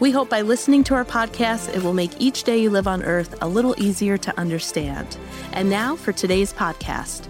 We 0.00 0.10
hope 0.10 0.28
by 0.28 0.40
listening 0.40 0.82
to 0.84 0.94
our 0.94 1.04
podcast, 1.04 1.74
it 1.74 1.82
will 1.82 1.94
make 1.94 2.10
each 2.20 2.42
day 2.42 2.58
you 2.58 2.68
live 2.68 2.88
on 2.88 3.04
earth 3.04 3.36
a 3.40 3.46
little 3.46 3.74
easier 3.80 4.18
to 4.18 4.38
understand. 4.38 5.16
And 5.52 5.70
now 5.70 5.94
for 5.94 6.12
today's 6.12 6.52
podcast. 6.52 7.28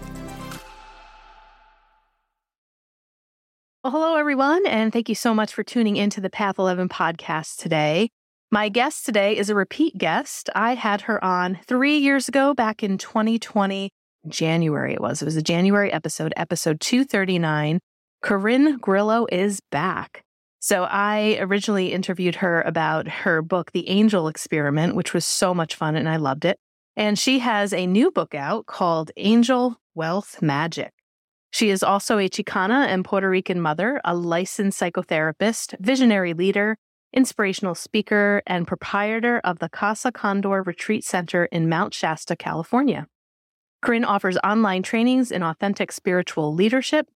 Well, 3.83 3.91
hello, 3.91 4.15
everyone, 4.15 4.65
and 4.65 4.91
thank 4.91 5.09
you 5.09 5.15
so 5.15 5.35
much 5.35 5.53
for 5.53 5.61
tuning 5.61 5.95
into 5.95 6.19
the 6.19 6.31
Path 6.31 6.57
11 6.57 6.89
podcast 6.89 7.57
today. 7.57 8.09
My 8.51 8.67
guest 8.67 9.05
today 9.05 9.37
is 9.37 9.51
a 9.51 9.55
repeat 9.55 9.95
guest. 9.99 10.49
I 10.55 10.73
had 10.73 11.01
her 11.01 11.23
on 11.23 11.59
three 11.67 11.99
years 11.99 12.27
ago, 12.27 12.55
back 12.55 12.81
in 12.81 12.97
2020, 12.97 13.91
January 14.27 14.93
it 14.93 15.01
was. 15.01 15.21
It 15.21 15.25
was 15.25 15.35
a 15.35 15.43
January 15.43 15.93
episode, 15.93 16.33
episode 16.35 16.81
239. 16.81 17.79
Corinne 18.23 18.77
Grillo 18.77 19.27
is 19.31 19.59
back. 19.69 20.24
So 20.65 20.85
I 20.85 21.37
originally 21.41 21.93
interviewed 21.93 22.37
her 22.37 22.63
about 22.63 23.07
her 23.07 23.43
book, 23.43 23.71
The 23.71 23.87
Angel 23.87 24.27
Experiment, 24.27 24.95
which 24.95 25.13
was 25.13 25.23
so 25.23 25.53
much 25.53 25.75
fun 25.75 25.95
and 25.95 26.09
I 26.09 26.15
loved 26.15 26.43
it. 26.43 26.57
And 26.95 27.19
she 27.19 27.37
has 27.37 27.71
a 27.71 27.85
new 27.85 28.09
book 28.09 28.33
out 28.33 28.65
called 28.65 29.11
Angel 29.15 29.79
Wealth 29.93 30.41
Magic. 30.41 30.91
She 31.51 31.69
is 31.69 31.83
also 31.83 32.17
a 32.17 32.27
Chicana 32.27 32.87
and 32.87 33.05
Puerto 33.05 33.29
Rican 33.29 33.61
mother, 33.61 34.01
a 34.03 34.15
licensed 34.15 34.81
psychotherapist, 34.81 35.75
visionary 35.79 36.33
leader, 36.33 36.79
inspirational 37.13 37.75
speaker, 37.75 38.41
and 38.47 38.65
proprietor 38.65 39.41
of 39.43 39.59
the 39.59 39.69
Casa 39.69 40.11
Condor 40.11 40.63
Retreat 40.63 41.03
Center 41.03 41.45
in 41.45 41.69
Mount 41.69 41.93
Shasta, 41.93 42.35
California. 42.35 43.05
Corinne 43.83 44.03
offers 44.03 44.35
online 44.43 44.81
trainings 44.81 45.31
in 45.31 45.43
authentic 45.43 45.91
spiritual 45.91 46.55
leadership, 46.55 47.07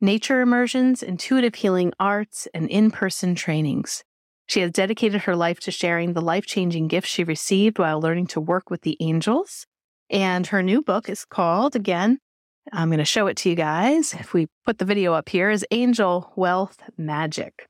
nature 0.00 0.40
immersions, 0.40 1.02
intuitive 1.02 1.54
healing 1.54 1.92
arts, 1.98 2.46
and 2.52 2.68
in 2.68 2.90
person 2.90 3.34
trainings. 3.34 4.04
She 4.46 4.60
has 4.60 4.70
dedicated 4.70 5.22
her 5.22 5.34
life 5.34 5.58
to 5.60 5.70
sharing 5.70 6.12
the 6.12 6.20
life 6.20 6.46
changing 6.46 6.88
gifts 6.88 7.08
she 7.08 7.24
received 7.24 7.78
while 7.78 8.00
learning 8.00 8.28
to 8.28 8.40
work 8.40 8.70
with 8.70 8.82
the 8.82 8.96
angels. 9.00 9.66
And 10.08 10.46
her 10.48 10.62
new 10.62 10.82
book 10.82 11.08
is 11.08 11.24
called, 11.24 11.74
again, 11.74 12.18
I'm 12.72 12.88
going 12.88 12.98
to 12.98 13.04
show 13.04 13.26
it 13.26 13.36
to 13.38 13.50
you 13.50 13.54
guys. 13.54 14.14
If 14.14 14.34
we 14.34 14.46
put 14.64 14.78
the 14.78 14.84
video 14.84 15.14
up 15.14 15.28
here, 15.28 15.50
is 15.50 15.64
Angel 15.70 16.32
Wealth 16.36 16.78
Magic. 16.96 17.66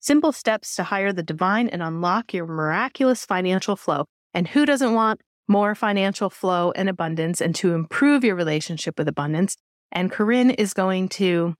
Simple 0.00 0.32
steps 0.32 0.76
to 0.76 0.84
hire 0.84 1.12
the 1.12 1.22
divine 1.22 1.68
and 1.68 1.82
unlock 1.82 2.32
your 2.32 2.46
miraculous 2.46 3.24
financial 3.24 3.76
flow. 3.76 4.06
And 4.34 4.48
who 4.48 4.66
doesn't 4.66 4.94
want 4.94 5.20
more 5.48 5.74
financial 5.74 6.30
flow 6.30 6.72
and 6.72 6.88
abundance 6.88 7.40
and 7.40 7.54
to 7.56 7.74
improve 7.74 8.24
your 8.24 8.36
relationship 8.36 8.98
with 8.98 9.08
abundance? 9.08 9.56
And 9.92 10.12
Corinne 10.12 10.50
is 10.50 10.74
going 10.74 11.08
to 11.10 11.54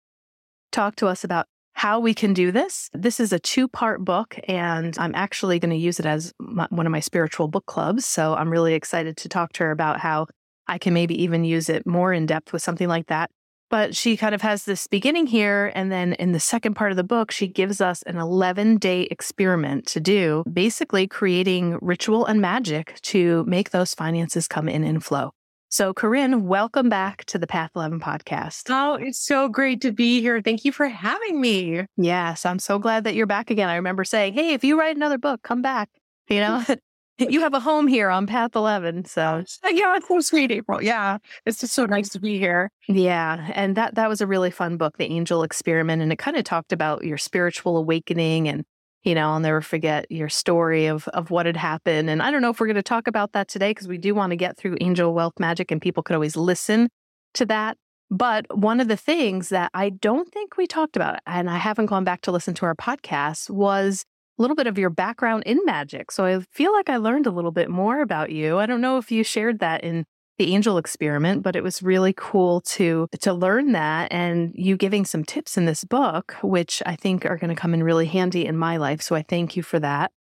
talk 0.72 0.96
to 0.96 1.06
us 1.06 1.24
about 1.24 1.46
how 1.76 2.00
we 2.00 2.14
can 2.14 2.32
do 2.32 2.50
this. 2.50 2.88
This 2.94 3.20
is 3.20 3.32
a 3.32 3.38
two 3.38 3.68
part 3.68 4.02
book, 4.02 4.38
and 4.48 4.96
I'm 4.98 5.14
actually 5.14 5.58
going 5.58 5.70
to 5.70 5.76
use 5.76 6.00
it 6.00 6.06
as 6.06 6.32
my, 6.40 6.66
one 6.70 6.86
of 6.86 6.92
my 6.92 7.00
spiritual 7.00 7.48
book 7.48 7.66
clubs. 7.66 8.06
So 8.06 8.34
I'm 8.34 8.48
really 8.48 8.72
excited 8.72 9.18
to 9.18 9.28
talk 9.28 9.52
to 9.54 9.64
her 9.64 9.70
about 9.70 10.00
how 10.00 10.26
I 10.66 10.78
can 10.78 10.94
maybe 10.94 11.22
even 11.22 11.44
use 11.44 11.68
it 11.68 11.86
more 11.86 12.14
in 12.14 12.24
depth 12.24 12.52
with 12.52 12.62
something 12.62 12.88
like 12.88 13.08
that. 13.08 13.30
But 13.68 13.94
she 13.94 14.16
kind 14.16 14.34
of 14.34 14.42
has 14.42 14.64
this 14.64 14.86
beginning 14.86 15.26
here. 15.26 15.72
And 15.74 15.92
then 15.92 16.14
in 16.14 16.32
the 16.32 16.40
second 16.40 16.74
part 16.74 16.92
of 16.92 16.96
the 16.96 17.04
book, 17.04 17.30
she 17.30 17.46
gives 17.46 17.80
us 17.80 18.02
an 18.02 18.16
11 18.16 18.78
day 18.78 19.02
experiment 19.10 19.86
to 19.88 20.00
do, 20.00 20.44
basically 20.50 21.06
creating 21.06 21.78
ritual 21.82 22.24
and 22.24 22.40
magic 22.40 22.98
to 23.02 23.44
make 23.46 23.70
those 23.70 23.92
finances 23.92 24.48
come 24.48 24.68
in 24.68 24.82
and 24.82 25.04
flow. 25.04 25.32
So, 25.68 25.92
Corinne, 25.92 26.46
welcome 26.46 26.88
back 26.88 27.24
to 27.24 27.38
the 27.38 27.46
Path 27.46 27.72
11 27.74 27.98
podcast. 27.98 28.70
Oh, 28.70 28.94
it's 28.94 29.18
so 29.18 29.48
great 29.48 29.80
to 29.80 29.90
be 29.90 30.20
here. 30.20 30.40
Thank 30.40 30.64
you 30.64 30.70
for 30.70 30.86
having 30.86 31.40
me. 31.40 31.84
Yes, 31.96 32.46
I'm 32.46 32.60
so 32.60 32.78
glad 32.78 33.02
that 33.02 33.16
you're 33.16 33.26
back 33.26 33.50
again. 33.50 33.68
I 33.68 33.74
remember 33.74 34.04
saying, 34.04 34.34
hey, 34.34 34.52
if 34.52 34.62
you 34.62 34.78
write 34.78 34.94
another 34.94 35.18
book, 35.18 35.42
come 35.42 35.62
back. 35.62 35.90
You 36.28 36.38
know, 36.38 36.64
you 37.18 37.40
have 37.40 37.52
a 37.52 37.60
home 37.60 37.88
here 37.88 38.10
on 38.10 38.28
Path 38.28 38.54
11. 38.54 39.06
So, 39.06 39.42
uh, 39.64 39.68
yeah, 39.70 39.96
it's 39.96 40.06
so 40.06 40.20
sweet, 40.20 40.52
April. 40.52 40.80
Yeah, 40.80 41.18
it's 41.44 41.58
just 41.58 41.74
so 41.74 41.84
nice 41.84 42.10
to 42.10 42.20
be 42.20 42.38
here. 42.38 42.70
Yeah. 42.88 43.50
And 43.52 43.76
that, 43.76 43.96
that 43.96 44.08
was 44.08 44.20
a 44.20 44.26
really 44.26 44.52
fun 44.52 44.76
book, 44.76 44.98
The 44.98 45.06
Angel 45.06 45.42
Experiment. 45.42 46.00
And 46.00 46.12
it 46.12 46.18
kind 46.18 46.36
of 46.36 46.44
talked 46.44 46.72
about 46.72 47.04
your 47.04 47.18
spiritual 47.18 47.76
awakening 47.76 48.48
and, 48.48 48.64
you 49.06 49.14
know, 49.14 49.30
I'll 49.30 49.40
never 49.40 49.60
forget 49.60 50.10
your 50.10 50.28
story 50.28 50.86
of, 50.86 51.06
of 51.08 51.30
what 51.30 51.46
had 51.46 51.56
happened. 51.56 52.10
And 52.10 52.20
I 52.20 52.32
don't 52.32 52.42
know 52.42 52.50
if 52.50 52.58
we're 52.58 52.66
going 52.66 52.74
to 52.74 52.82
talk 52.82 53.06
about 53.06 53.32
that 53.32 53.46
today 53.46 53.70
because 53.70 53.86
we 53.86 53.98
do 53.98 54.16
want 54.16 54.32
to 54.32 54.36
get 54.36 54.56
through 54.56 54.76
Angel 54.80 55.14
Wealth 55.14 55.34
Magic 55.38 55.70
and 55.70 55.80
people 55.80 56.02
could 56.02 56.14
always 56.14 56.36
listen 56.36 56.88
to 57.34 57.46
that. 57.46 57.78
But 58.10 58.46
one 58.56 58.80
of 58.80 58.88
the 58.88 58.96
things 58.96 59.50
that 59.50 59.70
I 59.74 59.90
don't 59.90 60.30
think 60.32 60.56
we 60.56 60.66
talked 60.66 60.96
about, 60.96 61.20
and 61.24 61.48
I 61.48 61.56
haven't 61.56 61.86
gone 61.86 62.02
back 62.02 62.20
to 62.22 62.32
listen 62.32 62.52
to 62.54 62.66
our 62.66 62.74
podcast, 62.74 63.48
was 63.48 64.04
a 64.38 64.42
little 64.42 64.56
bit 64.56 64.66
of 64.66 64.76
your 64.76 64.90
background 64.90 65.44
in 65.46 65.60
magic. 65.64 66.10
So 66.10 66.24
I 66.24 66.40
feel 66.50 66.72
like 66.72 66.88
I 66.88 66.96
learned 66.96 67.28
a 67.28 67.30
little 67.32 67.52
bit 67.52 67.70
more 67.70 68.00
about 68.00 68.30
you. 68.30 68.58
I 68.58 68.66
don't 68.66 68.80
know 68.80 68.98
if 68.98 69.12
you 69.12 69.22
shared 69.22 69.60
that 69.60 69.84
in 69.84 70.04
the 70.38 70.54
angel 70.54 70.78
experiment, 70.78 71.42
but 71.42 71.56
it 71.56 71.62
was 71.62 71.82
really 71.82 72.12
cool 72.16 72.60
to 72.62 73.08
to 73.20 73.32
learn 73.32 73.72
that 73.72 74.12
and 74.12 74.52
you 74.54 74.76
giving 74.76 75.04
some 75.04 75.24
tips 75.24 75.56
in 75.56 75.64
this 75.64 75.84
book, 75.84 76.36
which 76.42 76.82
I 76.84 76.96
think 76.96 77.24
are 77.24 77.38
going 77.38 77.54
to 77.54 77.60
come 77.60 77.74
in 77.74 77.82
really 77.82 78.06
handy 78.06 78.46
in 78.46 78.56
my 78.56 78.76
life. 78.76 79.00
So 79.00 79.16
I 79.16 79.22
thank 79.22 79.56
you 79.56 79.62
for 79.62 79.78
that. 79.80 80.12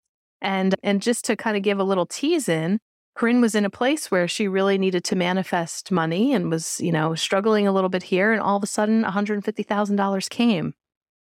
And 0.41 0.75
and 0.83 1.01
just 1.01 1.25
to 1.25 1.35
kind 1.35 1.57
of 1.57 1.63
give 1.63 1.79
a 1.79 1.83
little 1.83 2.05
tease 2.05 2.47
in, 2.47 2.79
Corinne 3.15 3.41
was 3.41 3.55
in 3.55 3.65
a 3.65 3.69
place 3.69 4.11
where 4.11 4.27
she 4.27 4.47
really 4.47 4.77
needed 4.77 5.03
to 5.05 5.15
manifest 5.15 5.91
money 5.91 6.33
and 6.33 6.51
was, 6.51 6.81
you 6.81 6.91
know, 6.91 7.15
struggling 7.15 7.65
a 7.65 7.71
little 7.71 7.89
bit 7.89 8.03
here. 8.03 8.31
And 8.31 8.41
all 8.41 8.57
of 8.57 8.63
a 8.63 8.67
sudden, 8.67 9.03
$150,000 9.03 10.29
came. 10.29 10.73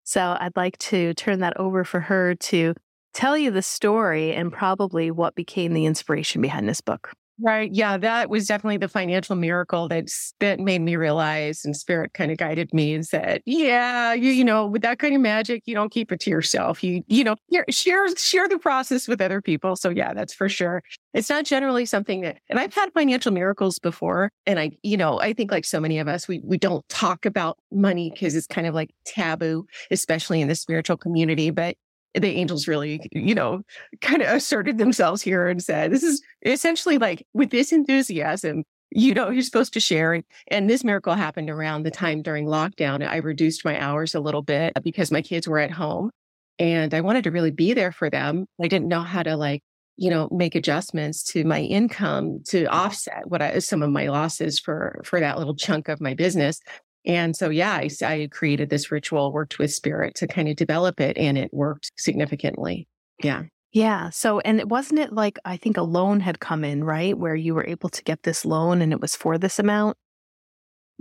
So 0.04 0.36
I'd 0.40 0.56
like 0.56 0.78
to 0.78 1.12
turn 1.14 1.40
that 1.40 1.56
over 1.56 1.84
for 1.84 2.00
her 2.00 2.34
to 2.34 2.74
tell 3.12 3.36
you 3.36 3.50
the 3.50 3.62
story 3.62 4.32
and 4.32 4.52
probably 4.52 5.10
what 5.10 5.34
became 5.34 5.74
the 5.74 5.86
inspiration 5.86 6.40
behind 6.40 6.68
this 6.68 6.80
book. 6.80 7.12
Right. 7.44 7.70
Yeah, 7.72 7.96
that 7.96 8.30
was 8.30 8.46
definitely 8.46 8.76
the 8.76 8.88
financial 8.88 9.34
miracle 9.34 9.88
that's 9.88 10.32
that 10.38 10.60
made 10.60 10.80
me 10.80 10.94
realize 10.94 11.64
and 11.64 11.76
spirit 11.76 12.12
kind 12.14 12.30
of 12.30 12.38
guided 12.38 12.72
me 12.72 12.94
and 12.94 13.04
said, 13.04 13.42
Yeah, 13.46 14.12
you, 14.12 14.30
you 14.30 14.44
know, 14.44 14.66
with 14.66 14.82
that 14.82 15.00
kind 15.00 15.14
of 15.16 15.20
magic, 15.20 15.62
you 15.66 15.74
don't 15.74 15.90
keep 15.90 16.12
it 16.12 16.20
to 16.20 16.30
yourself. 16.30 16.84
You, 16.84 17.02
you 17.08 17.24
know, 17.24 17.34
share 17.68 18.06
share 18.16 18.48
the 18.48 18.58
process 18.58 19.08
with 19.08 19.20
other 19.20 19.40
people. 19.40 19.74
So 19.74 19.88
yeah, 19.88 20.14
that's 20.14 20.32
for 20.32 20.48
sure. 20.48 20.82
It's 21.14 21.30
not 21.30 21.44
generally 21.44 21.84
something 21.84 22.20
that 22.20 22.38
and 22.48 22.60
I've 22.60 22.74
had 22.74 22.92
financial 22.92 23.32
miracles 23.32 23.80
before. 23.80 24.30
And 24.46 24.60
I, 24.60 24.72
you 24.84 24.96
know, 24.96 25.18
I 25.18 25.32
think 25.32 25.50
like 25.50 25.64
so 25.64 25.80
many 25.80 25.98
of 25.98 26.06
us, 26.06 26.28
we 26.28 26.40
we 26.44 26.58
don't 26.58 26.88
talk 26.88 27.26
about 27.26 27.58
money 27.72 28.10
because 28.10 28.36
it's 28.36 28.46
kind 28.46 28.68
of 28.68 28.74
like 28.74 28.90
taboo, 29.04 29.66
especially 29.90 30.42
in 30.42 30.48
the 30.48 30.54
spiritual 30.54 30.96
community. 30.96 31.50
But 31.50 31.76
the 32.14 32.28
angels 32.28 32.68
really, 32.68 33.08
you 33.12 33.34
know, 33.34 33.62
kind 34.00 34.22
of 34.22 34.28
asserted 34.28 34.78
themselves 34.78 35.22
here 35.22 35.48
and 35.48 35.62
said, 35.62 35.90
this 35.90 36.02
is 36.02 36.22
essentially 36.44 36.98
like 36.98 37.26
with 37.32 37.50
this 37.50 37.72
enthusiasm, 37.72 38.64
you 38.90 39.14
know, 39.14 39.30
you're 39.30 39.42
supposed 39.42 39.72
to 39.72 39.80
share. 39.80 40.22
And 40.48 40.68
this 40.68 40.84
miracle 40.84 41.14
happened 41.14 41.48
around 41.48 41.84
the 41.84 41.90
time 41.90 42.22
during 42.22 42.46
lockdown. 42.46 43.06
I 43.06 43.16
reduced 43.16 43.64
my 43.64 43.80
hours 43.80 44.14
a 44.14 44.20
little 44.20 44.42
bit 44.42 44.74
because 44.82 45.10
my 45.10 45.22
kids 45.22 45.48
were 45.48 45.58
at 45.58 45.70
home 45.70 46.10
and 46.58 46.92
I 46.92 47.00
wanted 47.00 47.24
to 47.24 47.30
really 47.30 47.50
be 47.50 47.72
there 47.72 47.92
for 47.92 48.10
them. 48.10 48.46
I 48.62 48.68
didn't 48.68 48.88
know 48.88 49.00
how 49.00 49.22
to 49.22 49.36
like, 49.36 49.62
you 49.96 50.10
know, 50.10 50.28
make 50.30 50.54
adjustments 50.54 51.22
to 51.32 51.44
my 51.44 51.60
income 51.60 52.42
to 52.48 52.66
offset 52.66 53.28
what 53.28 53.40
I, 53.40 53.58
some 53.60 53.82
of 53.82 53.90
my 53.90 54.08
losses 54.08 54.58
for, 54.58 55.00
for 55.04 55.20
that 55.20 55.38
little 55.38 55.54
chunk 55.54 55.88
of 55.88 56.00
my 56.00 56.14
business. 56.14 56.60
And 57.04 57.34
so, 57.36 57.50
yeah, 57.50 57.72
I, 57.72 57.90
I 58.04 58.28
created 58.30 58.70
this 58.70 58.90
ritual, 58.92 59.32
worked 59.32 59.58
with 59.58 59.72
spirit 59.72 60.14
to 60.16 60.26
kind 60.26 60.48
of 60.48 60.56
develop 60.56 61.00
it, 61.00 61.18
and 61.18 61.36
it 61.36 61.52
worked 61.52 61.90
significantly. 61.96 62.86
Yeah. 63.22 63.44
Yeah. 63.72 64.10
So, 64.10 64.40
and 64.40 64.60
it 64.60 64.68
wasn't 64.68 65.00
it 65.00 65.12
like 65.12 65.38
I 65.44 65.56
think 65.56 65.76
a 65.76 65.82
loan 65.82 66.20
had 66.20 66.40
come 66.40 66.62
in, 66.62 66.84
right? 66.84 67.16
Where 67.16 67.34
you 67.34 67.54
were 67.54 67.66
able 67.66 67.88
to 67.88 68.02
get 68.04 68.22
this 68.22 68.44
loan 68.44 68.82
and 68.82 68.92
it 68.92 69.00
was 69.00 69.16
for 69.16 69.38
this 69.38 69.58
amount? 69.58 69.96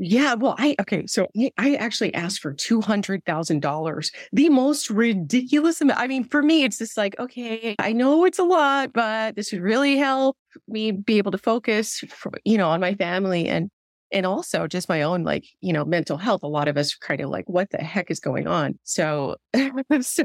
Yeah, 0.04 0.34
well, 0.34 0.56
I 0.58 0.76
okay, 0.82 1.06
so 1.06 1.28
I, 1.60 1.76
actually 1.76 2.14
asked 2.16 2.40
for 2.40 2.54
two 2.54 2.82
hundred 2.82 3.24
thousand 3.26 3.62
dollars, 3.62 4.10
the 4.32 4.50
most 4.50 4.90
ridiculous 4.90 5.80
amount. 5.80 6.00
I 6.00 6.08
mean, 6.08 6.24
for 6.24 6.42
me, 6.42 6.64
it's 6.64 6.80
just 6.80 6.98
like, 6.98 7.20
okay, 7.20 7.76
I 7.78 7.92
know 7.92 8.26
it's 8.26 8.40
a 8.40 8.44
lot, 8.44 8.94
but 8.94 9.36
this 9.36 9.52
would 9.52 9.62
really 9.62 9.98
help 9.98 10.38
me 10.68 10.92
be 10.92 11.20
able 11.20 11.32
to 11.32 11.38
focus, 11.38 12.04
for, 12.10 12.32
you 12.46 12.58
know, 12.58 12.70
on 12.70 12.80
my 12.80 12.96
family. 12.96 13.48
And 13.48 13.70
and 14.12 14.26
also 14.26 14.68
just 14.68 14.90
my 14.90 15.02
own 15.02 15.24
like 15.24 15.46
you 15.62 15.74
know 15.74 15.86
mental 15.86 16.18
health 16.18 16.44
a 16.44 16.48
lot 16.48 16.68
of 16.68 16.78
us 16.78 16.94
are 16.94 17.06
kind 17.06 17.22
of 17.22 17.30
like 17.30 17.48
what 17.48 17.70
the 17.72 17.78
heck 17.78 18.12
is 18.12 18.20
going 18.20 18.48
on 18.48 18.78
so 18.84 19.36
so 20.02 20.24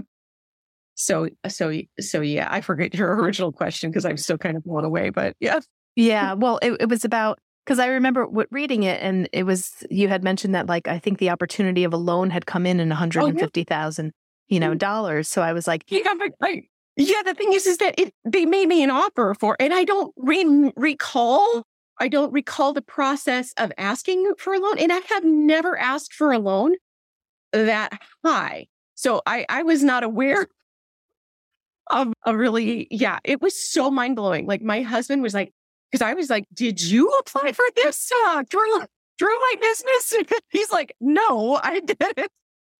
so 0.94 1.28
so 1.46 1.80
so 2.00 2.20
yeah 2.20 2.48
i 2.50 2.60
forget 2.60 2.94
your 2.94 3.14
original 3.20 3.52
question 3.52 3.90
because 3.90 4.04
i'm 4.04 4.16
still 4.16 4.38
kind 4.38 4.56
of 4.56 4.64
blown 4.64 4.84
away 4.84 5.10
but 5.10 5.36
yeah 5.40 5.60
yeah 5.94 6.32
well 6.32 6.58
it, 6.62 6.72
it 6.80 6.88
was 6.88 7.04
about 7.04 7.38
Because 7.66 7.80
I 7.80 7.88
remember 7.88 8.26
what, 8.26 8.46
reading 8.52 8.84
it, 8.84 9.02
and 9.02 9.28
it 9.32 9.42
was 9.42 9.84
you 9.90 10.06
had 10.06 10.22
mentioned 10.22 10.54
that 10.54 10.68
like 10.68 10.86
I 10.86 11.00
think 11.00 11.18
the 11.18 11.30
opportunity 11.30 11.82
of 11.82 11.92
a 11.92 11.96
loan 11.96 12.30
had 12.30 12.46
come 12.46 12.64
in 12.64 12.78
in 12.78 12.90
one 12.90 12.96
hundred 12.96 13.24
and 13.24 13.40
fifty 13.40 13.64
thousand, 13.64 14.12
oh, 14.14 14.18
yeah. 14.46 14.54
you 14.54 14.60
know, 14.60 14.72
mm. 14.72 14.78
dollars. 14.78 15.26
So 15.26 15.42
I 15.42 15.52
was 15.52 15.66
like, 15.66 15.82
yeah, 15.88 16.14
but 16.16 16.30
I, 16.40 16.62
yeah. 16.96 17.22
The 17.24 17.34
thing 17.34 17.52
is, 17.52 17.66
is 17.66 17.78
that 17.78 17.98
it, 17.98 18.14
they 18.24 18.46
made 18.46 18.68
me 18.68 18.84
an 18.84 18.90
offer 18.90 19.34
for, 19.34 19.56
and 19.58 19.74
I 19.74 19.82
don't 19.82 20.14
re- 20.16 20.72
recall. 20.76 21.64
I 21.98 22.08
don't 22.08 22.32
recall 22.32 22.72
the 22.72 22.82
process 22.82 23.52
of 23.56 23.72
asking 23.78 24.34
for 24.38 24.54
a 24.54 24.58
loan, 24.58 24.78
and 24.78 24.92
I 24.92 25.00
have 25.08 25.24
never 25.24 25.78
asked 25.78 26.12
for 26.12 26.32
a 26.32 26.38
loan 26.38 26.74
that 27.52 28.00
high. 28.24 28.66
So 28.94 29.22
I, 29.26 29.46
I 29.48 29.62
was 29.62 29.82
not 29.82 30.04
aware 30.04 30.46
of 31.88 32.12
a 32.24 32.36
really, 32.36 32.88
yeah, 32.90 33.18
it 33.24 33.40
was 33.40 33.54
so 33.58 33.90
mind 33.90 34.16
blowing. 34.16 34.46
Like 34.46 34.62
my 34.62 34.82
husband 34.82 35.22
was 35.22 35.34
like, 35.34 35.52
because 35.90 36.02
I 36.02 36.14
was 36.14 36.30
like, 36.30 36.44
did 36.52 36.82
you 36.82 37.08
apply 37.20 37.52
for 37.52 37.64
this 37.76 38.10
uh, 38.26 38.42
through, 38.50 38.82
through 39.18 39.38
my 39.38 39.54
business? 39.60 40.14
He's 40.50 40.72
like, 40.72 40.94
no, 41.00 41.60
I 41.62 41.80
didn't. 41.80 42.30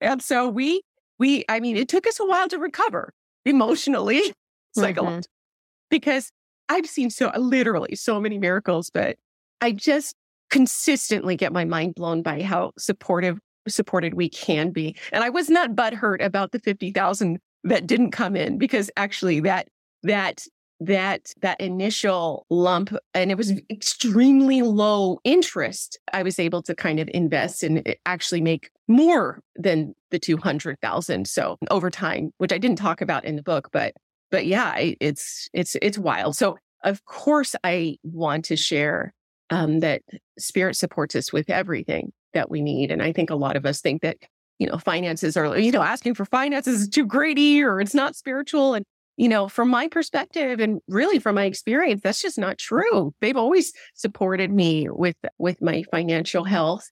And 0.01 0.23
so 0.23 0.49
we, 0.49 0.83
we, 1.19 1.45
I 1.49 1.61
mean, 1.61 1.77
it 1.77 1.89
took 1.89 2.07
us 2.07 2.21
a 2.21 2.27
while 2.27 2.49
to 2.49 2.59
recover 2.59 3.13
emotionally, 3.45 4.33
psychologically, 4.75 5.21
mm-hmm. 5.21 5.89
because 5.91 6.33
I've 6.69 6.87
seen 6.87 7.11
so 7.11 7.31
literally 7.37 7.95
so 7.95 8.21
many 8.21 8.39
miracles, 8.39 8.91
but 8.91 9.17
I 9.61 9.73
just 9.73 10.15
consistently 10.51 11.37
get 11.37 11.53
my 11.53 11.65
mind 11.65 11.95
blown 11.95 12.23
by 12.23 12.43
how 12.43 12.73
supportive 12.79 13.39
supported 13.69 14.15
we 14.15 14.29
can 14.29 14.71
be. 14.71 14.97
And 15.13 15.25
I 15.25 15.31
was 15.31 15.51
not 15.51 15.75
butthurt 15.75 16.25
about 16.25 16.53
the 16.53 16.59
50,000 16.61 17.39
that 17.65 17.87
didn't 17.87 18.13
come 18.13 18.37
in 18.37 18.59
because 18.59 18.91
actually 18.97 19.41
that 19.41 19.69
that 20.05 20.45
that 20.79 21.33
that 21.41 21.61
initial 21.61 22.47
lump 22.51 22.95
and 23.15 23.31
it 23.31 23.39
was 23.39 23.53
extremely 23.71 24.61
low 24.61 25.19
interest 25.25 25.99
i 26.13 26.23
was 26.23 26.39
able 26.39 26.63
to 26.63 26.75
kind 26.75 27.01
of 27.01 27.09
invest 27.15 27.63
and 27.63 27.83
eh, 27.89 27.95
actually 28.05 28.43
make 28.43 28.69
more 28.87 29.41
than 29.57 29.95
the 30.11 30.19
200,000 30.19 31.27
so 31.27 31.57
over 31.71 31.91
time 31.91 32.31
which 32.37 32.53
i 32.53 32.59
didn't 32.59 32.77
talk 32.77 33.01
about 33.01 33.25
in 33.25 33.37
the 33.37 33.43
book 33.43 33.71
but 33.73 33.95
but 34.31 34.47
yeah 34.47 34.75
it's 35.01 35.49
it's 35.53 35.77
it's 35.83 35.99
wild 35.99 36.37
so 36.37 36.57
of 36.85 37.05
course 37.05 37.55
i 37.65 37.97
want 38.03 38.45
to 38.45 38.57
share 38.57 39.13
um, 39.51 39.81
that 39.81 40.03
spirit 40.39 40.77
supports 40.77 41.15
us 41.15 41.33
with 41.33 41.49
everything 41.51 42.13
that 42.35 42.51
we 42.51 42.61
need 42.61 42.91
and 42.91 43.03
i 43.03 43.13
think 43.13 43.31
a 43.31 43.37
lot 43.37 43.57
of 43.57 43.65
us 43.65 43.81
think 43.81 44.03
that 44.03 44.17
you 44.59 44.67
know 44.67 44.79
finances 44.79 45.37
are 45.37 45.59
you 45.59 45.73
know 45.73 45.83
asking 45.83 46.15
for 46.15 46.25
finances 46.25 46.83
is 46.83 46.89
too 46.89 47.07
greedy 47.07 47.63
or 47.63 47.81
it's 47.81 47.95
not 47.95 48.17
spiritual 48.17 48.75
and 48.75 48.85
you 49.17 49.29
know, 49.29 49.49
from 49.49 49.71
my 49.71 49.89
perspective 49.89 50.61
and 50.61 50.81
really 50.89 51.19
from 51.19 51.37
my 51.37 51.45
experience, 51.45 52.03
that's 52.03 52.21
just 52.21 52.39
not 52.39 52.59
true. 52.59 53.15
They've 53.21 53.37
always 53.37 53.73
supported 53.95 54.51
me 54.51 54.89
with 54.91 55.17
with 55.39 55.63
my 55.63 55.85
financial 55.91 56.45
health 56.45 56.87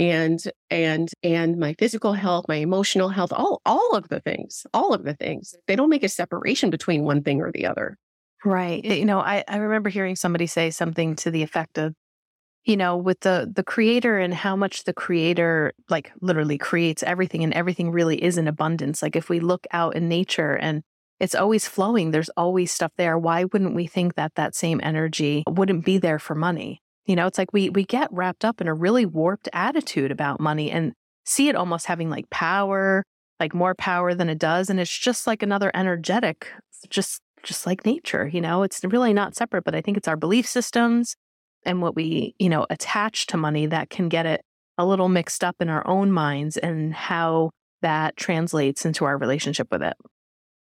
and 0.00 0.42
and 0.70 1.10
and 1.22 1.58
my 1.58 1.74
physical 1.78 2.14
health, 2.14 2.46
my 2.48 2.56
emotional 2.56 3.10
health, 3.10 3.32
all 3.32 3.60
all 3.66 3.94
of 3.94 4.08
the 4.08 4.20
things, 4.20 4.66
all 4.72 4.94
of 4.94 5.04
the 5.04 5.14
things. 5.14 5.54
They 5.66 5.76
don't 5.76 5.90
make 5.90 6.02
a 6.02 6.08
separation 6.08 6.70
between 6.70 7.04
one 7.04 7.22
thing 7.22 7.42
or 7.42 7.52
the 7.52 7.66
other. 7.66 7.98
Right. 8.42 8.80
Eh, 8.82 8.94
you 8.94 9.04
know, 9.04 9.20
I, 9.20 9.44
I 9.46 9.58
remember 9.58 9.90
hearing 9.90 10.16
somebody 10.16 10.46
say 10.46 10.70
something 10.70 11.16
to 11.16 11.30
the 11.30 11.42
effect 11.42 11.76
of, 11.76 11.94
you 12.64 12.78
know, 12.78 12.96
with 12.96 13.20
the 13.20 13.52
the 13.54 13.62
creator 13.62 14.18
and 14.18 14.32
how 14.32 14.56
much 14.56 14.84
the 14.84 14.94
creator 14.94 15.74
like 15.90 16.10
literally 16.22 16.56
creates 16.56 17.02
everything 17.02 17.44
and 17.44 17.52
everything 17.52 17.90
really 17.90 18.22
is 18.22 18.38
in 18.38 18.48
abundance. 18.48 19.02
Like 19.02 19.16
if 19.16 19.28
we 19.28 19.38
look 19.38 19.66
out 19.70 19.96
in 19.96 20.08
nature 20.08 20.56
and 20.56 20.82
it's 21.20 21.34
always 21.34 21.68
flowing. 21.68 22.10
There's 22.10 22.30
always 22.30 22.72
stuff 22.72 22.92
there. 22.96 23.18
Why 23.18 23.44
wouldn't 23.44 23.74
we 23.74 23.86
think 23.86 24.14
that 24.14 24.36
that 24.36 24.54
same 24.54 24.80
energy 24.82 25.44
wouldn't 25.46 25.84
be 25.84 25.98
there 25.98 26.18
for 26.18 26.34
money? 26.34 26.80
You 27.10 27.16
know, 27.16 27.26
it's 27.26 27.38
like 27.38 27.52
we 27.52 27.70
we 27.70 27.82
get 27.82 28.08
wrapped 28.12 28.44
up 28.44 28.60
in 28.60 28.68
a 28.68 28.72
really 28.72 29.04
warped 29.04 29.48
attitude 29.52 30.12
about 30.12 30.38
money 30.38 30.70
and 30.70 30.92
see 31.24 31.48
it 31.48 31.56
almost 31.56 31.86
having 31.86 32.08
like 32.08 32.30
power, 32.30 33.02
like 33.40 33.52
more 33.52 33.74
power 33.74 34.14
than 34.14 34.28
it 34.28 34.38
does 34.38 34.70
and 34.70 34.78
it's 34.78 34.96
just 34.96 35.26
like 35.26 35.42
another 35.42 35.72
energetic 35.74 36.46
just 36.88 37.20
just 37.42 37.66
like 37.66 37.84
nature, 37.84 38.28
you 38.28 38.40
know. 38.40 38.62
It's 38.62 38.84
really 38.84 39.12
not 39.12 39.34
separate, 39.34 39.64
but 39.64 39.74
I 39.74 39.80
think 39.80 39.96
it's 39.96 40.06
our 40.06 40.16
belief 40.16 40.46
systems 40.46 41.16
and 41.66 41.82
what 41.82 41.96
we, 41.96 42.36
you 42.38 42.48
know, 42.48 42.64
attach 42.70 43.26
to 43.26 43.36
money 43.36 43.66
that 43.66 43.90
can 43.90 44.08
get 44.08 44.24
it 44.24 44.42
a 44.78 44.86
little 44.86 45.08
mixed 45.08 45.42
up 45.42 45.56
in 45.58 45.68
our 45.68 45.84
own 45.88 46.12
minds 46.12 46.58
and 46.58 46.94
how 46.94 47.50
that 47.82 48.16
translates 48.18 48.86
into 48.86 49.04
our 49.04 49.18
relationship 49.18 49.66
with 49.72 49.82
it. 49.82 49.94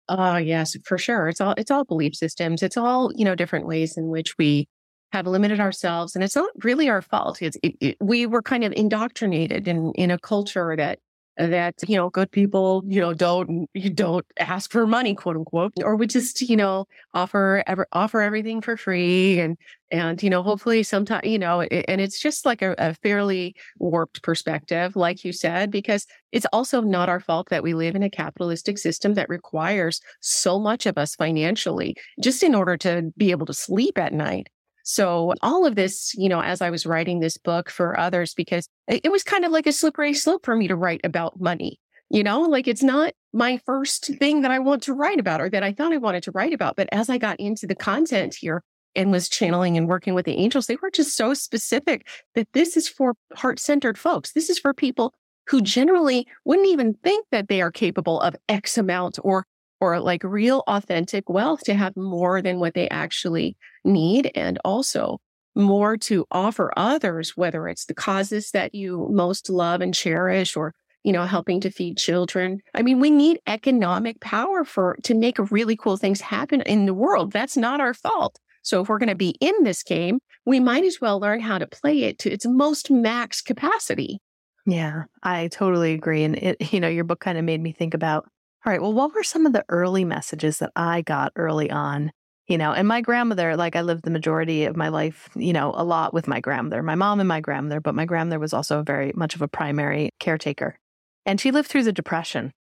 Oh, 0.09 0.37
yes, 0.37 0.77
for 0.85 0.99
sure. 0.99 1.27
It's 1.27 1.41
all 1.41 1.55
it's 1.57 1.71
all 1.71 1.85
belief 1.85 2.13
systems. 2.13 2.61
It's 2.61 2.77
all, 2.77 3.11
you 3.15 3.25
know, 3.25 3.33
different 3.33 3.65
ways 3.65 3.97
in 3.97 4.09
which 4.09 4.37
we 4.37 4.67
have 5.15 5.27
limited 5.27 5.61
ourselves 5.61 6.13
and 6.15 6.23
it's 6.23 6.35
not 6.35 6.51
really 6.63 6.89
our 6.89 7.01
fault. 7.01 7.41
It's 7.41 7.57
it, 7.63 7.75
it, 7.79 7.97
we 8.01 8.25
were 8.25 8.41
kind 8.41 8.63
of 8.65 8.73
indoctrinated 8.73 9.67
in 9.67 9.93
in 9.93 10.11
a 10.11 10.19
culture 10.19 10.75
that 10.75 10.99
that 11.37 11.75
you 11.87 11.97
know 11.97 12.09
good 12.09 12.31
people 12.31 12.81
you 12.87 13.01
know 13.01 13.13
don't 13.13 13.69
you 13.73 13.89
don't 13.89 14.25
ask 14.39 14.71
for 14.71 14.87
money 14.87 15.13
quote 15.13 15.35
unquote 15.35 15.73
or 15.83 15.95
we 15.95 16.07
just 16.07 16.41
you 16.41 16.55
know 16.55 16.85
offer 17.13 17.61
ever 17.67 17.87
offer 17.91 18.21
everything 18.21 18.61
for 18.61 18.77
free 18.77 19.39
and 19.39 19.57
and 19.91 20.23
you 20.23 20.29
know 20.29 20.41
hopefully 20.41 20.81
sometime 20.81 21.21
you 21.25 21.37
know 21.37 21.59
it, 21.59 21.85
and 21.89 21.99
it's 21.99 22.19
just 22.19 22.45
like 22.45 22.61
a, 22.61 22.73
a 22.77 22.93
fairly 22.93 23.53
warped 23.79 24.23
perspective 24.23 24.95
like 24.95 25.25
you 25.25 25.33
said 25.33 25.69
because 25.69 26.05
it's 26.31 26.47
also 26.53 26.79
not 26.79 27.09
our 27.09 27.19
fault 27.19 27.49
that 27.49 27.63
we 27.63 27.73
live 27.73 27.95
in 27.95 28.03
a 28.03 28.09
capitalistic 28.09 28.77
system 28.77 29.13
that 29.15 29.27
requires 29.27 29.99
so 30.21 30.57
much 30.57 30.85
of 30.85 30.97
us 30.97 31.15
financially 31.15 31.95
just 32.23 32.43
in 32.43 32.55
order 32.55 32.77
to 32.77 33.11
be 33.17 33.31
able 33.31 33.45
to 33.45 33.53
sleep 33.53 33.97
at 33.97 34.13
night 34.13 34.47
so 34.87 35.33
all 35.41 35.65
of 35.65 35.73
this, 35.73 36.13
you 36.15 36.29
know, 36.29 36.41
as 36.41 36.61
I 36.61 36.69
was 36.69 36.85
writing 36.85 37.19
this 37.19 37.37
book 37.37 37.71
for 37.71 37.99
others, 37.99 38.35
because 38.35 38.69
it 38.87 39.11
was 39.11 39.23
kind 39.23 39.43
of 39.43 39.51
like 39.51 39.65
a 39.65 39.71
slippery 39.71 40.13
slope 40.13 40.45
for 40.45 40.55
me 40.55 40.67
to 40.67 40.75
write 40.75 41.01
about 41.03 41.41
money. 41.41 41.79
You 42.11 42.23
know, 42.23 42.41
like 42.41 42.67
it's 42.67 42.83
not 42.83 43.13
my 43.33 43.57
first 43.65 44.11
thing 44.19 44.43
that 44.43 44.51
I 44.51 44.59
want 44.59 44.83
to 44.83 44.93
write 44.93 45.19
about 45.19 45.41
or 45.41 45.49
that 45.49 45.63
I 45.63 45.73
thought 45.73 45.91
I 45.91 45.97
wanted 45.97 46.21
to 46.23 46.31
write 46.31 46.53
about. 46.53 46.75
But 46.75 46.87
as 46.91 47.09
I 47.09 47.17
got 47.17 47.39
into 47.39 47.65
the 47.65 47.73
content 47.73 48.35
here 48.39 48.61
and 48.95 49.11
was 49.11 49.27
channeling 49.27 49.75
and 49.75 49.87
working 49.87 50.13
with 50.13 50.25
the 50.25 50.37
angels, 50.37 50.67
they 50.67 50.77
were 50.79 50.91
just 50.91 51.15
so 51.15 51.33
specific 51.33 52.07
that 52.35 52.47
this 52.53 52.77
is 52.77 52.87
for 52.87 53.15
heart 53.33 53.59
centered 53.59 53.97
folks. 53.97 54.33
This 54.33 54.51
is 54.51 54.59
for 54.59 54.71
people 54.71 55.15
who 55.47 55.63
generally 55.63 56.27
wouldn't 56.45 56.67
even 56.67 56.93
think 57.03 57.25
that 57.31 57.47
they 57.47 57.59
are 57.59 57.71
capable 57.71 58.21
of 58.21 58.35
X 58.47 58.77
amount 58.77 59.17
or 59.23 59.47
or 59.81 59.99
like 59.99 60.23
real 60.23 60.63
authentic 60.67 61.27
wealth 61.27 61.61
to 61.61 61.73
have 61.73 61.97
more 61.97 62.41
than 62.41 62.59
what 62.59 62.75
they 62.75 62.87
actually 62.89 63.57
need 63.85 64.31
and 64.35 64.59
also 64.65 65.19
more 65.55 65.95
to 65.95 66.25
offer 66.31 66.73
others 66.75 67.37
whether 67.37 67.67
it's 67.67 67.85
the 67.85 67.93
causes 67.93 68.51
that 68.51 68.75
you 68.75 69.07
most 69.11 69.49
love 69.49 69.81
and 69.81 69.93
cherish 69.93 70.55
or 70.55 70.73
you 71.03 71.13
know 71.13 71.23
helping 71.23 71.61
to 71.61 71.69
feed 71.69 71.97
children. 71.97 72.59
I 72.73 72.81
mean 72.81 72.99
we 72.99 73.09
need 73.09 73.39
economic 73.47 74.19
power 74.19 74.63
for 74.65 74.97
to 75.03 75.13
make 75.13 75.37
really 75.51 75.77
cool 75.77 75.97
things 75.97 76.21
happen 76.21 76.61
in 76.61 76.85
the 76.85 76.93
world. 76.93 77.31
That's 77.31 77.55
not 77.55 77.79
our 77.79 77.93
fault. 77.93 78.39
So 78.63 78.81
if 78.81 78.89
we're 78.89 78.97
going 78.97 79.09
to 79.09 79.15
be 79.15 79.35
in 79.39 79.63
this 79.63 79.83
game 79.83 80.19
we 80.45 80.59
might 80.59 80.83
as 80.83 80.99
well 81.01 81.19
learn 81.19 81.39
how 81.39 81.57
to 81.57 81.67
play 81.67 82.03
it 82.03 82.19
to 82.19 82.31
its 82.31 82.45
most 82.45 82.91
max 82.91 83.41
capacity. 83.41 84.19
Yeah 84.65 85.03
i 85.23 85.47
totally 85.47 85.93
agree 85.93 86.23
and 86.23 86.35
it 86.35 86.73
you 86.73 86.79
know 86.79 86.89
your 86.89 87.03
book 87.05 87.19
kind 87.19 87.37
of 87.37 87.45
made 87.45 87.61
me 87.61 87.71
think 87.71 87.93
about 87.93 88.27
all 88.65 88.71
right, 88.71 88.81
well, 88.81 88.93
what 88.93 89.13
were 89.13 89.21
some 89.21 89.45
of 89.45 89.53
the 89.53 89.63
early 89.69 90.05
messages 90.05 90.57
that 90.57 90.71
I 90.75 91.03
got 91.03 91.31
early 91.35 91.69
on? 91.69 92.11
You 92.47 92.59
know, 92.59 92.73
and 92.73 92.87
my 92.87 93.01
grandmother, 93.01 93.55
like 93.55 93.75
I 93.75 93.81
lived 93.81 94.03
the 94.03 94.11
majority 94.11 94.65
of 94.65 94.77
my 94.77 94.89
life, 94.89 95.29
you 95.35 95.51
know, 95.51 95.73
a 95.75 95.83
lot 95.83 96.13
with 96.13 96.27
my 96.27 96.39
grandmother, 96.39 96.83
my 96.83 96.93
mom 96.93 97.19
and 97.19 97.27
my 97.27 97.41
grandmother, 97.41 97.81
but 97.81 97.95
my 97.95 98.05
grandmother 98.05 98.39
was 98.39 98.53
also 98.53 98.83
very 98.83 99.11
much 99.15 99.33
of 99.33 99.41
a 99.41 99.47
primary 99.47 100.11
caretaker. 100.19 100.77
And 101.25 101.41
she 101.41 101.49
lived 101.49 101.69
through 101.69 101.83
the 101.83 101.91
Depression. 101.91 102.51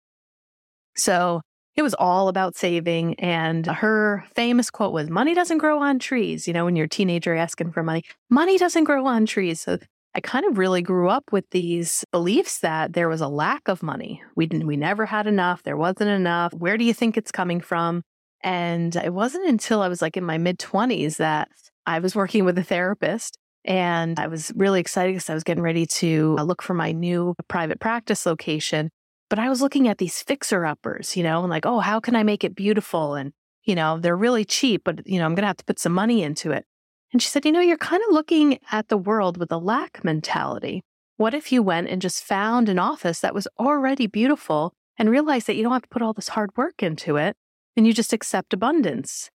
So 0.96 1.42
it 1.76 1.82
was 1.82 1.94
all 1.94 2.28
about 2.28 2.56
saving. 2.56 3.14
And 3.20 3.66
her 3.66 4.24
famous 4.34 4.70
quote 4.70 4.92
was, 4.92 5.10
Money 5.10 5.34
doesn't 5.34 5.58
grow 5.58 5.80
on 5.80 5.98
trees. 5.98 6.46
You 6.46 6.54
know, 6.54 6.64
when 6.64 6.76
you're 6.76 6.86
a 6.86 6.88
teenager 6.88 7.34
asking 7.34 7.72
for 7.72 7.82
money, 7.82 8.04
money 8.30 8.56
doesn't 8.56 8.84
grow 8.84 9.06
on 9.06 9.26
trees. 9.26 9.60
So 9.60 9.78
I 10.14 10.20
kind 10.20 10.46
of 10.46 10.58
really 10.58 10.80
grew 10.80 11.08
up 11.08 11.24
with 11.32 11.44
these 11.50 12.04
beliefs 12.12 12.60
that 12.60 12.92
there 12.92 13.08
was 13.08 13.20
a 13.20 13.28
lack 13.28 13.66
of 13.66 13.82
money. 13.82 14.22
We 14.36 14.46
didn't, 14.46 14.66
we 14.66 14.76
never 14.76 15.06
had 15.06 15.26
enough. 15.26 15.62
There 15.64 15.76
wasn't 15.76 16.10
enough. 16.10 16.54
Where 16.54 16.78
do 16.78 16.84
you 16.84 16.94
think 16.94 17.16
it's 17.16 17.32
coming 17.32 17.60
from? 17.60 18.02
And 18.44 18.94
it 18.94 19.12
wasn't 19.12 19.48
until 19.48 19.80
I 19.80 19.88
was 19.88 20.02
like 20.02 20.16
in 20.16 20.24
my 20.24 20.38
mid 20.38 20.58
20s 20.58 21.16
that 21.16 21.48
I 21.86 21.98
was 21.98 22.14
working 22.14 22.44
with 22.44 22.58
a 22.58 22.62
therapist 22.62 23.38
and 23.64 24.18
I 24.18 24.26
was 24.26 24.52
really 24.54 24.80
excited 24.80 25.14
because 25.14 25.30
I 25.30 25.34
was 25.34 25.44
getting 25.44 25.62
ready 25.62 25.86
to 25.86 26.36
uh, 26.38 26.42
look 26.42 26.60
for 26.60 26.74
my 26.74 26.92
new 26.92 27.34
private 27.48 27.80
practice 27.80 28.26
location. 28.26 28.90
But 29.30 29.38
I 29.38 29.48
was 29.48 29.62
looking 29.62 29.88
at 29.88 29.96
these 29.96 30.22
fixer 30.22 30.66
uppers, 30.66 31.16
you 31.16 31.22
know, 31.22 31.40
and 31.40 31.48
like, 31.48 31.64
oh, 31.64 31.80
how 31.80 31.98
can 31.98 32.14
I 32.14 32.22
make 32.22 32.44
it 32.44 32.54
beautiful? 32.54 33.14
And, 33.14 33.32
you 33.64 33.74
know, 33.74 33.98
they're 33.98 34.16
really 34.16 34.44
cheap, 34.44 34.82
but, 34.84 35.06
you 35.06 35.18
know, 35.18 35.24
I'm 35.24 35.34
going 35.34 35.42
to 35.42 35.48
have 35.48 35.56
to 35.56 35.64
put 35.64 35.78
some 35.78 35.94
money 35.94 36.22
into 36.22 36.52
it. 36.52 36.66
And 37.14 37.22
she 37.22 37.30
said, 37.30 37.46
You 37.46 37.52
know, 37.52 37.60
you're 37.60 37.78
kind 37.78 38.02
of 38.06 38.12
looking 38.12 38.58
at 38.70 38.88
the 38.88 38.98
world 38.98 39.38
with 39.38 39.50
a 39.50 39.56
lack 39.56 40.04
mentality. 40.04 40.82
What 41.16 41.32
if 41.32 41.50
you 41.50 41.62
went 41.62 41.88
and 41.88 42.02
just 42.02 42.22
found 42.22 42.68
an 42.68 42.78
office 42.78 43.20
that 43.20 43.34
was 43.34 43.48
already 43.58 44.06
beautiful 44.06 44.74
and 44.98 45.08
realized 45.08 45.46
that 45.46 45.56
you 45.56 45.62
don't 45.62 45.72
have 45.72 45.82
to 45.82 45.88
put 45.88 46.02
all 46.02 46.12
this 46.12 46.28
hard 46.28 46.50
work 46.56 46.82
into 46.82 47.16
it 47.16 47.36
and 47.76 47.86
you 47.86 47.92
just 47.92 48.12
accept 48.12 48.52
abundance? 48.52 49.30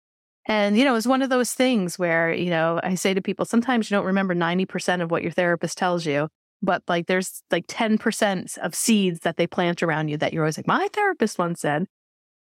And, 0.47 0.77
you 0.77 0.83
know, 0.83 0.95
it's 0.95 1.05
one 1.05 1.21
of 1.21 1.29
those 1.29 1.53
things 1.53 1.99
where, 1.99 2.33
you 2.33 2.49
know, 2.49 2.79
I 2.81 2.95
say 2.95 3.13
to 3.13 3.21
people, 3.21 3.45
sometimes 3.45 3.89
you 3.89 3.95
don't 3.95 4.05
remember 4.05 4.33
90% 4.33 5.01
of 5.01 5.11
what 5.11 5.21
your 5.21 5.31
therapist 5.31 5.77
tells 5.77 6.05
you, 6.05 6.27
but 6.61 6.81
like 6.87 7.05
there's 7.07 7.43
like 7.51 7.67
10% 7.67 8.57
of 8.57 8.73
seeds 8.73 9.19
that 9.21 9.37
they 9.37 9.45
plant 9.45 9.83
around 9.83 10.07
you 10.07 10.17
that 10.17 10.33
you're 10.33 10.43
always 10.43 10.57
like, 10.57 10.67
my 10.67 10.87
therapist 10.93 11.37
once 11.37 11.61
said. 11.61 11.85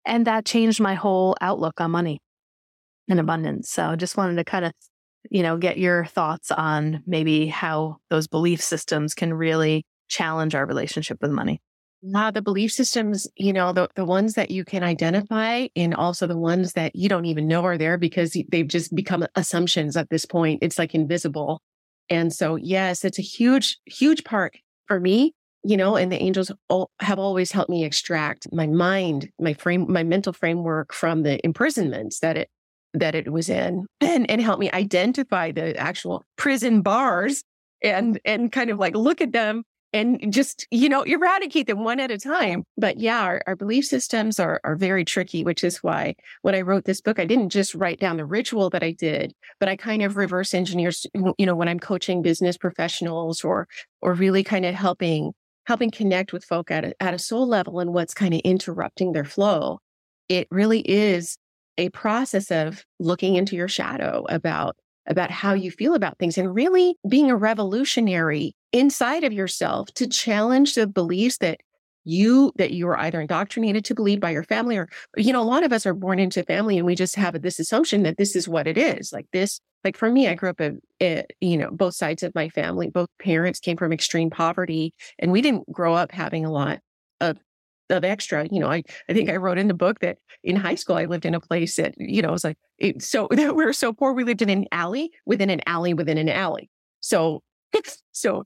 And 0.06 0.28
that 0.28 0.46
changed 0.46 0.80
my 0.80 0.94
whole 0.94 1.36
outlook 1.42 1.82
on 1.82 1.92
money 1.92 2.20
and 3.10 3.20
abundance. 3.20 3.70
So 3.70 3.86
I 3.86 3.96
just 3.96 4.18
wanted 4.18 4.36
to 4.36 4.44
kind 4.44 4.66
of, 4.66 4.74
you 5.32 5.42
know, 5.42 5.58
get 5.58 5.80
your 5.80 6.06
thoughts 6.06 6.52
on 6.52 7.02
maybe 7.08 7.48
how 7.48 7.98
those 8.12 8.28
belief 8.28 8.62
systems 8.62 9.16
can 9.16 9.34
really 9.34 9.84
challenge 10.08 10.54
our 10.54 10.66
relationship 10.66 11.18
with 11.22 11.32
money. 11.32 11.60
Uh, 12.14 12.30
the 12.30 12.42
belief 12.42 12.72
systems, 12.72 13.28
you 13.36 13.54
know, 13.54 13.72
the, 13.72 13.88
the 13.96 14.06
ones 14.06 14.34
that 14.34 14.52
you 14.52 14.66
can 14.66 14.84
identify 14.84 15.68
and 15.76 15.96
also 15.96 16.28
the 16.28 16.38
ones 16.38 16.74
that 16.74 16.96
you 16.96 17.08
don't 17.08 17.26
even 17.26 17.48
know 17.48 17.64
are 17.64 17.78
there 17.78 17.98
because 17.98 18.38
they've 18.50 18.68
just 18.68 18.94
become 18.94 19.26
assumptions 19.36 19.96
at 19.96 20.10
this 20.10 20.26
point. 20.26 20.60
It's 20.62 20.78
like 20.78 20.94
invisible. 20.94 21.62
And 22.10 22.34
so, 22.34 22.58
yes, 22.58 23.06
it's 23.06 23.18
a 23.18 23.24
huge, 23.24 23.80
huge 23.86 24.24
part 24.24 24.58
for 24.88 25.00
me, 25.00 25.34
you 25.64 25.78
know, 25.78 25.96
and 25.96 26.12
the 26.12 26.22
angels 26.22 26.52
have 27.00 27.18
always 27.18 27.52
helped 27.52 27.70
me 27.70 27.84
extract 27.84 28.48
my 28.52 28.68
mind, 28.68 29.30
my 29.40 29.54
frame, 29.54 29.92
my 29.92 30.04
mental 30.04 30.34
framework 30.34 30.94
from 30.94 31.24
the 31.24 31.44
imprisonments 31.46 32.20
that 32.20 32.38
it, 32.38 32.50
that 32.94 33.16
it 33.16 33.32
was 33.32 33.50
in 33.50 33.86
and, 34.02 34.30
and 34.30 34.42
help 34.42 34.60
me 34.60 34.70
identify 34.72 35.52
the 35.52 35.76
actual 35.78 36.24
prison 36.36 36.82
bars 36.82 37.44
and, 37.82 38.20
and 38.26 38.52
kind 38.52 38.70
of 38.70 38.80
like 38.80 38.96
look 38.96 39.22
at 39.22 39.32
them 39.32 39.64
and 39.96 40.34
just, 40.34 40.68
you 40.72 40.90
know, 40.90 41.04
eradicate 41.04 41.68
them 41.68 41.86
one 41.86 42.02
at 42.02 42.12
a 42.12 42.18
time. 42.18 42.66
But 42.78 43.00
yeah, 43.00 43.22
our, 43.22 43.42
our 43.48 43.56
belief 43.56 43.86
systems 43.86 44.42
are, 44.42 44.60
are 44.66 44.76
very 44.76 45.06
tricky, 45.06 45.46
which 45.46 45.64
is 45.64 45.78
why 45.78 46.16
when 46.42 46.54
I 46.54 46.62
wrote 46.62 46.84
this 46.84 47.00
book, 47.00 47.18
I 47.18 47.24
didn't 47.24 47.48
just 47.48 47.74
write 47.74 48.02
down 48.02 48.18
the 48.18 48.26
ritual 48.26 48.70
that 48.72 48.84
I 48.84 48.92
did, 48.92 49.34
but 49.58 49.70
I 49.70 49.78
kind 49.78 50.04
of 50.04 50.18
reverse 50.18 50.54
engineers, 50.54 51.08
you 51.38 51.46
know, 51.46 51.56
when 51.56 51.70
I'm 51.70 51.80
coaching 51.80 52.22
business 52.22 52.58
professionals 52.58 53.46
or, 53.46 53.70
or 54.02 54.14
really 54.14 54.44
kind 54.44 54.66
of 54.66 54.76
helping, 54.76 55.32
helping 55.66 55.92
connect 55.92 56.34
with 56.34 56.44
folk 56.44 56.72
at 56.72 56.84
a, 56.84 56.94
at 57.02 57.14
a 57.14 57.20
soul 57.20 57.48
level 57.48 57.80
and 57.80 57.94
what's 57.94 58.14
kind 58.14 58.34
of 58.34 58.42
interrupting 58.44 59.14
their 59.14 59.24
flow. 59.24 59.80
It 60.28 60.50
really 60.52 60.82
is 60.82 61.38
a 61.78 61.88
process 61.90 62.52
of 62.52 62.84
looking 63.00 63.36
into 63.36 63.56
your 63.56 63.70
shadow 63.70 64.26
about 64.28 64.76
about 65.08 65.30
how 65.30 65.54
you 65.54 65.70
feel 65.70 65.94
about 65.94 66.18
things 66.18 66.36
and 66.36 66.56
really 66.56 66.96
being 67.08 67.30
a 67.30 67.36
revolutionary 67.36 68.56
inside 68.76 69.24
of 69.24 69.34
yourself 69.34 69.94
to 69.94 70.08
challenge 70.08 70.76
the 70.76 70.86
beliefs 70.86 71.38
that 71.38 71.62
you 72.04 72.52
that 72.58 72.72
you 72.72 72.88
are 72.88 73.00
either 73.00 73.22
indoctrinated 73.22 73.84
to 73.86 73.96
believe 73.96 74.20
by 74.20 74.30
your 74.30 74.44
family 74.44 74.78
or 74.78 74.88
you 75.18 75.34
know 75.34 75.42
a 75.42 75.44
lot 75.44 75.64
of 75.64 75.74
us 75.74 75.86
are 75.86 75.94
born 75.94 76.20
into 76.20 76.44
family 76.44 76.78
and 76.78 76.86
we 76.86 76.94
just 76.94 77.16
have 77.16 77.42
this 77.42 77.58
assumption 77.58 78.04
that 78.04 78.18
this 78.18 78.36
is 78.36 78.48
what 78.48 78.68
it 78.68 78.78
is 78.78 79.12
like 79.12 79.26
this 79.34 79.60
like 79.84 79.98
for 79.98 80.12
me 80.12 80.28
i 80.28 80.36
grew 80.36 80.50
up 80.50 80.62
in, 80.62 80.80
eh, 81.00 81.24
you 81.42 81.58
know 81.58 81.72
both 81.72 81.96
sides 81.96 82.22
of 82.22 82.36
my 82.36 82.48
family 82.50 82.90
both 82.90 83.10
parents 83.20 83.60
came 83.60 83.76
from 83.76 83.92
extreme 83.92 84.30
poverty 84.30 84.94
and 85.18 85.32
we 85.32 85.42
didn't 85.42 85.72
grow 85.72 85.96
up 85.96 86.12
having 86.12 86.46
a 86.46 86.52
lot 86.52 86.80
of 87.22 87.40
of 87.90 88.04
extra. 88.04 88.48
You 88.52 88.60
know, 88.60 88.68
I, 88.68 88.84
I 89.10 89.14
think 89.14 89.30
I 89.30 89.36
wrote 89.36 89.58
in 89.58 89.68
the 89.68 89.74
book 89.74 90.00
that 90.00 90.18
in 90.44 90.56
high 90.56 90.74
school, 90.76 90.96
I 90.96 91.06
lived 91.06 91.26
in 91.26 91.36
a 91.36 91.40
place 91.40 91.76
that, 91.76 91.94
you 91.98 92.22
know, 92.22 92.30
it 92.30 92.32
was 92.32 92.44
like, 92.44 92.58
it, 92.80 93.04
so 93.04 93.28
that 93.32 93.56
we 93.56 93.64
were 93.64 93.74
so 93.74 93.94
poor. 93.94 94.14
We 94.14 94.24
lived 94.24 94.42
in 94.42 94.50
an 94.50 94.66
alley 94.72 95.12
within 95.26 95.50
an 95.50 95.62
alley 95.68 95.94
within 95.94 96.18
an 96.18 96.30
alley. 96.30 96.70
So, 97.02 97.44
so, 98.12 98.44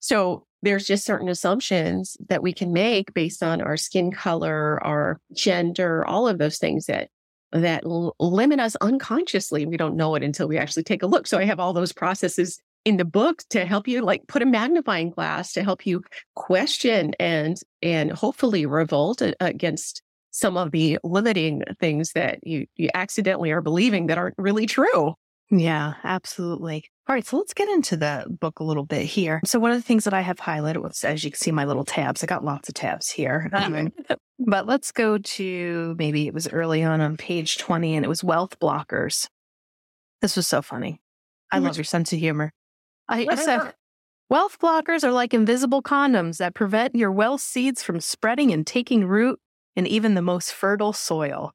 so 0.00 0.44
there's 0.62 0.86
just 0.86 1.04
certain 1.04 1.28
assumptions 1.28 2.16
that 2.28 2.42
we 2.42 2.52
can 2.52 2.72
make 2.72 3.14
based 3.14 3.42
on 3.42 3.60
our 3.60 3.76
skin 3.76 4.10
color, 4.10 4.82
our 4.84 5.20
gender, 5.32 6.04
all 6.06 6.26
of 6.26 6.38
those 6.38 6.58
things 6.58 6.86
that 6.86 7.10
that 7.52 7.84
limit 7.86 8.60
us 8.60 8.76
unconsciously. 8.76 9.64
We 9.64 9.78
don't 9.78 9.96
know 9.96 10.14
it 10.14 10.22
until 10.22 10.48
we 10.48 10.58
actually 10.58 10.82
take 10.82 11.02
a 11.02 11.06
look. 11.06 11.26
So 11.26 11.38
I 11.38 11.44
have 11.44 11.58
all 11.58 11.72
those 11.72 11.92
processes 11.92 12.60
in 12.84 12.98
the 12.98 13.04
book 13.04 13.42
to 13.50 13.64
help 13.64 13.88
you 13.88 14.02
like 14.02 14.26
put 14.28 14.42
a 14.42 14.46
magnifying 14.46 15.10
glass 15.10 15.52
to 15.52 15.62
help 15.62 15.86
you 15.86 16.02
question 16.34 17.14
and 17.18 17.56
and 17.82 18.12
hopefully 18.12 18.66
revolt 18.66 19.22
against 19.40 20.02
some 20.30 20.56
of 20.56 20.70
the 20.72 20.98
limiting 21.02 21.62
things 21.80 22.12
that 22.12 22.38
you 22.46 22.66
you 22.76 22.88
accidentally 22.94 23.50
are 23.50 23.62
believing 23.62 24.06
that 24.06 24.18
aren't 24.18 24.36
really 24.38 24.66
true. 24.66 25.14
Yeah, 25.50 25.94
absolutely. 26.04 26.84
All 27.08 27.14
right, 27.14 27.26
so 27.26 27.38
let's 27.38 27.54
get 27.54 27.70
into 27.70 27.96
the 27.96 28.26
book 28.28 28.60
a 28.60 28.64
little 28.64 28.84
bit 28.84 29.04
here. 29.04 29.40
So 29.46 29.58
one 29.58 29.70
of 29.70 29.78
the 29.78 29.82
things 29.82 30.04
that 30.04 30.12
I 30.12 30.20
have 30.20 30.36
highlighted 30.36 30.82
was, 30.82 31.04
as 31.04 31.24
you 31.24 31.30
can 31.30 31.38
see, 31.38 31.50
my 31.50 31.64
little 31.64 31.86
tabs. 31.86 32.22
I 32.22 32.26
got 32.26 32.44
lots 32.44 32.68
of 32.68 32.74
tabs 32.74 33.08
here. 33.08 33.50
Um, 33.58 33.92
but 34.38 34.66
let's 34.66 34.92
go 34.92 35.18
to 35.18 35.96
maybe 35.98 36.26
it 36.26 36.32
was 36.32 36.48
early 36.48 36.82
on 36.82 37.00
on 37.00 37.16
page 37.16 37.58
20 37.58 37.96
and 37.96 38.04
it 38.04 38.08
was 38.08 38.22
wealth 38.22 38.58
blockers. 38.60 39.28
This 40.22 40.36
was 40.36 40.46
so 40.46 40.62
funny. 40.62 41.00
I 41.50 41.58
love 41.58 41.76
your 41.76 41.84
sense 41.84 42.12
of 42.12 42.18
humor. 42.18 42.52
I 43.08 43.34
said, 43.34 43.74
wealth 44.30 44.58
blockers 44.60 45.02
are 45.02 45.10
like 45.10 45.34
invisible 45.34 45.82
condoms 45.82 46.38
that 46.38 46.54
prevent 46.54 46.94
your 46.94 47.10
wealth 47.10 47.40
seeds 47.40 47.82
from 47.82 48.00
spreading 48.00 48.52
and 48.52 48.66
taking 48.66 49.06
root 49.06 49.40
in 49.74 49.86
even 49.86 50.14
the 50.14 50.22
most 50.22 50.52
fertile 50.52 50.92
soil. 50.92 51.52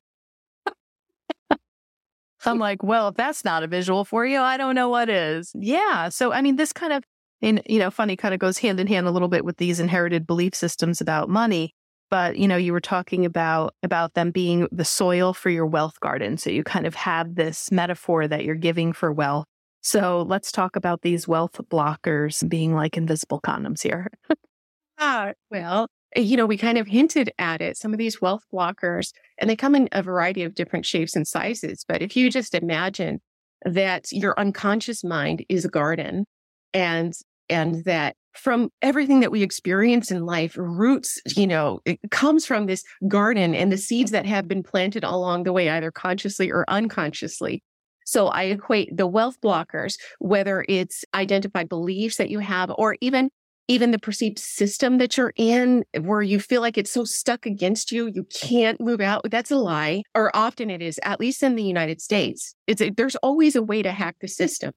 I'm 2.45 2.59
like, 2.59 2.83
well, 2.83 3.09
if 3.09 3.15
that's 3.15 3.45
not 3.45 3.63
a 3.63 3.67
visual 3.67 4.05
for 4.05 4.25
you, 4.25 4.39
I 4.39 4.57
don't 4.57 4.75
know 4.75 4.89
what 4.89 5.09
is. 5.09 5.51
Yeah. 5.53 6.09
So, 6.09 6.31
I 6.31 6.41
mean, 6.41 6.55
this 6.55 6.73
kind 6.73 6.93
of, 6.93 7.03
and 7.41 7.61
you 7.65 7.79
know, 7.79 7.91
funny 7.91 8.15
kind 8.15 8.33
of 8.33 8.39
goes 8.39 8.57
hand 8.57 8.79
in 8.79 8.87
hand 8.87 9.07
a 9.07 9.11
little 9.11 9.27
bit 9.27 9.45
with 9.45 9.57
these 9.57 9.79
inherited 9.79 10.27
belief 10.27 10.55
systems 10.55 11.01
about 11.01 11.29
money. 11.29 11.73
But 12.09 12.37
you 12.37 12.47
know, 12.47 12.57
you 12.57 12.73
were 12.73 12.81
talking 12.81 13.25
about 13.25 13.73
about 13.81 14.13
them 14.13 14.31
being 14.31 14.67
the 14.71 14.85
soil 14.85 15.33
for 15.33 15.49
your 15.49 15.65
wealth 15.65 15.99
garden. 15.99 16.37
So 16.37 16.49
you 16.49 16.63
kind 16.63 16.85
of 16.85 16.95
have 16.95 17.35
this 17.35 17.71
metaphor 17.71 18.27
that 18.27 18.45
you're 18.45 18.55
giving 18.55 18.93
for 18.93 19.11
wealth 19.11 19.45
so 19.83 20.21
let's 20.21 20.51
talk 20.51 20.77
about 20.77 21.01
these 21.01 21.27
wealth 21.27 21.59
blockers 21.69 22.47
being 22.47 22.73
like 22.73 22.95
invisible 22.95 23.41
condoms 23.41 23.83
here. 23.83 24.07
ah, 24.97 25.33
well, 25.51 25.89
Eh, 26.15 26.21
you 26.21 26.37
know, 26.37 26.45
we 26.45 26.57
kind 26.57 26.77
of 26.77 26.87
hinted 26.87 27.31
at 27.37 27.61
it. 27.61 27.77
Some 27.77 27.93
of 27.93 27.99
these 27.99 28.21
wealth 28.21 28.43
blockers, 28.53 29.11
and 29.37 29.49
they 29.49 29.55
come 29.55 29.75
in 29.75 29.89
a 29.91 30.03
variety 30.03 30.43
of 30.43 30.55
different 30.55 30.85
shapes 30.85 31.15
and 31.15 31.27
sizes. 31.27 31.85
But 31.87 32.01
if 32.01 32.15
you 32.15 32.29
just 32.29 32.53
imagine 32.53 33.21
that 33.65 34.11
your 34.11 34.37
unconscious 34.39 35.03
mind 35.03 35.45
is 35.49 35.65
a 35.65 35.69
garden 35.69 36.25
and 36.73 37.13
and 37.49 37.83
that 37.85 38.15
from 38.33 38.69
everything 38.81 39.19
that 39.19 39.31
we 39.31 39.43
experience 39.43 40.11
in 40.11 40.25
life 40.25 40.55
roots 40.57 41.21
you 41.37 41.47
know 41.47 41.79
it 41.85 41.99
comes 42.11 42.45
from 42.45 42.65
this 42.65 42.83
garden 43.07 43.55
and 43.55 43.71
the 43.71 43.77
seeds 43.77 44.11
that 44.11 44.25
have 44.25 44.49
been 44.49 44.63
planted 44.63 45.03
along 45.05 45.43
the 45.43 45.53
way 45.53 45.69
either 45.69 45.91
consciously 45.91 46.51
or 46.51 46.65
unconsciously 46.67 47.63
so 48.05 48.27
I 48.27 48.43
equate 48.43 48.95
the 48.95 49.07
wealth 49.07 49.39
blockers, 49.41 49.95
whether 50.19 50.65
it's 50.67 51.05
identified 51.13 51.69
beliefs 51.69 52.17
that 52.17 52.29
you 52.29 52.39
have 52.39 52.71
or 52.77 52.97
even 53.01 53.29
even 53.67 53.91
the 53.91 53.99
perceived 53.99 54.39
system 54.39 54.97
that 54.97 55.15
you're 55.15 55.33
in 55.35 55.83
where 56.01 56.21
you 56.21 56.39
feel 56.39 56.61
like 56.61 56.77
it's 56.77 56.91
so 56.91 57.03
stuck 57.03 57.45
against 57.45 57.91
you 57.91 58.07
you 58.13 58.25
can't 58.25 58.81
move 58.81 59.01
out 59.01 59.21
that's 59.29 59.51
a 59.51 59.55
lie 59.55 60.03
or 60.15 60.35
often 60.35 60.69
it 60.69 60.81
is 60.81 60.99
at 61.03 61.19
least 61.19 61.43
in 61.43 61.55
the 61.55 61.63
united 61.63 62.01
states 62.01 62.55
it's 62.67 62.81
a, 62.81 62.89
there's 62.89 63.15
always 63.17 63.55
a 63.55 63.63
way 63.63 63.81
to 63.81 63.91
hack 63.91 64.15
the 64.21 64.27
system 64.27 64.71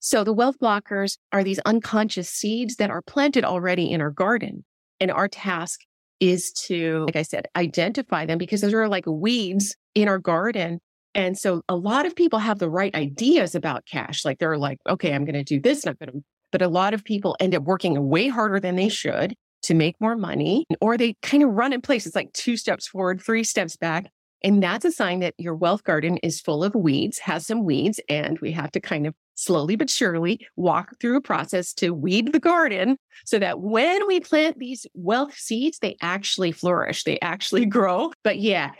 so 0.00 0.22
the 0.22 0.32
wealth 0.32 0.58
blockers 0.62 1.16
are 1.32 1.42
these 1.42 1.58
unconscious 1.60 2.28
seeds 2.28 2.76
that 2.76 2.90
are 2.90 3.02
planted 3.02 3.44
already 3.44 3.90
in 3.90 4.00
our 4.00 4.10
garden 4.10 4.64
and 5.00 5.10
our 5.10 5.28
task 5.28 5.80
is 6.20 6.52
to 6.52 7.04
like 7.06 7.16
i 7.16 7.22
said 7.22 7.46
identify 7.56 8.26
them 8.26 8.38
because 8.38 8.60
those 8.60 8.74
are 8.74 8.88
like 8.88 9.06
weeds 9.06 9.76
in 9.94 10.08
our 10.08 10.18
garden 10.18 10.80
and 11.14 11.36
so 11.36 11.62
a 11.68 11.74
lot 11.74 12.06
of 12.06 12.14
people 12.14 12.38
have 12.38 12.60
the 12.60 12.70
right 12.70 12.94
ideas 12.94 13.56
about 13.56 13.84
cash. 13.90 14.24
Like 14.24 14.38
they're 14.38 14.56
like, 14.56 14.78
okay, 14.88 15.12
I'm 15.12 15.24
going 15.24 15.34
to 15.34 15.42
do 15.42 15.60
this 15.60 15.84
and 15.84 15.90
I'm 15.90 16.06
going 16.06 16.20
to, 16.20 16.24
but 16.52 16.62
a 16.62 16.68
lot 16.68 16.94
of 16.94 17.04
people 17.04 17.36
end 17.40 17.54
up 17.54 17.64
working 17.64 18.08
way 18.08 18.28
harder 18.28 18.60
than 18.60 18.76
they 18.76 18.88
should 18.88 19.34
to 19.62 19.74
make 19.74 19.96
more 20.00 20.16
money, 20.16 20.64
or 20.80 20.96
they 20.96 21.14
kind 21.22 21.42
of 21.42 21.50
run 21.50 21.72
in 21.72 21.80
place. 21.80 22.06
It's 22.06 22.14
like 22.14 22.32
two 22.32 22.56
steps 22.56 22.86
forward, 22.86 23.20
three 23.20 23.44
steps 23.44 23.76
back. 23.76 24.06
And 24.44 24.62
that's 24.62 24.84
a 24.84 24.92
sign 24.92 25.18
that 25.20 25.34
your 25.36 25.54
wealth 25.54 25.82
garden 25.82 26.16
is 26.18 26.40
full 26.40 26.62
of 26.62 26.74
weeds, 26.74 27.18
has 27.18 27.46
some 27.46 27.64
weeds, 27.64 27.98
and 28.08 28.38
we 28.38 28.52
have 28.52 28.70
to 28.72 28.80
kind 28.80 29.06
of 29.06 29.14
slowly 29.34 29.76
but 29.76 29.90
surely 29.90 30.46
walk 30.56 30.98
through 31.00 31.16
a 31.16 31.20
process 31.20 31.72
to 31.72 31.90
weed 31.90 32.32
the 32.32 32.40
garden 32.40 32.96
so 33.24 33.38
that 33.38 33.60
when 33.60 34.06
we 34.06 34.20
plant 34.20 34.58
these 34.58 34.86
wealth 34.94 35.34
seeds, 35.34 35.78
they 35.80 35.96
actually 36.00 36.52
flourish, 36.52 37.04
they 37.04 37.18
actually 37.20 37.66
grow. 37.66 38.12
But 38.22 38.38
yeah, 38.38 38.72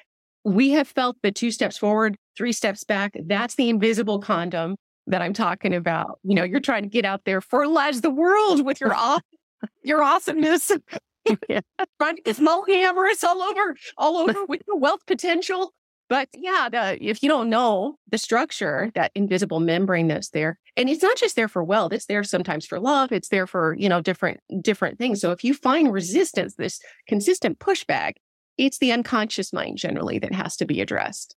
we 0.45 0.71
have 0.71 0.89
felt 0.89 1.17
the 1.23 1.33
two 1.33 1.51
steps 1.51 1.77
forward, 1.77 2.17
three 2.37 2.53
steps 2.53 2.85
back. 2.85 3.17
That's 3.27 3.57
the 3.57 3.69
invisible 3.69 4.21
condom 4.21 4.77
that 5.09 5.23
I'm 5.23 5.33
talking 5.33 5.75
about. 5.75 6.19
You 6.23 6.35
know, 6.35 6.45
you're 6.45 6.61
trying 6.61 6.83
to 6.83 6.89
get 6.89 7.05
out 7.05 7.25
there, 7.25 7.41
fertilize 7.41 8.01
the 8.01 8.11
world 8.11 8.65
with 8.65 8.81
your 8.81 8.95
aw- 8.95 9.21
your 9.83 10.03
awesomeness. 10.03 10.71
yeah. 11.49 11.61
to 12.01 12.23
get 12.25 12.37
small 12.37 12.65
all 13.25 13.43
over, 13.43 13.77
all 13.97 14.17
over 14.17 14.45
with 14.47 14.63
the 14.67 14.77
wealth 14.77 15.05
potential. 15.07 15.73
But 16.09 16.29
yeah, 16.33 16.69
the, 16.71 16.99
if 17.07 17.23
you 17.23 17.29
don't 17.29 17.51
know 17.51 17.99
the 18.11 18.17
structure, 18.17 18.91
that 18.95 19.13
invisible 19.15 19.61
membrane 19.61 20.09
that's 20.09 20.31
there, 20.31 20.59
and 20.77 20.89
it's 20.89 21.03
not 21.03 21.19
just 21.19 21.37
there 21.37 21.49
for 21.49 21.63
wealth, 21.63 21.93
it's 21.93 22.07
there 22.07 22.25
sometimes 22.25 22.65
for 22.65 22.81
love. 22.81 23.13
It's 23.13 23.29
there 23.29 23.47
for, 23.47 23.77
you 23.79 23.91
know, 23.91 24.01
different, 24.01 24.41
different 24.63 24.99
things. 24.99 25.21
So 25.21 25.33
if 25.33 25.45
you 25.45 25.53
find 25.53 25.93
resistance, 25.93 26.55
this 26.55 26.81
consistent 27.07 27.59
pushback, 27.59 28.15
it's 28.57 28.79
the 28.79 28.91
unconscious 28.91 29.53
mind 29.53 29.77
generally 29.77 30.19
that 30.19 30.33
has 30.33 30.57
to 30.57 30.65
be 30.65 30.81
addressed. 30.81 31.37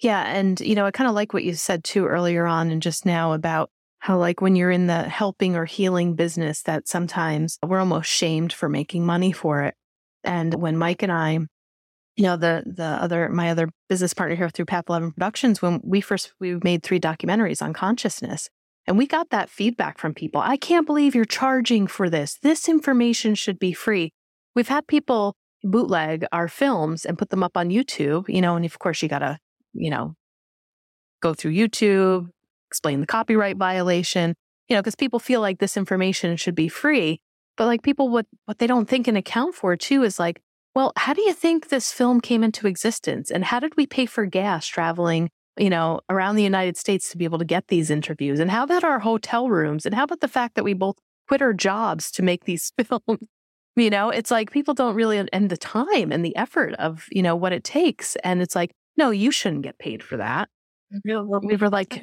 Yeah. 0.00 0.22
And, 0.26 0.60
you 0.60 0.74
know, 0.74 0.86
I 0.86 0.90
kind 0.90 1.08
of 1.08 1.14
like 1.14 1.32
what 1.32 1.44
you 1.44 1.54
said 1.54 1.84
too 1.84 2.06
earlier 2.06 2.46
on 2.46 2.70
and 2.70 2.82
just 2.82 3.06
now 3.06 3.32
about 3.32 3.70
how, 4.00 4.18
like, 4.18 4.40
when 4.40 4.56
you're 4.56 4.70
in 4.70 4.88
the 4.88 5.04
helping 5.04 5.54
or 5.54 5.64
healing 5.64 6.14
business, 6.14 6.62
that 6.62 6.88
sometimes 6.88 7.58
we're 7.64 7.78
almost 7.78 8.10
shamed 8.10 8.52
for 8.52 8.68
making 8.68 9.06
money 9.06 9.30
for 9.32 9.62
it. 9.62 9.74
And 10.24 10.54
when 10.54 10.76
Mike 10.76 11.02
and 11.02 11.12
I, 11.12 11.38
you 12.16 12.24
know, 12.24 12.36
the 12.36 12.62
the 12.66 12.84
other 12.84 13.28
my 13.28 13.50
other 13.50 13.68
business 13.88 14.14
partner 14.14 14.36
here 14.36 14.50
through 14.50 14.66
Path 14.66 14.84
11 14.88 15.12
Productions, 15.12 15.62
when 15.62 15.80
we 15.84 16.00
first 16.00 16.32
we 16.40 16.56
made 16.62 16.82
three 16.82 17.00
documentaries 17.00 17.62
on 17.62 17.72
consciousness, 17.72 18.48
and 18.86 18.98
we 18.98 19.06
got 19.06 19.30
that 19.30 19.48
feedback 19.50 19.98
from 19.98 20.14
people. 20.14 20.40
I 20.40 20.56
can't 20.56 20.86
believe 20.86 21.14
you're 21.14 21.24
charging 21.24 21.86
for 21.86 22.10
this. 22.10 22.38
This 22.42 22.68
information 22.68 23.34
should 23.34 23.58
be 23.58 23.72
free. 23.72 24.12
We've 24.54 24.68
had 24.68 24.86
people 24.86 25.36
bootleg 25.64 26.26
our 26.32 26.48
films 26.48 27.04
and 27.04 27.18
put 27.18 27.30
them 27.30 27.42
up 27.42 27.56
on 27.56 27.70
YouTube, 27.70 28.28
you 28.28 28.40
know, 28.40 28.56
and 28.56 28.64
of 28.64 28.78
course 28.78 29.02
you 29.02 29.08
got 29.08 29.20
to, 29.20 29.38
you 29.72 29.90
know, 29.90 30.14
go 31.20 31.34
through 31.34 31.52
YouTube, 31.52 32.28
explain 32.68 33.00
the 33.00 33.06
copyright 33.06 33.56
violation, 33.56 34.34
you 34.68 34.76
know, 34.76 34.82
because 34.82 34.96
people 34.96 35.18
feel 35.18 35.40
like 35.40 35.58
this 35.58 35.76
information 35.76 36.36
should 36.36 36.54
be 36.54 36.68
free. 36.68 37.20
But 37.56 37.66
like 37.66 37.82
people, 37.82 38.08
what, 38.08 38.26
what 38.46 38.58
they 38.58 38.66
don't 38.66 38.88
think 38.88 39.06
and 39.06 39.16
account 39.16 39.54
for 39.54 39.76
too 39.76 40.02
is 40.02 40.18
like, 40.18 40.40
well, 40.74 40.92
how 40.96 41.12
do 41.12 41.20
you 41.20 41.34
think 41.34 41.68
this 41.68 41.92
film 41.92 42.20
came 42.20 42.42
into 42.42 42.66
existence? 42.66 43.30
And 43.30 43.44
how 43.44 43.60
did 43.60 43.76
we 43.76 43.86
pay 43.86 44.06
for 44.06 44.24
gas 44.24 44.66
traveling 44.66 45.28
you 45.58 45.70
know, 45.70 46.00
around 46.08 46.36
the 46.36 46.42
United 46.42 46.76
States 46.76 47.10
to 47.10 47.18
be 47.18 47.24
able 47.24 47.38
to 47.38 47.44
get 47.44 47.68
these 47.68 47.90
interviews? 47.90 48.40
And 48.40 48.50
how 48.50 48.64
about 48.64 48.84
our 48.84 49.00
hotel 49.00 49.48
rooms? 49.48 49.84
And 49.84 49.94
how 49.94 50.04
about 50.04 50.20
the 50.20 50.28
fact 50.28 50.54
that 50.54 50.64
we 50.64 50.74
both 50.74 50.96
quit 51.28 51.42
our 51.42 51.52
jobs 51.52 52.10
to 52.12 52.22
make 52.22 52.44
these 52.44 52.72
films? 52.84 53.20
You 53.76 53.90
know, 53.90 54.10
it's 54.10 54.30
like 54.30 54.50
people 54.50 54.74
don't 54.74 54.94
really, 54.94 55.18
and 55.32 55.50
the 55.50 55.56
time 55.56 56.12
and 56.12 56.24
the 56.24 56.36
effort 56.36 56.74
of, 56.74 57.06
you 57.10 57.22
know, 57.22 57.36
what 57.36 57.52
it 57.52 57.64
takes. 57.64 58.16
And 58.16 58.42
it's 58.42 58.54
like, 58.54 58.72
no, 58.96 59.10
you 59.10 59.30
shouldn't 59.30 59.62
get 59.62 59.78
paid 59.78 60.02
for 60.02 60.18
that. 60.18 60.48
We 61.04 61.56
were 61.56 61.70
like, 61.70 62.02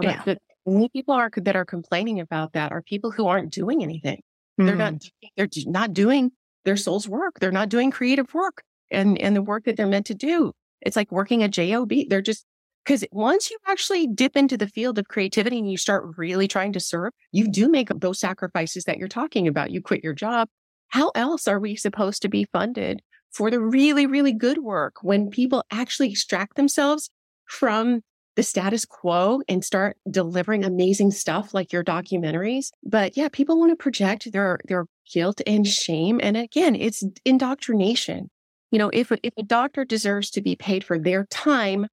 yeah. 0.00 0.22
The 0.24 0.38
only 0.66 0.88
people 0.90 1.14
are 1.14 1.30
that 1.34 1.56
are 1.56 1.64
complaining 1.64 2.20
about 2.20 2.52
that 2.52 2.72
are 2.72 2.82
people 2.82 3.10
who 3.10 3.26
aren't 3.26 3.52
doing 3.52 3.82
anything. 3.82 4.20
They're 4.58 4.74
not, 4.74 4.94
mm. 4.94 5.10
they're 5.36 5.48
not 5.66 5.92
doing 5.92 6.32
their 6.64 6.76
soul's 6.76 7.08
work. 7.08 7.38
They're 7.38 7.52
not 7.52 7.68
doing 7.68 7.90
creative 7.90 8.34
work 8.34 8.62
and, 8.90 9.16
and 9.20 9.36
the 9.36 9.42
work 9.42 9.64
that 9.64 9.76
they're 9.76 9.86
meant 9.86 10.06
to 10.06 10.14
do. 10.14 10.52
It's 10.80 10.96
like 10.96 11.10
working 11.12 11.42
a 11.42 11.48
job. 11.48 11.90
They're 12.08 12.20
just 12.20 12.44
because 12.84 13.04
once 13.12 13.50
you 13.50 13.58
actually 13.66 14.06
dip 14.06 14.36
into 14.36 14.56
the 14.56 14.66
field 14.66 14.98
of 14.98 15.08
creativity 15.08 15.58
and 15.58 15.70
you 15.70 15.76
start 15.76 16.16
really 16.16 16.48
trying 16.48 16.72
to 16.72 16.80
serve, 16.80 17.12
you 17.32 17.50
do 17.50 17.68
make 17.68 17.88
those 18.00 18.18
sacrifices 18.18 18.84
that 18.84 18.96
you're 18.96 19.08
talking 19.08 19.46
about. 19.46 19.70
You 19.70 19.82
quit 19.82 20.02
your 20.02 20.14
job. 20.14 20.48
How 20.88 21.10
else 21.14 21.46
are 21.46 21.60
we 21.60 21.76
supposed 21.76 22.22
to 22.22 22.28
be 22.28 22.46
funded 22.52 23.02
for 23.32 23.50
the 23.50 23.60
really, 23.60 24.06
really 24.06 24.32
good 24.32 24.58
work 24.58 24.96
when 25.02 25.30
people 25.30 25.64
actually 25.70 26.10
extract 26.10 26.56
themselves 26.56 27.10
from 27.46 28.00
the 28.36 28.42
status 28.42 28.84
quo 28.84 29.40
and 29.48 29.64
start 29.64 29.96
delivering 30.08 30.64
amazing 30.64 31.10
stuff 31.10 31.52
like 31.52 31.72
your 31.72 31.82
documentaries. 31.82 32.68
But 32.84 33.16
yeah, 33.16 33.28
people 33.28 33.58
want 33.58 33.72
to 33.72 33.76
project 33.76 34.30
their, 34.32 34.60
their 34.66 34.86
guilt 35.12 35.40
and 35.46 35.66
shame. 35.66 36.20
And 36.22 36.36
again, 36.36 36.76
it's 36.76 37.02
indoctrination. 37.24 38.30
You 38.70 38.78
know, 38.78 38.90
if, 38.92 39.10
if 39.22 39.32
a 39.36 39.42
doctor 39.42 39.84
deserves 39.84 40.30
to 40.30 40.42
be 40.42 40.54
paid 40.54 40.84
for 40.84 40.98
their 40.98 41.26
time 41.26 41.88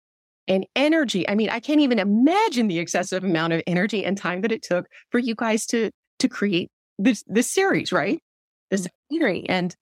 and 0.48 0.66
energy. 0.76 1.28
I 1.28 1.36
mean, 1.36 1.50
I 1.50 1.60
can't 1.60 1.80
even 1.80 2.00
imagine 2.00 2.68
the 2.68 2.80
excessive 2.80 3.24
amount 3.24 3.54
of 3.54 3.64
energy 3.66 4.06
and 4.06 4.18
time 4.18 4.42
that 4.42 4.52
it 4.52 4.64
took 4.64 4.86
for 5.10 5.20
you 5.20 5.36
guys 5.36 5.66
to 5.68 5.92
to 6.20 6.28
create 6.28 6.70
this 6.98 7.24
this 7.28 7.50
series, 7.50 7.92
right? 7.92 8.20
This 8.72 8.82
mm. 8.82 8.90
documentary. 9.10 9.50
And 9.50 9.76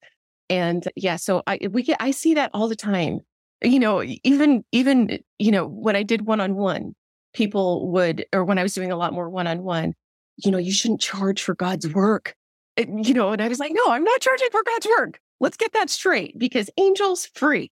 and 0.50 0.88
yeah, 0.96 1.16
so 1.16 1.44
I 1.48 1.60
we 1.72 1.84
get 1.84 1.98
I 2.00 2.12
see 2.12 2.34
that 2.36 2.52
all 2.54 2.68
the 2.68 2.76
time. 2.76 3.20
You 3.64 3.80
know, 3.80 4.04
even 4.24 4.64
even 4.72 5.12
eh, 5.12 5.18
you 5.40 5.52
know, 5.52 5.66
when 5.68 5.96
I 5.96 6.04
did 6.04 6.26
one-on-one, 6.26 6.96
people 7.34 7.92
would 7.92 8.26
or 8.34 8.44
when 8.46 8.58
I 8.58 8.64
was 8.64 8.74
doing 8.74 8.92
a 8.92 8.98
lot 8.98 9.14
more 9.14 9.30
one-on-one, 9.30 9.94
you 10.38 10.52
know, 10.52 10.58
you 10.58 10.72
shouldn't 10.72 11.02
charge 11.02 11.42
for 11.42 11.56
God's 11.56 11.88
work. 11.94 12.36
And, 12.76 13.08
you 13.08 13.14
know, 13.14 13.32
and 13.32 13.42
I 13.42 13.48
was 13.48 13.60
like, 13.60 13.72
no, 13.74 13.92
I'm 13.92 14.04
not 14.04 14.20
charging 14.20 14.50
for 14.52 14.64
God's 14.64 14.88
work. 14.98 15.20
Let's 15.40 15.58
get 15.58 15.74
that 15.74 15.90
straight 15.92 16.38
because 16.40 16.70
angels 16.78 17.28
free. 17.36 17.72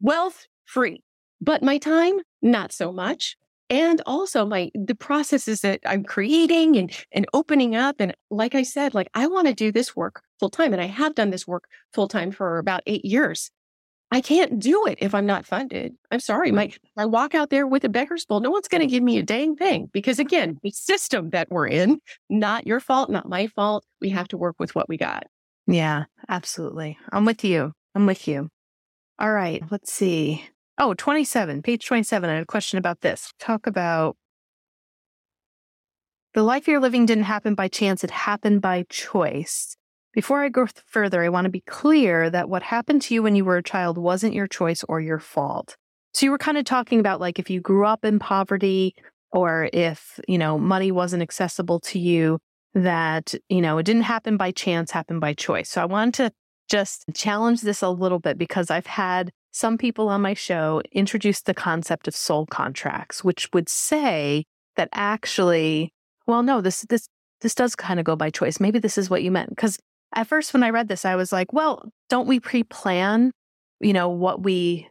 Wealth 0.00 0.46
free 0.64 1.02
but 1.40 1.62
my 1.62 1.78
time, 1.78 2.18
not 2.42 2.72
so 2.72 2.92
much. 2.92 3.36
And 3.70 4.00
also 4.06 4.46
my 4.46 4.70
the 4.74 4.94
processes 4.94 5.60
that 5.60 5.80
I'm 5.84 6.04
creating 6.04 6.76
and 6.76 6.90
and 7.12 7.26
opening 7.34 7.76
up. 7.76 7.96
And 7.98 8.14
like 8.30 8.54
I 8.54 8.62
said, 8.62 8.94
like 8.94 9.08
I 9.14 9.26
want 9.26 9.46
to 9.46 9.54
do 9.54 9.70
this 9.70 9.94
work 9.94 10.22
full 10.40 10.50
time. 10.50 10.72
And 10.72 10.82
I 10.82 10.86
have 10.86 11.14
done 11.14 11.30
this 11.30 11.46
work 11.46 11.64
full 11.92 12.08
time 12.08 12.30
for 12.30 12.58
about 12.58 12.82
eight 12.86 13.04
years. 13.04 13.50
I 14.10 14.22
can't 14.22 14.58
do 14.58 14.86
it 14.86 14.98
if 15.02 15.14
I'm 15.14 15.26
not 15.26 15.44
funded. 15.44 15.94
I'm 16.10 16.20
sorry. 16.20 16.50
My 16.50 16.72
I 16.96 17.04
walk 17.04 17.34
out 17.34 17.50
there 17.50 17.66
with 17.66 17.84
a 17.84 17.90
beggar's 17.90 18.24
bowl. 18.24 18.40
No 18.40 18.50
one's 18.50 18.68
going 18.68 18.80
to 18.80 18.86
give 18.86 19.02
me 19.02 19.18
a 19.18 19.22
dang 19.22 19.54
thing 19.54 19.90
because 19.92 20.18
again, 20.18 20.58
the 20.62 20.70
system 20.70 21.30
that 21.30 21.50
we're 21.50 21.68
in, 21.68 22.00
not 22.30 22.66
your 22.66 22.80
fault, 22.80 23.10
not 23.10 23.28
my 23.28 23.48
fault. 23.48 23.84
We 24.00 24.08
have 24.10 24.28
to 24.28 24.38
work 24.38 24.56
with 24.58 24.74
what 24.74 24.88
we 24.88 24.96
got. 24.96 25.24
Yeah, 25.66 26.04
absolutely. 26.28 26.96
I'm 27.12 27.26
with 27.26 27.44
you. 27.44 27.72
I'm 27.94 28.06
with 28.06 28.26
you. 28.26 28.48
All 29.18 29.32
right. 29.32 29.62
Let's 29.70 29.92
see. 29.92 30.44
Oh, 30.80 30.94
27, 30.94 31.62
page 31.62 31.84
27. 31.86 32.30
I 32.30 32.34
had 32.34 32.42
a 32.44 32.46
question 32.46 32.78
about 32.78 33.00
this. 33.00 33.32
Talk 33.40 33.66
about 33.66 34.16
the 36.34 36.44
life 36.44 36.68
you're 36.68 36.78
living 36.78 37.04
didn't 37.04 37.24
happen 37.24 37.56
by 37.56 37.66
chance, 37.66 38.04
it 38.04 38.12
happened 38.12 38.60
by 38.60 38.84
choice. 38.88 39.76
Before 40.12 40.44
I 40.44 40.48
go 40.48 40.66
further, 40.86 41.22
I 41.22 41.30
want 41.30 41.46
to 41.46 41.50
be 41.50 41.62
clear 41.62 42.30
that 42.30 42.48
what 42.48 42.62
happened 42.62 43.02
to 43.02 43.14
you 43.14 43.24
when 43.24 43.34
you 43.34 43.44
were 43.44 43.56
a 43.56 43.62
child 43.62 43.98
wasn't 43.98 44.34
your 44.34 44.46
choice 44.46 44.84
or 44.88 45.00
your 45.00 45.18
fault. 45.18 45.76
So 46.14 46.26
you 46.26 46.30
were 46.30 46.38
kind 46.38 46.58
of 46.58 46.64
talking 46.64 47.00
about 47.00 47.20
like 47.20 47.40
if 47.40 47.50
you 47.50 47.60
grew 47.60 47.84
up 47.84 48.04
in 48.04 48.20
poverty 48.20 48.94
or 49.32 49.68
if, 49.72 50.20
you 50.28 50.38
know, 50.38 50.58
money 50.58 50.92
wasn't 50.92 51.22
accessible 51.22 51.80
to 51.80 51.98
you, 51.98 52.38
that, 52.74 53.34
you 53.48 53.60
know, 53.60 53.78
it 53.78 53.82
didn't 53.82 54.02
happen 54.02 54.36
by 54.36 54.52
chance, 54.52 54.92
happened 54.92 55.20
by 55.20 55.34
choice. 55.34 55.70
So 55.70 55.82
I 55.82 55.86
wanted 55.86 56.14
to 56.14 56.32
just 56.68 57.04
challenge 57.14 57.62
this 57.62 57.82
a 57.82 57.88
little 57.88 58.20
bit 58.20 58.38
because 58.38 58.70
I've 58.70 58.86
had 58.86 59.30
some 59.58 59.76
people 59.76 60.08
on 60.08 60.22
my 60.22 60.34
show 60.34 60.80
introduced 60.92 61.46
the 61.46 61.54
concept 61.54 62.06
of 62.06 62.14
soul 62.14 62.46
contracts, 62.46 63.24
which 63.24 63.48
would 63.52 63.68
say 63.68 64.44
that 64.76 64.88
actually, 64.92 65.92
well, 66.28 66.44
no, 66.44 66.60
this 66.60 66.82
this 66.88 67.08
this 67.40 67.56
does 67.56 67.74
kind 67.74 67.98
of 67.98 68.06
go 68.06 68.14
by 68.14 68.30
choice. 68.30 68.60
Maybe 68.60 68.78
this 68.78 68.96
is 68.96 69.10
what 69.10 69.22
you 69.22 69.32
meant. 69.32 69.50
Because 69.50 69.78
at 70.14 70.28
first, 70.28 70.54
when 70.54 70.62
I 70.62 70.70
read 70.70 70.88
this, 70.88 71.04
I 71.04 71.16
was 71.16 71.32
like, 71.32 71.52
well, 71.52 71.90
don't 72.08 72.28
we 72.28 72.40
pre-plan, 72.40 73.32
you 73.80 73.92
know, 73.92 74.08
what 74.08 74.42
we 74.42 74.88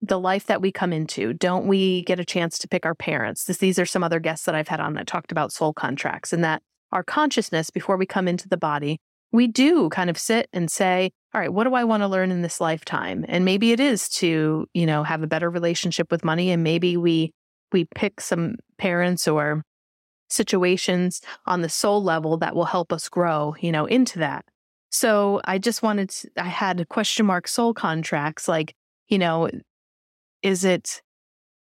the 0.00 0.20
life 0.20 0.46
that 0.46 0.60
we 0.60 0.70
come 0.70 0.92
into? 0.92 1.32
Don't 1.32 1.66
we 1.66 2.02
get 2.02 2.20
a 2.20 2.24
chance 2.24 2.58
to 2.58 2.68
pick 2.68 2.86
our 2.86 2.94
parents? 2.94 3.44
This, 3.44 3.58
these 3.58 3.78
are 3.80 3.86
some 3.86 4.04
other 4.04 4.20
guests 4.20 4.46
that 4.46 4.54
I've 4.54 4.68
had 4.68 4.80
on 4.80 4.94
that 4.94 5.08
talked 5.08 5.32
about 5.32 5.52
soul 5.52 5.72
contracts 5.72 6.32
and 6.32 6.44
that 6.44 6.62
our 6.92 7.02
consciousness 7.02 7.70
before 7.70 7.96
we 7.96 8.06
come 8.06 8.28
into 8.28 8.48
the 8.48 8.56
body 8.56 9.00
we 9.34 9.48
do 9.48 9.88
kind 9.88 10.08
of 10.08 10.16
sit 10.16 10.48
and 10.52 10.70
say, 10.70 11.10
all 11.34 11.40
right, 11.40 11.52
what 11.52 11.64
do 11.64 11.74
I 11.74 11.82
want 11.82 12.04
to 12.04 12.06
learn 12.06 12.30
in 12.30 12.42
this 12.42 12.60
lifetime? 12.60 13.24
And 13.26 13.44
maybe 13.44 13.72
it 13.72 13.80
is 13.80 14.08
to, 14.10 14.68
you 14.72 14.86
know, 14.86 15.02
have 15.02 15.24
a 15.24 15.26
better 15.26 15.50
relationship 15.50 16.12
with 16.12 16.24
money. 16.24 16.52
And 16.52 16.62
maybe 16.62 16.96
we 16.96 17.32
we 17.72 17.88
pick 17.96 18.20
some 18.20 18.54
parents 18.78 19.26
or 19.26 19.64
situations 20.30 21.20
on 21.46 21.62
the 21.62 21.68
soul 21.68 22.00
level 22.00 22.36
that 22.36 22.54
will 22.54 22.64
help 22.64 22.92
us 22.92 23.08
grow, 23.08 23.56
you 23.58 23.72
know, 23.72 23.86
into 23.86 24.20
that. 24.20 24.44
So 24.90 25.40
I 25.44 25.58
just 25.58 25.82
wanted 25.82 26.10
to, 26.10 26.30
I 26.36 26.44
had 26.44 26.88
question 26.88 27.26
mark 27.26 27.48
soul 27.48 27.74
contracts, 27.74 28.46
like, 28.46 28.76
you 29.08 29.18
know, 29.18 29.50
is 30.42 30.64
it 30.64 31.02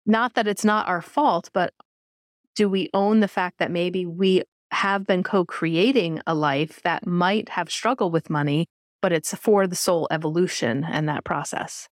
not 0.06 0.34
that 0.34 0.46
it's 0.46 0.66
not 0.66 0.90
our 0.90 1.02
fault, 1.02 1.50
but 1.54 1.74
do 2.54 2.68
we 2.68 2.90
own 2.94 3.22
the 3.22 3.30
fact 3.30 3.60
that 3.60 3.72
maybe 3.72 4.06
we 4.06 4.44
have 4.72 5.06
been 5.06 5.24
co 5.24 5.46
creating 5.46 6.22
a 6.26 6.34
life 6.34 6.82
that 6.84 7.06
might 7.06 7.50
have 7.50 7.72
struggled 7.72 8.14
with 8.14 8.30
money, 8.30 8.68
but 9.02 9.12
it's 9.12 9.34
for 9.36 9.68
the 9.68 9.76
soul 9.76 10.08
evolution 10.12 10.86
and 10.90 11.08
that 11.10 11.26
process. 11.26 11.88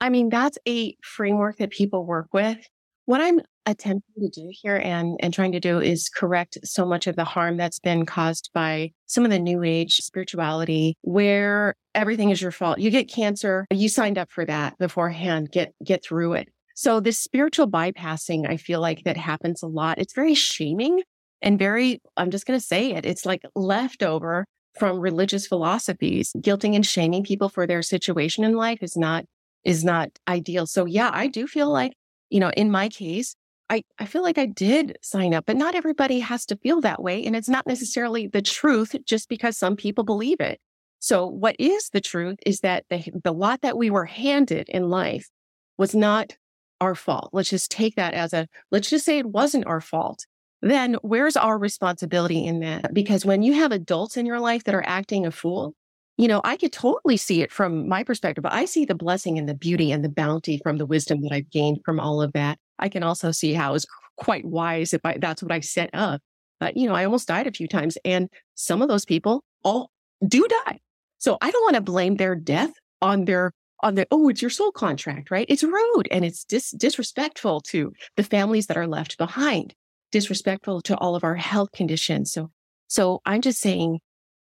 I 0.00 0.08
mean, 0.08 0.30
that's 0.30 0.58
a 0.66 0.96
framework 1.02 1.58
that 1.58 1.70
people 1.70 2.04
work 2.04 2.28
with. 2.32 2.58
What 3.04 3.20
I'm 3.20 3.40
attempting 3.66 4.14
to 4.20 4.28
do 4.28 4.50
here 4.50 4.76
and, 4.76 5.16
and 5.20 5.32
trying 5.32 5.52
to 5.52 5.60
do 5.60 5.80
is 5.80 6.08
correct 6.08 6.58
so 6.64 6.84
much 6.84 7.06
of 7.06 7.14
the 7.14 7.24
harm 7.24 7.56
that's 7.56 7.78
been 7.78 8.04
caused 8.06 8.50
by 8.52 8.90
some 9.06 9.24
of 9.24 9.30
the 9.30 9.38
new 9.38 9.62
age 9.62 9.96
spirituality 9.96 10.96
where 11.02 11.74
everything 11.94 12.30
is 12.30 12.42
your 12.42 12.50
fault. 12.50 12.78
You 12.78 12.90
get 12.90 13.08
cancer, 13.08 13.66
you 13.70 13.88
signed 13.88 14.18
up 14.18 14.30
for 14.30 14.44
that 14.44 14.78
beforehand, 14.78 15.50
get, 15.52 15.72
get 15.84 16.04
through 16.04 16.34
it. 16.34 16.48
So 16.74 17.00
this 17.00 17.18
spiritual 17.18 17.68
bypassing, 17.68 18.48
I 18.48 18.56
feel 18.56 18.80
like 18.80 19.04
that 19.04 19.16
happens 19.16 19.62
a 19.62 19.68
lot. 19.68 19.98
It's 19.98 20.14
very 20.14 20.34
shaming 20.34 21.02
and 21.42 21.58
very, 21.58 22.00
I'm 22.16 22.30
just 22.30 22.46
going 22.46 22.58
to 22.58 22.64
say 22.64 22.92
it, 22.92 23.04
it's 23.04 23.26
like 23.26 23.42
leftover 23.54 24.46
from 24.78 24.98
religious 24.98 25.46
philosophies. 25.46 26.32
Guilting 26.38 26.74
and 26.74 26.86
shaming 26.86 27.24
people 27.24 27.48
for 27.48 27.66
their 27.66 27.82
situation 27.82 28.44
in 28.44 28.54
life 28.54 28.78
is 28.82 28.96
not 28.96 29.24
is 29.64 29.84
not 29.84 30.10
ideal. 30.26 30.66
So 30.66 30.86
yeah, 30.86 31.10
I 31.12 31.28
do 31.28 31.46
feel 31.46 31.70
like, 31.70 31.92
you 32.30 32.40
know, 32.40 32.50
in 32.56 32.70
my 32.70 32.88
case, 32.88 33.36
I, 33.70 33.84
I 33.98 34.06
feel 34.06 34.22
like 34.22 34.36
I 34.36 34.46
did 34.46 34.98
sign 35.02 35.32
up, 35.32 35.46
but 35.46 35.56
not 35.56 35.74
everybody 35.74 36.18
has 36.20 36.44
to 36.46 36.56
feel 36.56 36.80
that 36.80 37.02
way. 37.02 37.24
And 37.24 37.36
it's 37.36 37.48
not 37.48 37.66
necessarily 37.66 38.26
the 38.26 38.42
truth 38.42 38.96
just 39.06 39.28
because 39.28 39.56
some 39.56 39.76
people 39.76 40.04
believe 40.04 40.40
it. 40.40 40.60
So 40.98 41.26
what 41.26 41.56
is 41.58 41.90
the 41.90 42.00
truth 42.00 42.38
is 42.44 42.60
that 42.60 42.84
the, 42.90 43.04
the 43.22 43.32
lot 43.32 43.62
that 43.62 43.78
we 43.78 43.88
were 43.88 44.04
handed 44.04 44.68
in 44.68 44.90
life 44.90 45.30
was 45.78 45.94
not 45.94 46.36
our 46.80 46.94
fault. 46.94 47.30
Let's 47.32 47.50
just 47.50 47.70
take 47.70 47.94
that 47.96 48.14
as 48.14 48.32
a, 48.32 48.48
let's 48.70 48.90
just 48.90 49.04
say 49.04 49.18
it 49.18 49.26
wasn't 49.26 49.66
our 49.66 49.80
fault. 49.80 50.26
Then 50.62 50.94
where's 51.02 51.36
our 51.36 51.58
responsibility 51.58 52.46
in 52.46 52.60
that? 52.60 52.94
Because 52.94 53.24
when 53.24 53.42
you 53.42 53.52
have 53.54 53.72
adults 53.72 54.16
in 54.16 54.26
your 54.26 54.38
life 54.38 54.64
that 54.64 54.74
are 54.74 54.84
acting 54.86 55.26
a 55.26 55.32
fool, 55.32 55.74
you 56.16 56.28
know, 56.28 56.40
I 56.44 56.56
could 56.56 56.72
totally 56.72 57.16
see 57.16 57.42
it 57.42 57.50
from 57.50 57.88
my 57.88 58.04
perspective. 58.04 58.42
But 58.42 58.52
I 58.52 58.64
see 58.64 58.84
the 58.84 58.94
blessing 58.94 59.38
and 59.38 59.48
the 59.48 59.54
beauty 59.54 59.90
and 59.90 60.04
the 60.04 60.08
bounty 60.08 60.60
from 60.62 60.78
the 60.78 60.86
wisdom 60.86 61.20
that 61.22 61.32
I've 61.32 61.50
gained 61.50 61.80
from 61.84 61.98
all 61.98 62.22
of 62.22 62.32
that. 62.34 62.58
I 62.78 62.88
can 62.88 63.02
also 63.02 63.32
see 63.32 63.54
how 63.54 63.74
it's 63.74 63.86
quite 64.16 64.44
wise 64.44 64.94
if 64.94 65.00
I, 65.04 65.18
that's 65.18 65.42
what 65.42 65.52
I 65.52 65.60
set 65.60 65.90
up. 65.94 66.20
But, 66.60 66.76
you 66.76 66.88
know, 66.88 66.94
I 66.94 67.04
almost 67.04 67.26
died 67.26 67.48
a 67.48 67.52
few 67.52 67.66
times 67.66 67.98
and 68.04 68.28
some 68.54 68.82
of 68.82 68.88
those 68.88 69.04
people 69.04 69.42
all 69.64 69.90
do 70.26 70.46
die. 70.66 70.78
So 71.18 71.38
I 71.40 71.50
don't 71.50 71.64
want 71.64 71.74
to 71.74 71.80
blame 71.80 72.16
their 72.16 72.36
death 72.36 72.72
on 73.00 73.24
their 73.24 73.52
on 73.82 73.96
the 73.96 74.06
oh 74.12 74.28
it's 74.28 74.40
your 74.40 74.50
soul 74.50 74.70
contract 74.70 75.28
right 75.28 75.46
it's 75.48 75.64
rude 75.64 76.06
and 76.12 76.24
it's 76.24 76.44
dis- 76.44 76.70
disrespectful 76.70 77.60
to 77.60 77.92
the 78.16 78.22
families 78.22 78.68
that 78.68 78.76
are 78.76 78.86
left 78.86 79.18
behind 79.18 79.74
disrespectful 80.12 80.80
to 80.82 80.96
all 80.98 81.16
of 81.16 81.24
our 81.24 81.34
health 81.34 81.72
conditions. 81.72 82.32
So 82.32 82.50
so 82.92 83.22
i'm 83.24 83.40
just 83.40 83.58
saying 83.58 84.00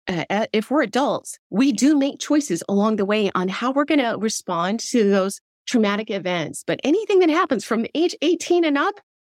uh, 0.09 0.47
if 0.53 0.71
we're 0.71 0.83
adults 0.83 1.39
we 1.49 1.71
do 1.71 1.97
make 1.97 2.19
choices 2.19 2.63
along 2.69 2.97
the 2.97 3.05
way 3.05 3.31
on 3.37 3.49
how 3.49 3.71
we're 3.71 3.85
going 3.85 4.01
to 4.01 4.17
respond 4.19 4.81
to 4.81 5.09
those 5.09 5.41
traumatic 5.65 6.11
events. 6.11 6.65
But 6.67 6.81
anything 6.83 7.21
that 7.21 7.31
happens 7.31 7.65
from 7.65 7.87
age 7.95 8.17
18 8.21 8.65
and 8.65 8.77
up 8.77 8.95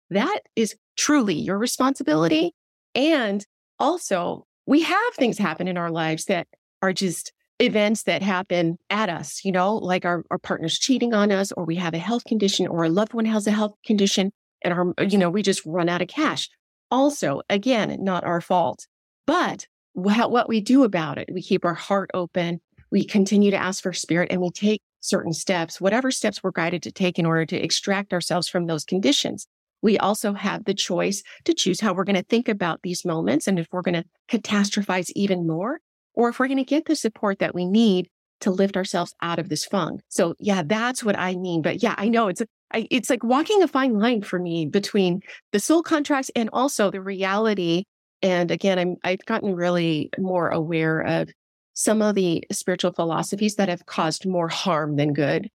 that 0.09 0.39
is 0.55 0.75
truly 0.97 1.35
your 1.35 1.57
responsibility. 1.57 2.53
And 2.95 3.45
also 3.79 4.45
we 4.65 4.81
have 4.81 5.13
things 5.13 5.37
happen 5.37 5.67
in 5.67 5.77
our 5.77 5.91
lives 5.91 6.25
that 6.25 6.47
are 6.81 6.93
just 6.93 7.31
events 7.59 8.03
that 8.03 8.21
happen 8.21 8.77
at 8.89 9.09
us, 9.09 9.45
you 9.45 9.51
know, 9.51 9.75
like 9.75 10.03
our, 10.03 10.23
our 10.31 10.39
partner's 10.39 10.77
cheating 10.77 11.13
on 11.13 11.31
us, 11.31 11.51
or 11.51 11.63
we 11.63 11.75
have 11.75 11.93
a 11.93 11.99
health 11.99 12.25
condition, 12.25 12.67
or 12.67 12.83
a 12.83 12.89
loved 12.89 13.13
one 13.13 13.25
has 13.25 13.47
a 13.47 13.51
health 13.51 13.75
condition, 13.85 14.31
and 14.65 14.73
our, 14.73 15.05
you 15.05 15.17
know, 15.17 15.29
we 15.29 15.41
just 15.41 15.65
run 15.65 15.87
out 15.87 16.01
of 16.01 16.09
cash. 16.09 16.49
Also, 16.91 17.41
again, 17.49 17.97
not 18.01 18.25
our 18.25 18.41
fault. 18.41 18.87
But 19.25 19.67
what 19.93 20.49
we 20.49 20.59
do 20.59 20.83
about 20.83 21.17
it, 21.17 21.29
we 21.31 21.41
keep 21.41 21.63
our 21.63 21.73
heart 21.73 22.09
open, 22.13 22.59
we 22.91 23.05
continue 23.05 23.51
to 23.51 23.57
ask 23.57 23.81
for 23.81 23.93
spirit, 23.93 24.31
and 24.31 24.41
we 24.41 24.49
take 24.49 24.81
certain 24.99 25.33
steps, 25.33 25.79
whatever 25.79 26.11
steps 26.11 26.43
we're 26.43 26.51
guided 26.51 26.83
to 26.83 26.91
take 26.91 27.17
in 27.17 27.25
order 27.25 27.45
to 27.45 27.57
extract 27.57 28.11
ourselves 28.11 28.49
from 28.49 28.65
those 28.65 28.83
conditions. 28.83 29.47
We 29.81 29.97
also 29.97 30.33
have 30.33 30.65
the 30.65 30.73
choice 30.73 31.21
to 31.45 31.53
choose 31.53 31.79
how 31.79 31.93
we're 31.93 32.03
going 32.03 32.15
to 32.15 32.23
think 32.23 32.49
about 32.49 32.81
these 32.81 33.05
moments 33.05 33.47
and 33.47 33.59
if 33.59 33.67
we're 33.71 33.83
going 33.83 34.01
to 34.01 34.05
catastrophize 34.29 35.11
even 35.15 35.45
more 35.45 35.79
or 36.15 36.29
if 36.29 36.39
we're 36.39 36.47
going 36.47 36.57
to 36.57 36.63
get 36.63 36.85
the 36.85 36.95
support 36.95 37.39
that 37.39 37.53
we 37.53 37.65
need 37.65 38.09
to 38.41 38.51
lift 38.51 38.77
ourselves 38.77 39.13
out 39.21 39.39
of 39.39 39.49
this 39.49 39.65
funk. 39.65 40.01
So 40.09 40.35
yeah, 40.39 40.63
that's 40.65 41.03
what 41.03 41.17
I 41.17 41.35
mean. 41.35 41.61
But 41.61 41.81
yeah, 41.81 41.95
I 41.97 42.09
know 42.09 42.27
it's 42.27 42.41
I, 42.73 42.87
it's 42.91 43.09
like 43.09 43.23
walking 43.23 43.63
a 43.63 43.67
fine 43.67 43.93
line 43.93 44.21
for 44.21 44.39
me 44.39 44.65
between 44.65 45.21
the 45.51 45.59
soul 45.59 45.83
contracts 45.83 46.31
and 46.35 46.49
also 46.51 46.91
the 46.91 47.01
reality. 47.01 47.83
And 48.21 48.51
again, 48.51 48.79
I'm 48.79 48.95
I've 49.03 49.25
gotten 49.25 49.55
really 49.55 50.09
more 50.17 50.49
aware 50.49 51.01
of 51.01 51.29
some 51.73 52.01
of 52.01 52.15
the 52.15 52.43
spiritual 52.51 52.93
philosophies 52.93 53.55
that 53.55 53.69
have 53.69 53.85
caused 53.85 54.25
more 54.25 54.47
harm 54.47 54.95
than 54.95 55.13
good. 55.13 55.49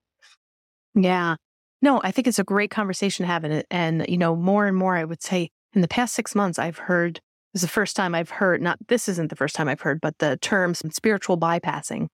Yeah. 0.94 1.36
No, 1.82 2.02
I 2.04 2.12
think 2.12 2.28
it's 2.28 2.40
a 2.40 2.44
great 2.44 2.72
conversation 2.72 3.24
to 3.24 3.28
have. 3.32 3.46
And, 3.46 3.64
and 3.72 4.06
you 4.08 4.18
know, 4.18 4.36
more 4.36 4.68
and 4.68 4.76
more, 4.76 4.98
I 4.98 5.06
would 5.06 5.24
say 5.24 5.50
in 5.74 5.82
the 5.82 5.88
past 5.88 6.14
six 6.14 6.36
months, 6.36 6.60
I've 6.60 6.78
heard 6.78 7.22
this 7.54 7.64
is 7.64 7.70
the 7.70 7.72
first 7.72 7.96
time 7.96 8.14
I've 8.14 8.30
heard, 8.30 8.62
not 8.62 8.78
this 8.90 9.08
isn't 9.10 9.30
the 9.30 9.36
first 9.36 9.56
time 9.56 9.68
I've 9.68 9.82
heard, 9.82 10.02
but 10.02 10.18
the 10.20 10.38
term 10.38 10.76
spiritual 10.76 11.38
bypassing, 11.38 12.08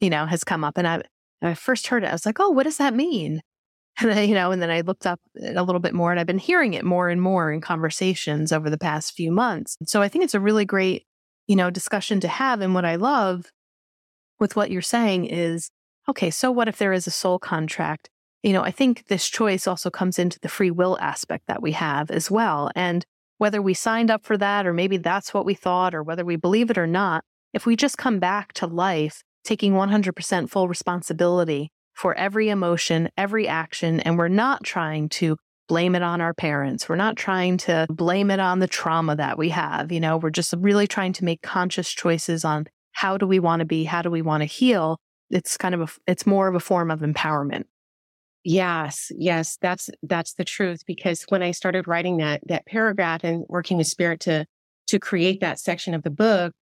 you 0.00 0.10
know, 0.10 0.26
has 0.26 0.44
come 0.44 0.64
up. 0.64 0.78
And 0.78 0.86
I, 0.86 1.02
I 1.42 1.54
first 1.54 1.86
heard 1.88 2.04
it, 2.04 2.08
I 2.08 2.12
was 2.12 2.26
like, 2.26 2.40
oh, 2.40 2.50
what 2.50 2.64
does 2.64 2.78
that 2.78 2.94
mean? 2.94 3.40
And 3.98 4.10
then, 4.10 4.28
you 4.28 4.34
know, 4.34 4.50
and 4.50 4.60
then 4.60 4.68
I 4.68 4.82
looked 4.82 5.06
up 5.06 5.18
a 5.40 5.64
little 5.64 5.80
bit 5.80 5.94
more 5.94 6.10
and 6.10 6.20
I've 6.20 6.26
been 6.26 6.36
hearing 6.36 6.74
it 6.74 6.84
more 6.84 7.08
and 7.08 7.22
more 7.22 7.50
in 7.50 7.62
conversations 7.62 8.52
over 8.52 8.68
the 8.68 8.76
past 8.76 9.14
few 9.14 9.32
months. 9.32 9.78
So 9.86 10.02
I 10.02 10.08
think 10.08 10.22
it's 10.22 10.34
a 10.34 10.40
really 10.40 10.66
great, 10.66 11.06
you 11.46 11.56
know, 11.56 11.70
discussion 11.70 12.20
to 12.20 12.28
have. 12.28 12.60
And 12.60 12.74
what 12.74 12.84
I 12.84 12.96
love 12.96 13.46
with 14.38 14.54
what 14.54 14.70
you're 14.70 14.82
saying 14.82 15.24
is, 15.24 15.70
okay, 16.10 16.28
so 16.28 16.50
what 16.50 16.68
if 16.68 16.76
there 16.76 16.92
is 16.92 17.06
a 17.06 17.10
soul 17.10 17.38
contract? 17.38 18.10
You 18.42 18.52
know, 18.52 18.62
I 18.62 18.70
think 18.70 19.06
this 19.06 19.30
choice 19.30 19.66
also 19.66 19.88
comes 19.88 20.18
into 20.18 20.38
the 20.40 20.50
free 20.50 20.70
will 20.70 20.98
aspect 21.00 21.44
that 21.48 21.62
we 21.62 21.72
have 21.72 22.10
as 22.10 22.30
well. 22.30 22.70
And 22.76 23.02
whether 23.38 23.62
we 23.62 23.72
signed 23.72 24.10
up 24.10 24.24
for 24.24 24.36
that 24.36 24.66
or 24.66 24.74
maybe 24.74 24.98
that's 24.98 25.32
what 25.32 25.46
we 25.46 25.54
thought 25.54 25.94
or 25.94 26.02
whether 26.02 26.24
we 26.24 26.36
believe 26.36 26.70
it 26.70 26.76
or 26.76 26.86
not, 26.86 27.24
if 27.54 27.64
we 27.64 27.76
just 27.76 27.96
come 27.96 28.18
back 28.18 28.52
to 28.54 28.66
life 28.66 29.22
taking 29.46 29.72
100% 29.72 30.50
full 30.50 30.68
responsibility 30.68 31.70
for 31.94 32.14
every 32.14 32.50
emotion, 32.50 33.08
every 33.16 33.48
action, 33.48 34.00
and 34.00 34.18
we're 34.18 34.28
not 34.28 34.64
trying 34.64 35.08
to 35.08 35.36
blame 35.68 35.94
it 35.94 36.02
on 36.02 36.20
our 36.20 36.34
parents. 36.34 36.88
We're 36.88 36.96
not 36.96 37.16
trying 37.16 37.56
to 37.58 37.86
blame 37.88 38.30
it 38.30 38.40
on 38.40 38.58
the 38.58 38.68
trauma 38.68 39.16
that 39.16 39.38
we 39.38 39.48
have. 39.50 39.90
You 39.90 40.00
know, 40.00 40.16
we're 40.16 40.30
just 40.30 40.54
really 40.58 40.86
trying 40.86 41.12
to 41.14 41.24
make 41.24 41.42
conscious 41.42 41.90
choices 41.90 42.44
on 42.44 42.66
how 42.92 43.18
do 43.18 43.26
we 43.26 43.38
want 43.38 43.60
to 43.60 43.66
be? 43.66 43.84
How 43.84 44.02
do 44.02 44.10
we 44.10 44.22
want 44.22 44.42
to 44.42 44.46
heal? 44.46 44.98
It's 45.30 45.56
kind 45.56 45.74
of 45.74 45.80
a, 45.80 45.88
it's 46.10 46.26
more 46.26 46.48
of 46.48 46.54
a 46.54 46.60
form 46.60 46.90
of 46.90 47.00
empowerment. 47.00 47.64
Yes, 48.44 49.10
yes, 49.16 49.58
that's 49.60 49.90
that's 50.04 50.34
the 50.34 50.44
truth 50.44 50.82
because 50.86 51.24
when 51.30 51.42
I 51.42 51.50
started 51.50 51.88
writing 51.88 52.18
that 52.18 52.42
that 52.46 52.64
paragraph 52.64 53.24
and 53.24 53.44
working 53.48 53.76
with 53.76 53.88
spirit 53.88 54.20
to 54.20 54.46
to 54.86 54.98
create 55.00 55.40
that 55.40 55.58
section 55.58 55.94
of 55.94 56.04
the 56.04 56.10
book, 56.10 56.52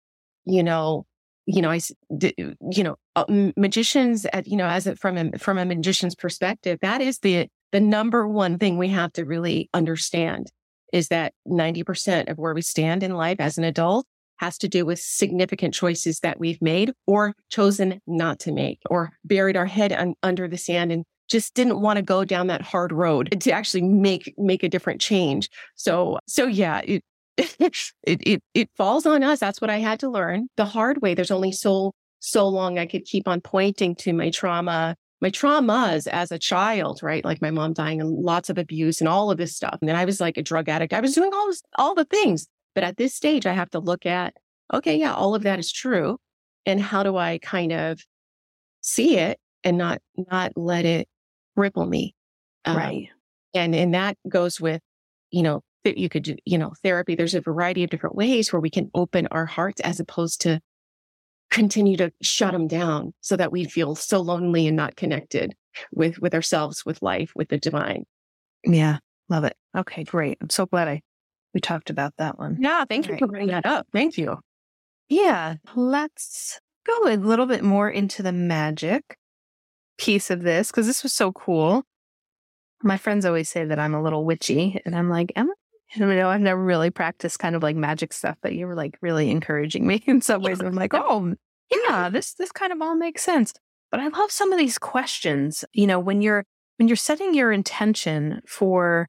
you 0.47 0.63
know, 0.63 1.05
you 1.47 1.63
know, 1.63 1.71
I 1.71 1.81
you 2.21 2.85
know, 2.85 2.97
uh, 3.17 3.25
magicians 3.57 4.27
at 4.27 4.47
you 4.47 4.57
know, 4.57 4.67
as 4.67 4.87
a, 4.87 4.97
from 4.97 5.17
a 5.17 5.39
from 5.39 5.59
a 5.59 5.65
magician's 5.65 6.15
perspective, 6.15 6.79
that 6.83 7.01
is 7.01 7.19
the 7.19 7.49
the 7.73 7.81
number 7.81 8.27
one 8.27 8.59
thing 8.59 8.79
we 8.79 8.89
have 8.89 9.13
to 9.15 9.25
really 9.25 9.69
understand 9.75 10.51
is 10.93 11.09
that 11.09 11.35
90% 11.49 12.31
of 12.31 12.39
where 12.39 12.55
we 12.55 12.63
stand 12.63 13.03
in 13.03 13.15
life 13.15 13.41
as 13.41 13.59
an 13.59 13.65
adult 13.65 14.07
has 14.37 14.57
to 14.59 14.69
do 14.69 14.87
with 14.87 15.01
significant 15.01 15.75
choices 15.75 16.21
that 16.21 16.39
we've 16.39 16.63
made 16.63 16.93
or 17.07 17.35
chosen 17.51 18.01
not 18.07 18.39
to 18.39 18.53
make 18.53 18.79
or 18.91 19.11
buried 19.25 19.57
our 19.57 19.67
head 19.67 19.93
un- 19.93 20.15
under 20.23 20.47
the 20.47 20.57
sand 20.57 20.93
and 20.93 21.05
just 21.29 21.55
didn't 21.55 21.81
want 21.81 21.97
to 21.97 22.03
go 22.03 22.25
down 22.25 22.47
that 22.47 22.63
hard 22.63 22.93
road 22.93 23.41
to 23.41 23.51
actually 23.51 23.83
make 23.83 24.33
make 24.37 24.63
a 24.63 24.69
different 24.69 25.01
change. 25.01 25.49
So 25.75 26.19
so 26.27 26.47
yeah, 26.47 26.81
it 26.85 27.03
it 27.37 27.83
it 28.05 28.43
it 28.55 28.71
falls 28.77 29.07
on 29.07 29.23
us. 29.23 29.41
That's 29.41 29.61
what 29.61 29.71
I 29.71 29.79
had 29.79 30.01
to 30.01 30.11
learn 30.11 30.49
the 30.57 30.65
hard 30.65 31.03
way. 31.03 31.15
There's 31.15 31.31
only 31.31 31.53
so 31.53 31.93
so 32.21 32.49
long 32.49 32.79
I 32.79 32.87
could 32.87 33.05
keep 33.05 33.29
on 33.29 33.41
pointing 33.41 33.95
to 33.97 34.13
my 34.13 34.31
trauma, 34.31 34.97
my 35.21 35.31
traumas 35.31 36.07
as 36.07 36.33
a 36.33 36.39
child, 36.39 37.03
right? 37.03 37.25
Like 37.25 37.43
my 37.43 37.51
mom 37.51 37.75
dying 37.75 38.01
and 38.01 38.11
lots 38.11 38.49
of 38.49 38.57
abuse 38.57 39.01
and 39.01 39.09
all 39.09 39.31
of 39.31 39.37
this 39.37 39.55
stuff. 39.55 39.77
And 39.81 39.89
then 39.89 39.97
I 39.97 40.05
was 40.05 40.21
like 40.21 40.39
a 40.39 40.43
drug 40.43 40.69
addict. 40.69 40.95
I 40.95 41.01
was 41.01 41.15
doing 41.15 41.33
all 41.35 41.47
this, 41.49 41.63
all 41.77 41.95
the 41.95 42.07
things. 42.07 42.47
But 42.75 42.85
at 42.85 42.97
this 42.97 43.15
stage, 43.15 43.47
I 43.47 43.53
have 43.53 43.71
to 43.71 43.79
look 43.79 44.07
at, 44.07 44.35
okay, 44.73 44.97
yeah, 44.97 45.13
all 45.13 45.35
of 45.35 45.43
that 45.43 45.59
is 45.59 45.71
true. 45.71 46.19
And 46.65 46.81
how 46.81 47.03
do 47.03 47.17
I 47.17 47.39
kind 47.43 47.73
of 47.73 48.01
see 48.81 49.19
it 49.19 49.39
and 49.65 49.79
not 49.79 50.01
not 50.17 50.53
let 50.57 50.85
it 50.85 51.09
ripple 51.57 51.87
me. 51.87 52.15
Um, 52.65 52.77
right. 52.77 53.09
And 53.55 53.75
and 53.75 53.95
that 53.95 54.17
goes 54.29 54.61
with, 54.61 54.81
you 55.31 55.43
know, 55.43 55.63
that 55.85 55.99
you 55.99 56.09
could 56.09 56.25
do, 56.25 56.37
you 56.45 56.59
know, 56.59 56.73
therapy. 56.83 57.15
There's 57.15 57.35
a 57.35 57.41
variety 57.41 57.85
of 57.85 57.91
different 57.91 58.17
ways 58.17 58.53
where 58.53 58.61
we 58.61 58.71
can 58.71 58.91
open 58.95 59.29
our 59.31 59.47
hearts 59.47 59.81
as 59.83 60.01
opposed 60.01 60.41
to 60.43 60.61
continue 61.51 61.97
to 61.97 62.11
shut 62.23 62.53
them 62.53 62.67
down 62.67 63.15
so 63.21 63.37
that 63.37 63.53
we 63.53 63.65
feel 63.65 63.95
so 63.95 64.21
lonely 64.21 64.67
and 64.67 64.77
not 64.77 64.97
connected 64.97 65.55
with 65.93 66.19
with 66.19 66.35
ourselves, 66.35 66.85
with 66.85 67.03
life, 67.03 67.33
with 67.35 67.49
the 67.49 67.59
divine. 67.59 68.05
Yeah. 68.65 68.99
Love 69.29 69.45
it. 69.45 69.57
Okay, 69.77 70.05
great. 70.05 70.39
I'm 70.41 70.51
so 70.51 70.67
glad 70.67 70.89
I 70.89 71.01
we 71.55 71.61
talked 71.61 71.89
about 71.89 72.13
that 72.19 72.39
one. 72.39 72.57
Yeah, 72.61 72.85
thank 72.85 73.09
you 73.09 73.17
for 73.17 73.29
bringing 73.29 73.49
that 73.49 73.65
up. 73.65 73.87
Thank 73.93 74.19
you. 74.19 74.39
Yeah, 75.09 75.55
let's 75.77 76.59
go 76.85 77.09
a 77.09 77.17
little 77.17 77.47
bit 77.47 77.63
more 77.63 77.89
into 77.89 78.23
the 78.23 78.33
magic 78.33 79.17
piece 79.97 80.31
of 80.31 80.43
this 80.43 80.71
because 80.71 80.87
this 80.87 81.03
was 81.03 81.13
so 81.13 81.31
cool. 81.33 81.85
My 82.83 82.97
friends 82.97 83.25
always 83.25 83.49
say 83.49 83.65
that 83.65 83.79
I'm 83.79 83.95
a 83.95 84.03
little 84.03 84.25
witchy, 84.25 84.81
and 84.85 84.95
I'm 84.95 85.09
like, 85.09 85.33
am 85.37 85.51
I? 85.51 85.55
You 85.95 86.07
know, 86.07 86.29
I've 86.29 86.41
never 86.41 86.63
really 86.63 86.91
practiced 86.91 87.39
kind 87.39 87.55
of 87.55 87.63
like 87.63 87.77
magic 87.77 88.13
stuff, 88.13 88.37
but 88.43 88.55
you 88.55 88.67
were 88.67 88.75
like 88.75 88.99
really 89.01 89.31
encouraging 89.31 89.87
me 89.87 90.03
in 90.07 90.21
some 90.21 90.43
ways. 90.43 90.61
I'm 90.61 90.75
like, 90.75 90.95
oh, 90.95 91.35
yeah, 91.71 92.09
this 92.09 92.35
this 92.35 92.53
kind 92.53 92.73
of 92.73 92.81
all 92.83 92.97
makes 92.97 93.23
sense. 93.23 93.53
But 93.91 94.01
I 94.01 94.09
love 94.09 94.31
some 94.31 94.53
of 94.53 94.59
these 94.59 94.79
questions. 94.79 95.65
You 95.73 95.87
know, 95.87 96.01
when 96.01 96.21
you're 96.23 96.45
when 96.79 96.89
you're 96.89 96.97
setting 96.97 97.35
your 97.35 97.53
intention 97.53 98.41
for 98.47 99.09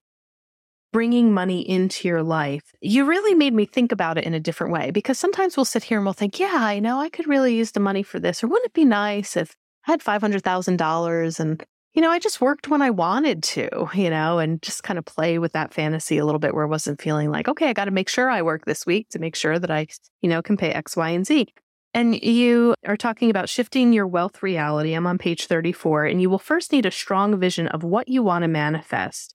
bringing 0.95 1.33
money 1.33 1.67
into 1.67 2.07
your 2.07 2.23
life, 2.23 2.71
you 2.79 3.03
really 3.03 3.33
made 3.35 3.53
me 3.53 3.65
think 3.65 3.91
about 3.91 4.17
it 4.17 4.23
in 4.23 4.33
a 4.33 4.39
different 4.39 4.71
way 4.71 4.91
because 4.91 5.19
sometimes 5.19 5.57
we'll 5.57 5.65
sit 5.65 5.83
here 5.83 5.97
and 5.97 6.05
we'll 6.05 6.13
think, 6.13 6.39
yeah, 6.39 6.53
I 6.53 6.79
know 6.79 6.99
I 6.99 7.09
could 7.09 7.27
really 7.27 7.55
use 7.55 7.71
the 7.71 7.81
money 7.81 8.01
for 8.01 8.17
this, 8.19 8.41
or 8.41 8.47
wouldn't 8.47 8.67
it 8.67 8.73
be 8.73 8.85
nice 8.85 9.35
if 9.35 9.55
I 9.87 9.91
had 9.91 9.99
$500,000 9.99 11.39
and, 11.39 11.65
you 11.95 12.01
know, 12.01 12.11
I 12.11 12.19
just 12.19 12.41
worked 12.41 12.67
when 12.67 12.81
I 12.81 12.89
wanted 12.89 13.41
to, 13.43 13.87
you 13.93 14.09
know, 14.09 14.37
and 14.37 14.61
just 14.61 14.83
kind 14.83 14.99
of 14.99 15.05
play 15.05 15.39
with 15.39 15.53
that 15.53 15.73
fantasy 15.73 16.17
a 16.17 16.25
little 16.25 16.39
bit 16.39 16.53
where 16.53 16.65
I 16.65 16.69
wasn't 16.69 17.01
feeling 17.01 17.31
like, 17.31 17.47
okay, 17.47 17.69
I 17.69 17.73
got 17.73 17.85
to 17.85 17.91
make 17.91 18.09
sure 18.09 18.29
I 18.29 18.41
work 18.41 18.65
this 18.65 18.85
week 18.85 19.07
to 19.09 19.19
make 19.19 19.35
sure 19.35 19.57
that 19.57 19.71
I, 19.71 19.87
you 20.21 20.29
know, 20.29 20.41
can 20.41 20.57
pay 20.57 20.71
X, 20.71 20.97
Y, 20.97 21.09
and 21.09 21.25
Z. 21.25 21.47
And 21.93 22.21
you 22.21 22.75
are 22.85 22.97
talking 22.97 23.29
about 23.29 23.47
shifting 23.47 23.93
your 23.93 24.05
wealth 24.05 24.43
reality. 24.43 24.93
I'm 24.93 25.07
on 25.07 25.17
page 25.17 25.47
34, 25.47 26.07
and 26.07 26.21
you 26.21 26.29
will 26.29 26.37
first 26.37 26.73
need 26.73 26.85
a 26.85 26.91
strong 26.91 27.39
vision 27.39 27.69
of 27.69 27.85
what 27.85 28.09
you 28.09 28.21
want 28.21 28.43
to 28.43 28.49
manifest 28.49 29.33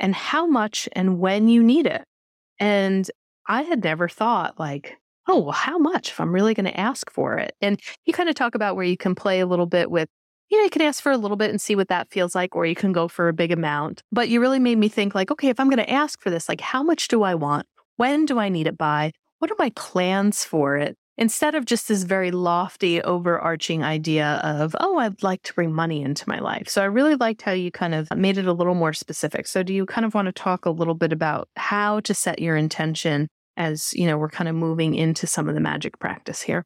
and 0.00 0.14
how 0.14 0.46
much 0.46 0.88
and 0.92 1.18
when 1.18 1.48
you 1.48 1.62
need 1.62 1.84
it. 1.86 2.04
And 2.58 3.08
I 3.46 3.62
had 3.62 3.84
never 3.84 4.08
thought, 4.08 4.58
like, 4.58 4.96
oh, 5.26 5.42
well, 5.42 5.52
how 5.52 5.76
much 5.76 6.08
if 6.08 6.20
I'm 6.20 6.32
really 6.34 6.54
going 6.54 6.64
to 6.64 6.80
ask 6.80 7.10
for 7.10 7.36
it? 7.36 7.54
And 7.60 7.78
you 8.06 8.14
kind 8.14 8.30
of 8.30 8.34
talk 8.34 8.54
about 8.54 8.74
where 8.74 8.86
you 8.86 8.96
can 8.96 9.14
play 9.14 9.40
a 9.40 9.46
little 9.46 9.66
bit 9.66 9.90
with, 9.90 10.08
you 10.50 10.58
know, 10.58 10.64
you 10.64 10.70
can 10.70 10.82
ask 10.82 11.02
for 11.02 11.12
a 11.12 11.16
little 11.16 11.36
bit 11.36 11.50
and 11.50 11.60
see 11.60 11.76
what 11.76 11.88
that 11.88 12.10
feels 12.10 12.34
like, 12.34 12.56
or 12.56 12.66
you 12.66 12.74
can 12.74 12.92
go 12.92 13.08
for 13.08 13.28
a 13.28 13.32
big 13.32 13.52
amount. 13.52 14.02
But 14.10 14.28
you 14.28 14.40
really 14.40 14.58
made 14.58 14.78
me 14.78 14.88
think, 14.88 15.14
like, 15.14 15.30
okay, 15.30 15.48
if 15.48 15.60
I'm 15.60 15.68
going 15.68 15.84
to 15.84 15.90
ask 15.90 16.20
for 16.20 16.30
this, 16.30 16.48
like, 16.48 16.60
how 16.60 16.82
much 16.82 17.08
do 17.08 17.22
I 17.22 17.34
want? 17.34 17.66
When 17.96 18.24
do 18.24 18.38
I 18.38 18.48
need 18.48 18.66
it 18.66 18.78
by? 18.78 19.12
What 19.38 19.50
are 19.50 19.56
my 19.58 19.70
plans 19.76 20.44
for 20.44 20.76
it? 20.76 20.96
Instead 21.16 21.56
of 21.56 21.64
just 21.64 21.88
this 21.88 22.04
very 22.04 22.30
lofty, 22.30 23.02
overarching 23.02 23.82
idea 23.82 24.40
of, 24.44 24.76
oh, 24.78 24.98
I'd 24.98 25.22
like 25.24 25.42
to 25.42 25.54
bring 25.54 25.74
money 25.74 26.00
into 26.00 26.28
my 26.28 26.38
life. 26.38 26.68
So 26.68 26.80
I 26.80 26.84
really 26.84 27.16
liked 27.16 27.42
how 27.42 27.50
you 27.50 27.72
kind 27.72 27.92
of 27.92 28.08
made 28.16 28.38
it 28.38 28.46
a 28.46 28.52
little 28.52 28.76
more 28.76 28.92
specific. 28.92 29.48
So 29.48 29.64
do 29.64 29.74
you 29.74 29.84
kind 29.84 30.04
of 30.04 30.14
want 30.14 30.26
to 30.26 30.32
talk 30.32 30.64
a 30.64 30.70
little 30.70 30.94
bit 30.94 31.12
about 31.12 31.48
how 31.56 31.98
to 32.00 32.14
set 32.14 32.38
your 32.38 32.56
intention 32.56 33.26
as, 33.56 33.92
you 33.94 34.06
know, 34.06 34.16
we're 34.16 34.28
kind 34.28 34.48
of 34.48 34.54
moving 34.54 34.94
into 34.94 35.26
some 35.26 35.48
of 35.48 35.56
the 35.56 35.60
magic 35.60 35.98
practice 35.98 36.40
here? 36.40 36.64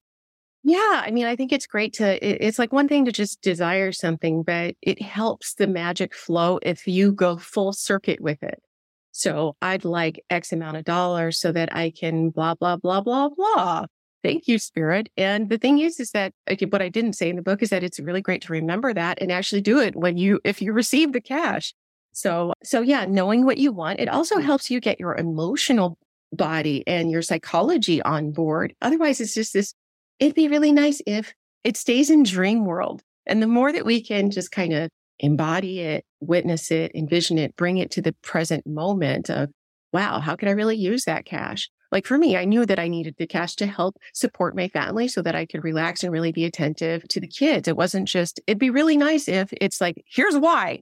Yeah, 0.64 1.02
I 1.04 1.10
mean, 1.10 1.26
I 1.26 1.34
think 1.34 1.52
it's 1.52 1.66
great 1.66 1.94
to, 1.94 2.44
it's 2.46 2.58
like 2.58 2.72
one 2.72 2.86
thing 2.86 3.04
to 3.06 3.12
just 3.12 3.42
desire 3.42 3.90
something, 3.90 4.44
but 4.44 4.76
it 4.80 5.02
helps 5.02 5.54
the 5.54 5.66
magic 5.66 6.14
flow 6.14 6.60
if 6.62 6.86
you 6.86 7.10
go 7.10 7.36
full 7.36 7.72
circuit 7.72 8.20
with 8.20 8.42
it. 8.42 8.62
So 9.10 9.56
I'd 9.60 9.84
like 9.84 10.22
X 10.30 10.52
amount 10.52 10.76
of 10.76 10.84
dollars 10.84 11.38
so 11.38 11.50
that 11.52 11.74
I 11.74 11.90
can 11.90 12.30
blah, 12.30 12.54
blah, 12.54 12.76
blah, 12.76 13.00
blah, 13.00 13.30
blah. 13.30 13.86
Thank 14.22 14.46
you, 14.46 14.58
Spirit. 14.58 15.08
And 15.16 15.50
the 15.50 15.58
thing 15.58 15.80
is, 15.80 15.98
is 15.98 16.12
that 16.12 16.32
what 16.68 16.80
I 16.80 16.88
didn't 16.88 17.14
say 17.14 17.28
in 17.28 17.34
the 17.34 17.42
book 17.42 17.60
is 17.60 17.70
that 17.70 17.82
it's 17.82 17.98
really 17.98 18.22
great 18.22 18.42
to 18.42 18.52
remember 18.52 18.94
that 18.94 19.20
and 19.20 19.32
actually 19.32 19.62
do 19.62 19.80
it 19.80 19.96
when 19.96 20.16
you, 20.16 20.38
if 20.44 20.62
you 20.62 20.72
receive 20.72 21.12
the 21.12 21.20
cash. 21.20 21.74
So, 22.12 22.52
so 22.62 22.82
yeah, 22.82 23.04
knowing 23.04 23.44
what 23.44 23.58
you 23.58 23.72
want, 23.72 23.98
it 23.98 24.08
also 24.08 24.36
mm. 24.36 24.44
helps 24.44 24.70
you 24.70 24.78
get 24.78 25.00
your 25.00 25.16
emotional 25.16 25.98
body 26.32 26.84
and 26.86 27.10
your 27.10 27.22
psychology 27.22 28.00
on 28.00 28.30
board. 28.30 28.74
Otherwise, 28.80 29.20
it's 29.20 29.34
just 29.34 29.52
this, 29.52 29.74
it'd 30.18 30.34
be 30.34 30.48
really 30.48 30.72
nice 30.72 31.00
if 31.06 31.34
it 31.64 31.76
stays 31.76 32.10
in 32.10 32.22
dream 32.22 32.64
world. 32.64 33.02
And 33.26 33.42
the 33.42 33.46
more 33.46 33.72
that 33.72 33.86
we 33.86 34.02
can 34.02 34.30
just 34.30 34.50
kind 34.50 34.72
of 34.72 34.90
embody 35.18 35.80
it, 35.80 36.04
witness 36.20 36.70
it, 36.70 36.92
envision 36.94 37.38
it, 37.38 37.56
bring 37.56 37.78
it 37.78 37.90
to 37.92 38.02
the 38.02 38.14
present 38.22 38.66
moment 38.66 39.30
of, 39.30 39.50
wow, 39.92 40.20
how 40.20 40.36
could 40.36 40.48
I 40.48 40.52
really 40.52 40.76
use 40.76 41.04
that 41.04 41.24
cash? 41.24 41.70
Like 41.92 42.06
for 42.06 42.16
me, 42.16 42.36
I 42.36 42.46
knew 42.46 42.64
that 42.64 42.78
I 42.78 42.88
needed 42.88 43.16
the 43.18 43.26
cash 43.26 43.54
to 43.56 43.66
help 43.66 43.96
support 44.14 44.56
my 44.56 44.68
family 44.68 45.08
so 45.08 45.20
that 45.22 45.34
I 45.34 45.44
could 45.44 45.62
relax 45.62 46.02
and 46.02 46.12
really 46.12 46.32
be 46.32 46.46
attentive 46.46 47.06
to 47.08 47.20
the 47.20 47.28
kids. 47.28 47.68
It 47.68 47.76
wasn't 47.76 48.08
just, 48.08 48.40
it'd 48.46 48.58
be 48.58 48.70
really 48.70 48.96
nice 48.96 49.28
if 49.28 49.52
it's 49.60 49.80
like, 49.80 50.02
here's 50.10 50.36
why. 50.36 50.80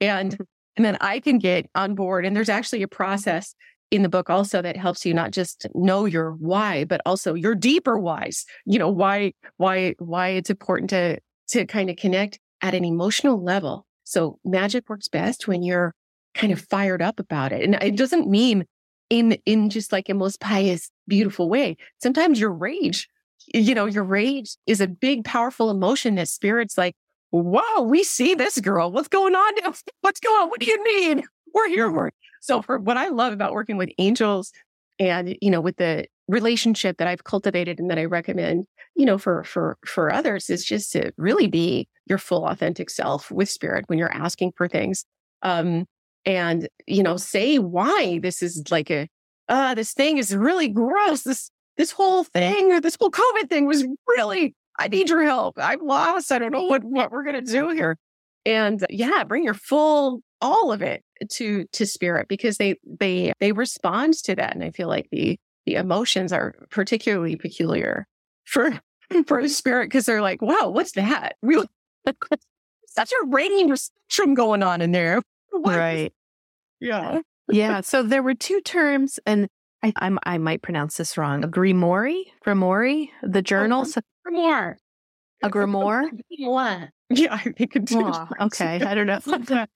And, 0.00 0.32
mm-hmm. 0.32 0.42
and 0.76 0.84
then 0.84 0.98
I 1.00 1.20
can 1.20 1.38
get 1.38 1.66
on 1.74 1.94
board. 1.94 2.26
And 2.26 2.36
there's 2.36 2.50
actually 2.50 2.82
a 2.82 2.88
process 2.88 3.54
in 3.90 4.02
the 4.02 4.08
book 4.08 4.30
also 4.30 4.62
that 4.62 4.76
helps 4.76 5.04
you 5.04 5.12
not 5.12 5.32
just 5.32 5.66
know 5.74 6.04
your 6.04 6.32
why, 6.32 6.84
but 6.84 7.00
also 7.04 7.34
your 7.34 7.54
deeper 7.54 7.98
whys, 7.98 8.46
you 8.64 8.78
know, 8.78 8.90
why, 8.90 9.32
why, 9.56 9.94
why 9.98 10.28
it's 10.28 10.50
important 10.50 10.90
to, 10.90 11.18
to 11.48 11.66
kind 11.66 11.90
of 11.90 11.96
connect 11.96 12.38
at 12.62 12.74
an 12.74 12.84
emotional 12.84 13.42
level. 13.42 13.86
So 14.04 14.38
magic 14.44 14.88
works 14.88 15.08
best 15.08 15.48
when 15.48 15.62
you're 15.62 15.94
kind 16.34 16.52
of 16.52 16.60
fired 16.60 17.02
up 17.02 17.18
about 17.18 17.52
it. 17.52 17.62
And 17.62 17.74
it 17.82 17.96
doesn't 17.96 18.28
mean 18.28 18.64
in, 19.08 19.32
in 19.44 19.70
just 19.70 19.92
like 19.92 20.08
a 20.08 20.14
most 20.14 20.40
pious, 20.40 20.90
beautiful 21.08 21.48
way. 21.48 21.76
Sometimes 22.00 22.40
your 22.40 22.52
rage, 22.52 23.08
you 23.52 23.74
know, 23.74 23.86
your 23.86 24.04
rage 24.04 24.56
is 24.66 24.80
a 24.80 24.86
big, 24.86 25.24
powerful 25.24 25.70
emotion 25.70 26.14
that 26.14 26.28
spirits 26.28 26.78
like, 26.78 26.94
whoa, 27.30 27.82
we 27.82 28.04
see 28.04 28.34
this 28.34 28.60
girl. 28.60 28.92
What's 28.92 29.08
going 29.08 29.34
on? 29.34 29.72
What's 30.00 30.20
going 30.20 30.42
on? 30.42 30.48
What 30.48 30.60
do 30.60 30.66
you 30.66 30.84
need? 30.84 31.24
We're 31.52 31.68
here. 31.68 31.90
We're... 31.90 32.10
So 32.40 32.62
for 32.62 32.78
what 32.78 32.96
I 32.96 33.08
love 33.08 33.32
about 33.32 33.52
working 33.52 33.76
with 33.76 33.90
angels 33.98 34.50
and, 34.98 35.36
you 35.40 35.50
know, 35.50 35.60
with 35.60 35.76
the 35.76 36.06
relationship 36.28 36.98
that 36.98 37.08
I've 37.08 37.24
cultivated 37.24 37.78
and 37.78 37.90
that 37.90 37.98
I 37.98 38.04
recommend, 38.04 38.66
you 38.96 39.06
know, 39.06 39.18
for, 39.18 39.44
for, 39.44 39.78
for 39.84 40.12
others 40.12 40.50
is 40.50 40.64
just 40.64 40.92
to 40.92 41.12
really 41.16 41.46
be 41.46 41.88
your 42.06 42.18
full 42.18 42.46
authentic 42.46 42.90
self 42.90 43.30
with 43.30 43.48
spirit 43.48 43.84
when 43.88 43.98
you're 43.98 44.12
asking 44.12 44.52
for 44.56 44.68
things. 44.68 45.04
Um, 45.42 45.86
and, 46.26 46.68
you 46.86 47.02
know, 47.02 47.16
say 47.16 47.58
why 47.58 48.18
this 48.18 48.42
is 48.42 48.64
like 48.70 48.90
a, 48.90 49.08
uh, 49.48 49.74
this 49.74 49.92
thing 49.92 50.18
is 50.18 50.34
really 50.34 50.68
gross. 50.68 51.22
This, 51.22 51.50
this 51.76 51.92
whole 51.92 52.24
thing 52.24 52.72
or 52.72 52.80
this 52.80 52.96
whole 53.00 53.10
COVID 53.10 53.48
thing 53.48 53.66
was 53.66 53.86
really, 54.06 54.54
I 54.78 54.88
need 54.88 55.08
your 55.08 55.24
help. 55.24 55.54
I'm 55.58 55.80
lost. 55.80 56.30
I 56.30 56.38
don't 56.38 56.52
know 56.52 56.64
what, 56.64 56.84
what 56.84 57.10
we're 57.10 57.24
going 57.24 57.42
to 57.42 57.52
do 57.52 57.70
here. 57.70 57.96
And 58.46 58.84
yeah, 58.88 59.24
bring 59.24 59.44
your 59.44 59.54
full, 59.54 60.22
all 60.40 60.72
of 60.72 60.82
it 60.82 61.04
to, 61.32 61.66
to 61.72 61.86
spirit 61.86 62.28
because 62.28 62.56
they, 62.56 62.76
they, 62.84 63.32
they 63.40 63.52
respond 63.52 64.14
to 64.24 64.34
that. 64.36 64.54
And 64.54 64.64
I 64.64 64.70
feel 64.70 64.88
like 64.88 65.08
the, 65.10 65.38
the 65.66 65.74
emotions 65.74 66.32
are 66.32 66.54
particularly 66.70 67.36
peculiar 67.36 68.06
for, 68.44 68.80
for 69.26 69.46
spirit 69.48 69.86
because 69.86 70.06
they're 70.06 70.22
like, 70.22 70.40
wow, 70.40 70.70
what's 70.70 70.92
that? 70.92 71.36
Really? 71.42 71.68
Such 72.86 73.12
a 73.12 73.26
range 73.26 73.78
spectrum 73.78 74.34
going 74.34 74.62
on 74.62 74.80
in 74.80 74.92
there. 74.92 75.22
What? 75.52 75.76
Right. 75.76 76.12
Yeah. 76.80 77.22
yeah. 77.50 77.80
So 77.80 78.04
there 78.04 78.22
were 78.22 78.34
two 78.34 78.60
terms, 78.60 79.18
and 79.26 79.48
I, 79.82 79.92
I'm, 79.96 80.16
i 80.22 80.38
might 80.38 80.62
pronounce 80.62 80.96
this 80.96 81.18
wrong. 81.18 81.42
A 81.42 81.48
grimoire, 81.48 82.22
grimoire, 82.46 83.08
the 83.24 83.42
journals. 83.42 83.98
Oh, 83.98 84.00
grimoire. 84.24 84.76
A 85.42 85.50
grimoire. 85.50 86.08
What? 86.38 86.90
Yeah, 87.10 87.34
I 87.34 87.52
think 87.52 87.76
it's 87.76 87.92
oh, 87.94 88.28
okay. 88.40 88.80
I 88.82 88.94
don't 88.94 89.06
know. 89.06 89.20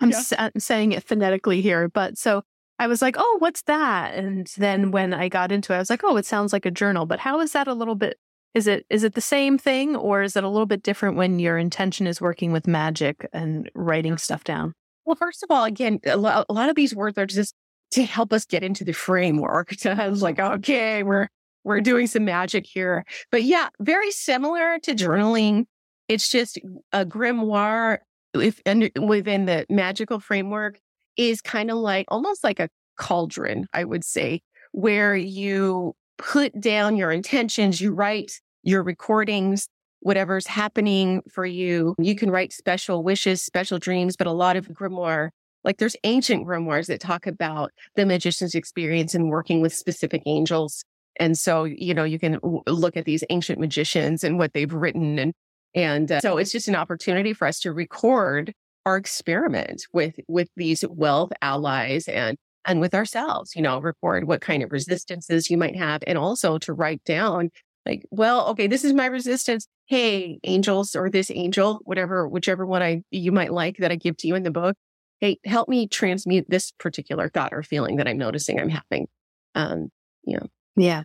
I'm, 0.00 0.10
yeah. 0.10 0.22
I'm 0.38 0.60
saying 0.60 0.92
it 0.92 1.04
phonetically 1.04 1.60
here, 1.60 1.88
but 1.88 2.16
so 2.16 2.42
I 2.78 2.86
was 2.86 3.02
like, 3.02 3.16
oh, 3.18 3.36
what's 3.40 3.62
that? 3.62 4.14
And 4.14 4.46
then 4.56 4.90
when 4.90 5.12
I 5.12 5.28
got 5.28 5.50
into 5.50 5.72
it, 5.72 5.76
I 5.76 5.78
was 5.80 5.90
like, 5.90 6.04
oh, 6.04 6.16
it 6.16 6.26
sounds 6.26 6.52
like 6.52 6.66
a 6.66 6.70
journal. 6.70 7.06
But 7.06 7.18
how 7.18 7.40
is 7.40 7.52
that 7.52 7.66
a 7.66 7.74
little 7.74 7.96
bit 7.96 8.18
is 8.54 8.66
it 8.66 8.86
is 8.88 9.04
it 9.04 9.14
the 9.14 9.20
same 9.20 9.58
thing 9.58 9.94
or 9.94 10.22
is 10.22 10.34
it 10.36 10.44
a 10.44 10.48
little 10.48 10.66
bit 10.66 10.82
different 10.82 11.16
when 11.16 11.38
your 11.38 11.58
intention 11.58 12.06
is 12.06 12.20
working 12.20 12.50
with 12.50 12.66
magic 12.66 13.28
and 13.32 13.70
writing 13.74 14.16
stuff 14.16 14.44
down? 14.44 14.72
Well, 15.04 15.16
first 15.16 15.42
of 15.42 15.50
all, 15.50 15.64
again, 15.64 16.00
a 16.06 16.16
lot, 16.16 16.46
a 16.48 16.52
lot 16.52 16.68
of 16.68 16.76
these 16.76 16.94
words 16.94 17.18
are 17.18 17.26
just 17.26 17.54
to 17.92 18.04
help 18.04 18.32
us 18.32 18.44
get 18.44 18.62
into 18.62 18.84
the 18.84 18.92
framework. 18.92 19.74
To 19.78 20.10
like, 20.10 20.38
okay, 20.38 21.02
we're 21.02 21.28
we're 21.64 21.80
doing 21.80 22.06
some 22.06 22.24
magic 22.24 22.66
here. 22.66 23.04
But 23.30 23.42
yeah, 23.42 23.68
very 23.80 24.10
similar 24.10 24.78
to 24.80 24.94
journaling. 24.94 25.66
It's 26.08 26.28
just 26.28 26.58
a 26.92 27.04
grimoire 27.04 27.98
if 28.34 28.60
within 28.98 29.46
the 29.46 29.66
magical 29.68 30.20
framework 30.20 30.78
is 31.16 31.40
kind 31.40 31.70
of 31.70 31.78
like 31.78 32.06
almost 32.08 32.44
like 32.44 32.60
a 32.60 32.68
cauldron, 32.96 33.66
I 33.72 33.84
would 33.84 34.04
say, 34.04 34.40
where 34.72 35.14
you 35.14 35.94
put 36.18 36.58
down 36.60 36.96
your 36.96 37.10
intentions, 37.10 37.80
you 37.80 37.92
write 37.92 38.40
your 38.62 38.82
recordings, 38.82 39.68
whatever's 40.00 40.46
happening 40.46 41.22
for 41.30 41.46
you. 41.46 41.94
You 41.98 42.14
can 42.14 42.30
write 42.30 42.52
special 42.52 43.02
wishes, 43.02 43.42
special 43.42 43.78
dreams, 43.78 44.16
but 44.16 44.26
a 44.26 44.32
lot 44.32 44.56
of 44.56 44.68
grimoire, 44.68 45.30
like 45.64 45.78
there's 45.78 45.96
ancient 46.04 46.46
grimoires 46.46 46.86
that 46.86 47.00
talk 47.00 47.26
about 47.26 47.72
the 47.96 48.06
magician's 48.06 48.54
experience 48.54 49.14
in 49.14 49.28
working 49.28 49.60
with 49.60 49.74
specific 49.74 50.22
angels. 50.26 50.84
And 51.20 51.36
so, 51.36 51.64
you 51.64 51.94
know, 51.94 52.04
you 52.04 52.18
can 52.18 52.38
look 52.66 52.96
at 52.96 53.04
these 53.04 53.24
ancient 53.30 53.58
magicians 53.58 54.22
and 54.22 54.38
what 54.38 54.52
they've 54.52 54.72
written. 54.72 55.18
And, 55.18 55.34
and 55.74 56.10
uh, 56.10 56.20
so 56.20 56.38
it's 56.38 56.52
just 56.52 56.68
an 56.68 56.76
opportunity 56.76 57.32
for 57.32 57.46
us 57.46 57.60
to 57.60 57.72
record 57.72 58.52
our 58.86 58.96
experiment 58.96 59.86
with, 59.92 60.14
with 60.28 60.48
these 60.56 60.84
wealth 60.88 61.32
allies 61.42 62.08
and 62.08 62.36
and 62.64 62.80
with 62.80 62.94
ourselves, 62.94 63.56
you 63.56 63.62
know, 63.62 63.80
record 63.80 64.26
what 64.26 64.42
kind 64.42 64.62
of 64.62 64.72
resistances 64.72 65.48
you 65.48 65.56
might 65.56 65.76
have 65.76 66.02
and 66.06 66.18
also 66.18 66.58
to 66.58 66.74
write 66.74 67.02
down 67.04 67.50
like, 67.88 68.04
well, 68.10 68.48
okay, 68.48 68.66
this 68.66 68.84
is 68.84 68.92
my 68.92 69.06
resistance. 69.06 69.66
Hey, 69.86 70.38
angels 70.44 70.94
or 70.94 71.08
this 71.08 71.30
angel, 71.30 71.80
whatever, 71.84 72.28
whichever 72.28 72.66
one 72.66 72.82
I 72.82 73.02
you 73.10 73.32
might 73.32 73.52
like 73.52 73.78
that 73.78 73.90
I 73.90 73.96
give 73.96 74.18
to 74.18 74.28
you 74.28 74.34
in 74.34 74.42
the 74.42 74.50
book. 74.50 74.76
Hey, 75.20 75.38
help 75.46 75.68
me 75.68 75.88
transmute 75.88 76.44
this 76.48 76.72
particular 76.78 77.30
thought 77.30 77.52
or 77.52 77.62
feeling 77.62 77.96
that 77.96 78.06
I'm 78.06 78.18
noticing 78.18 78.60
I'm 78.60 78.68
having. 78.68 79.08
Um, 79.54 79.88
you 80.24 80.36
know. 80.36 80.46
Yeah. 80.76 81.04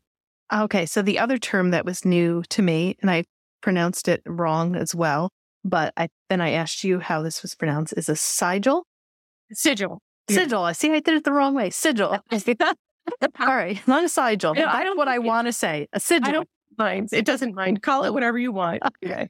Okay. 0.54 0.86
So 0.86 1.02
the 1.02 1.19
other 1.19 1.38
term 1.38 1.71
that 1.71 1.86
was 1.86 2.04
new 2.04 2.43
to 2.49 2.62
me, 2.62 2.97
and 3.02 3.10
I 3.10 3.23
pronounced 3.63 4.08
it 4.08 4.21
wrong 4.28 4.76
as 4.76 4.93
well, 4.93 5.32
but 5.65 5.93
I 5.97 6.10
then 6.30 6.41
I 6.41 6.52
asked 6.52 6.84
you 6.84 6.99
how 6.99 7.23
this 7.23 7.41
was 7.41 7.56
pronounced, 7.56 7.93
is 7.97 8.10
a 8.10 8.15
sigil. 8.15 8.86
Sigil. 9.52 9.99
Sigil. 10.30 10.63
I 10.63 10.73
see 10.73 10.91
I 10.91 10.99
did 10.99 11.15
it 11.15 11.23
the 11.23 11.34
wrong 11.34 11.56
way. 11.56 11.71
Sigil. 11.71 12.19
All 13.39 13.47
right. 13.47 13.80
Not 13.88 14.04
a 14.04 14.10
sigil. 14.10 14.56
Yeah, 14.56 14.71
I 14.71 14.84
don't 14.84 14.97
what 14.97 15.08
I 15.08 15.19
want 15.19 15.47
to 15.47 15.54
say. 15.54 15.88
A 15.93 15.99
sigil. 15.99 16.30
I 16.30 16.32
don't 16.32 16.49
mind. 16.78 17.10
It 17.12 17.26
doesn't 17.26 17.56
mind. 17.56 17.82
Call 17.82 18.04
it 18.04 18.13
whatever 18.13 18.38
you 18.38 18.52
want. 18.52 18.84
Okay. 19.04 19.30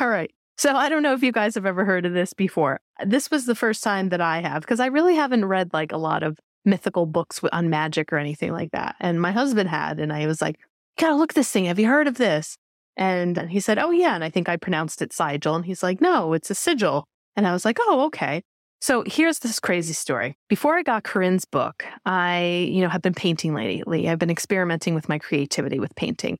All 0.00 0.08
right. 0.08 0.30
So 0.56 0.76
I 0.76 0.88
don't 0.88 1.02
know 1.02 1.14
if 1.14 1.22
you 1.24 1.32
guys 1.32 1.56
have 1.56 1.66
ever 1.66 1.84
heard 1.84 2.06
of 2.06 2.12
this 2.12 2.32
before. 2.32 2.80
This 3.04 3.28
was 3.28 3.44
the 3.44 3.56
first 3.56 3.82
time 3.82 4.10
that 4.10 4.20
I 4.20 4.40
have 4.40 4.62
because 4.62 4.78
I 4.78 4.86
really 4.86 5.16
haven't 5.16 5.46
read 5.46 5.70
like 5.72 5.90
a 5.90 5.96
lot 5.96 6.22
of 6.22 6.38
mythical 6.64 7.06
books 7.06 7.40
on 7.52 7.70
magic 7.70 8.12
or 8.12 8.18
anything 8.18 8.52
like 8.52 8.70
that. 8.70 8.94
And 9.00 9.20
my 9.20 9.32
husband 9.32 9.68
had, 9.68 9.98
and 9.98 10.12
I 10.12 10.28
was 10.28 10.40
like, 10.40 10.60
"Gotta 10.96 11.16
look 11.16 11.34
this 11.34 11.50
thing. 11.50 11.64
Have 11.64 11.80
you 11.80 11.88
heard 11.88 12.06
of 12.06 12.18
this?" 12.18 12.56
And 12.96 13.50
he 13.50 13.60
said, 13.60 13.78
Oh, 13.78 13.90
yeah. 13.90 14.14
And 14.14 14.24
I 14.24 14.30
think 14.30 14.48
I 14.48 14.56
pronounced 14.56 15.02
it 15.02 15.12
sigil. 15.12 15.54
And 15.54 15.64
he's 15.64 15.82
like, 15.82 16.00
No, 16.00 16.32
it's 16.32 16.50
a 16.50 16.54
sigil. 16.54 17.04
And 17.36 17.46
I 17.46 17.52
was 17.52 17.64
like, 17.64 17.78
Oh, 17.80 18.04
okay. 18.06 18.42
So 18.80 19.02
here's 19.06 19.38
this 19.38 19.60
crazy 19.60 19.94
story. 19.94 20.36
Before 20.48 20.76
I 20.76 20.82
got 20.82 21.04
Corinne's 21.04 21.46
book, 21.46 21.86
I, 22.04 22.68
you 22.70 22.82
know, 22.82 22.90
have 22.90 23.00
been 23.00 23.14
painting 23.14 23.54
lately. 23.54 24.08
I've 24.08 24.18
been 24.18 24.30
experimenting 24.30 24.94
with 24.94 25.08
my 25.08 25.18
creativity 25.18 25.80
with 25.80 25.94
painting. 25.96 26.36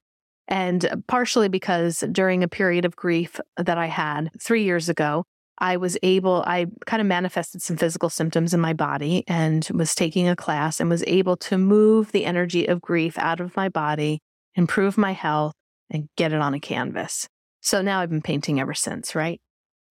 And 0.46 0.84
uh, 0.84 0.96
partially 1.08 1.48
because 1.48 2.04
during 2.12 2.42
a 2.42 2.48
period 2.48 2.84
of 2.84 2.96
grief 2.96 3.40
that 3.56 3.78
I 3.78 3.86
had 3.86 4.30
three 4.38 4.62
years 4.62 4.90
ago, 4.90 5.24
I 5.58 5.76
was 5.78 5.96
able, 6.02 6.44
I 6.46 6.66
kind 6.84 7.00
of 7.00 7.06
manifested 7.06 7.62
some 7.62 7.76
physical 7.76 8.10
symptoms 8.10 8.52
in 8.52 8.60
my 8.60 8.74
body 8.74 9.24
and 9.26 9.66
was 9.72 9.94
taking 9.94 10.28
a 10.28 10.36
class 10.36 10.80
and 10.80 10.90
was 10.90 11.04
able 11.06 11.36
to 11.38 11.56
move 11.56 12.12
the 12.12 12.24
energy 12.24 12.66
of 12.66 12.82
grief 12.82 13.16
out 13.18 13.40
of 13.40 13.56
my 13.56 13.68
body, 13.68 14.20
improve 14.54 14.98
my 14.98 15.12
health, 15.12 15.54
and 15.90 16.08
get 16.16 16.32
it 16.32 16.40
on 16.40 16.54
a 16.54 16.60
canvas. 16.60 17.28
So 17.60 17.82
now 17.82 18.00
I've 18.00 18.10
been 18.10 18.22
painting 18.22 18.60
ever 18.60 18.74
since, 18.74 19.14
right? 19.14 19.40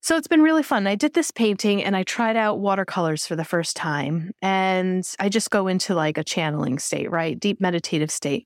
So 0.01 0.17
it's 0.17 0.27
been 0.27 0.41
really 0.41 0.63
fun. 0.63 0.85
I 0.85 0.95
did 0.95 1.13
this 1.13 1.31
painting 1.31 1.81
and 1.81 1.95
I 1.95 2.03
tried 2.03 2.35
out 2.35 2.59
watercolors 2.59 3.25
for 3.25 3.37
the 3.37 3.45
first 3.45 3.77
time. 3.77 4.31
And 4.41 5.07
I 5.17 5.29
just 5.29 5.49
go 5.49 5.67
into 5.67 5.95
like 5.95 6.17
a 6.17 6.25
channeling 6.25 6.77
state, 6.77 7.09
right? 7.09 7.39
Deep 7.39 7.61
meditative 7.61 8.11
state. 8.11 8.45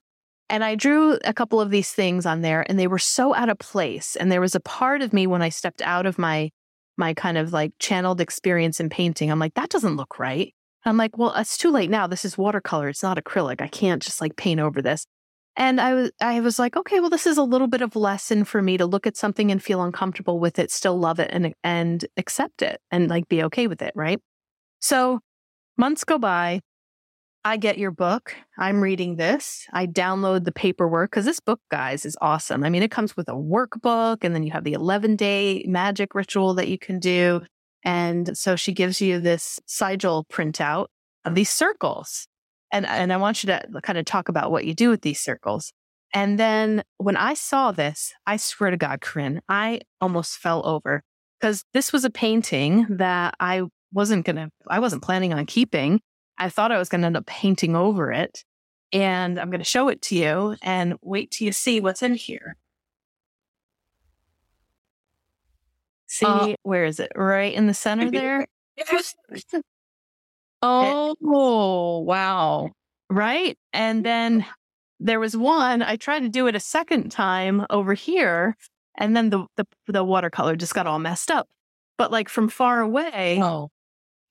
And 0.50 0.64
I 0.64 0.76
drew 0.76 1.18
a 1.26 1.34
couple 1.34 1.60
of 1.60 1.72
these 1.72 1.92
things 1.92 2.26
on 2.26 2.42
there 2.42 2.64
and 2.70 2.78
they 2.78 2.88
were 2.88 3.00
so 3.00 3.34
out 3.34 3.50
of 3.50 3.58
place. 3.58 4.16
And 4.16 4.32
there 4.32 4.40
was 4.40 4.56
a 4.56 4.60
part 4.60 5.02
of 5.02 5.14
me 5.14 5.26
when 5.26 5.42
I 5.42 5.50
stepped 5.50 5.82
out 5.82 6.06
of 6.06 6.18
my 6.18 6.52
my 6.96 7.14
kind 7.14 7.38
of 7.38 7.54
like 7.54 7.74
channeled 7.80 8.22
experience 8.22 8.80
in 8.80 8.90
painting. 8.90 9.30
I'm 9.30 9.40
like, 9.40 9.54
that 9.54 9.70
doesn't 9.70 9.98
look 9.98 10.20
right. 10.20 10.54
I'm 10.86 10.98
like, 10.98 11.18
well, 11.18 11.34
it's 11.36 11.58
too 11.58 11.70
late 11.70 11.90
now. 11.90 12.08
This 12.08 12.24
is 12.24 12.38
watercolor. 12.38 12.90
It's 12.90 13.04
not 13.04 13.18
acrylic. 13.18 13.62
I 13.62 13.68
can't 13.68 14.02
just 14.02 14.22
like 14.22 14.36
paint 14.36 14.60
over 14.60 14.82
this. 14.82 15.06
And 15.58 15.82
I 15.82 15.96
was 15.96 16.12
I 16.22 16.40
was 16.40 16.60
like, 16.60 16.78
okay, 16.78 17.00
well, 17.00 17.10
this 17.10 17.26
is 17.26 17.38
a 17.38 17.44
little 17.44 17.68
bit 17.68 17.82
of 17.82 17.96
lesson 17.96 18.46
for 18.46 18.62
me 18.62 18.78
to 18.78 18.86
look 18.86 19.08
at 19.08 19.18
something 19.18 19.52
and 19.52 19.62
feel 19.62 19.82
uncomfortable 19.82 20.40
with 20.40 20.60
it, 20.60 20.72
still 20.72 20.98
love 20.98 21.20
it 21.20 21.32
and 21.34 21.54
and 21.64 22.06
accept 22.16 22.62
it 22.62 22.80
and 22.92 23.10
like 23.10 23.28
be 23.28 23.44
okay 23.44 23.66
with 23.68 23.82
it, 23.82 23.92
right? 23.96 24.22
So 24.80 25.20
months 25.76 26.04
go 26.04 26.20
by. 26.20 26.62
I 27.44 27.58
get 27.58 27.78
your 27.78 27.92
book. 27.92 28.36
I'm 28.60 28.82
reading 28.82 29.16
this. 29.16 29.66
I 29.72 29.88
download 29.88 30.44
the 30.44 30.52
paperwork 30.52 31.12
because 31.12 31.26
this 31.26 31.40
book, 31.40 31.62
guys, 31.72 32.06
is 32.06 32.18
awesome. 32.20 32.64
I 32.64 32.70
mean, 32.70 32.84
it 32.84 32.92
comes 32.92 33.16
with 33.16 33.30
a 33.30 33.34
workbook 33.34 34.18
and 34.24 34.36
then 34.36 34.44
you 34.44 34.52
have 34.52 34.66
the 34.66 34.74
11 34.74 35.16
day 35.16 35.64
magic 35.66 36.14
ritual 36.14 36.54
that 36.56 36.68
you 36.68 36.78
can 36.78 37.00
do. 37.00 37.42
And 37.84 38.38
so 38.38 38.58
she 38.58 38.74
gives 38.74 39.02
you 39.02 39.20
this 39.20 39.60
sigil 39.66 40.26
printout 40.32 40.88
of 41.26 41.36
these 41.36 41.50
circles. 41.50 42.28
And, 42.72 42.86
and 42.86 43.14
I 43.14 43.18
want 43.18 43.44
you 43.44 43.48
to 43.48 43.66
kind 43.82 43.98
of 43.98 44.06
talk 44.06 44.30
about 44.30 44.52
what 44.52 44.66
you 44.66 44.74
do 44.74 44.90
with 44.90 45.02
these 45.02 45.20
circles. 45.20 45.72
And 46.14 46.40
then 46.40 46.84
when 46.98 47.18
I 47.18 47.34
saw 47.34 47.72
this, 47.72 48.14
I 48.26 48.38
swear 48.38 48.72
to 48.72 48.78
God, 48.78 49.02
Corin, 49.02 49.42
I 49.50 49.82
almost 50.02 50.38
fell 50.38 50.66
over 50.66 51.04
because 51.40 51.64
this 51.74 51.92
was 51.92 52.06
a 52.06 52.10
painting 52.10 52.86
that 52.90 53.36
I 53.40 53.64
wasn't 53.94 54.26
going 54.26 54.38
to, 54.38 54.50
I 54.68 54.80
wasn't 54.80 55.04
planning 55.04 55.34
on 55.34 55.46
keeping. 55.46 56.02
I 56.38 56.50
thought 56.50 56.72
I 56.72 56.78
was 56.78 56.90
going 56.90 57.02
to 57.02 57.08
end 57.08 57.18
up 57.18 57.26
painting 57.26 57.76
over 57.76 58.12
it. 58.12 58.44
And 58.94 59.40
I'm 59.40 59.50
going 59.50 59.60
to 59.60 59.66
show 59.66 59.90
it 59.90 60.02
to 60.04 60.16
you 60.16 60.56
and 60.62 60.96
wait 61.02 61.32
till 61.32 61.46
you 61.46 61.52
see 61.52 61.82
what's 61.82 62.02
in 62.02 62.16
here. 62.16 62.56
See, 66.08 66.26
uh, 66.26 66.54
where 66.64 66.86
is 66.86 67.02
it? 67.02 67.12
Right 67.16 67.54
in 67.54 67.68
the 67.68 67.74
center 67.74 68.10
there? 68.10 68.48
Oh, 70.62 72.04
wow. 72.06 72.72
Right. 73.10 73.58
And 73.74 74.06
then 74.06 74.46
there 75.00 75.20
was 75.20 75.38
one, 75.38 75.82
I 75.82 75.96
tried 75.96 76.22
to 76.22 76.30
do 76.30 76.48
it 76.48 76.56
a 76.56 76.60
second 76.60 77.12
time 77.12 77.66
over 77.70 77.94
here, 77.94 78.58
and 78.98 79.16
then 79.16 79.30
the, 79.30 79.46
the, 79.56 79.66
the 79.88 80.04
watercolor 80.04 80.56
just 80.56 80.74
got 80.74 80.88
all 80.88 81.00
messed 81.00 81.30
up. 81.30 81.48
But 81.98 82.12
like 82.12 82.30
from 82.30 82.50
far 82.50 82.82
away, 82.82 83.40
oh. 83.42 83.70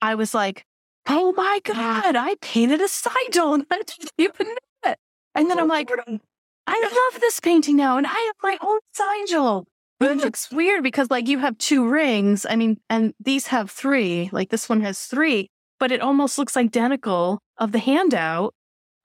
I 0.01 0.15
was 0.15 0.33
like, 0.33 0.63
oh 1.07 1.33
my 1.35 1.59
God, 1.63 2.15
I 2.15 2.35
painted 2.41 2.81
a 2.81 2.87
sigil 2.87 3.53
and 3.55 3.65
I 3.71 3.77
didn't 3.77 4.11
even 4.17 4.47
know 4.47 4.91
it. 4.91 4.99
And 5.35 5.49
then 5.49 5.59
I'm 5.59 5.67
like, 5.67 5.89
I 6.67 7.09
love 7.11 7.21
this 7.21 7.39
painting 7.39 7.77
now 7.77 7.97
and 7.97 8.07
I 8.07 8.09
have 8.09 8.35
my 8.43 8.57
own 8.61 8.79
sigil. 8.93 9.67
It 9.99 10.17
looks 10.23 10.51
weird 10.51 10.83
because 10.83 11.09
like 11.09 11.27
you 11.27 11.39
have 11.39 11.57
two 11.57 11.87
rings. 11.87 12.45
I 12.49 12.55
mean, 12.55 12.77
and 12.89 13.13
these 13.19 13.47
have 13.47 13.71
three. 13.71 14.29
Like 14.31 14.49
this 14.49 14.69
one 14.69 14.81
has 14.81 15.01
three 15.01 15.49
but 15.79 15.91
it 15.91 16.01
almost 16.01 16.37
looks 16.37 16.57
identical 16.57 17.39
of 17.57 17.71
the 17.71 17.79
handout 17.79 18.53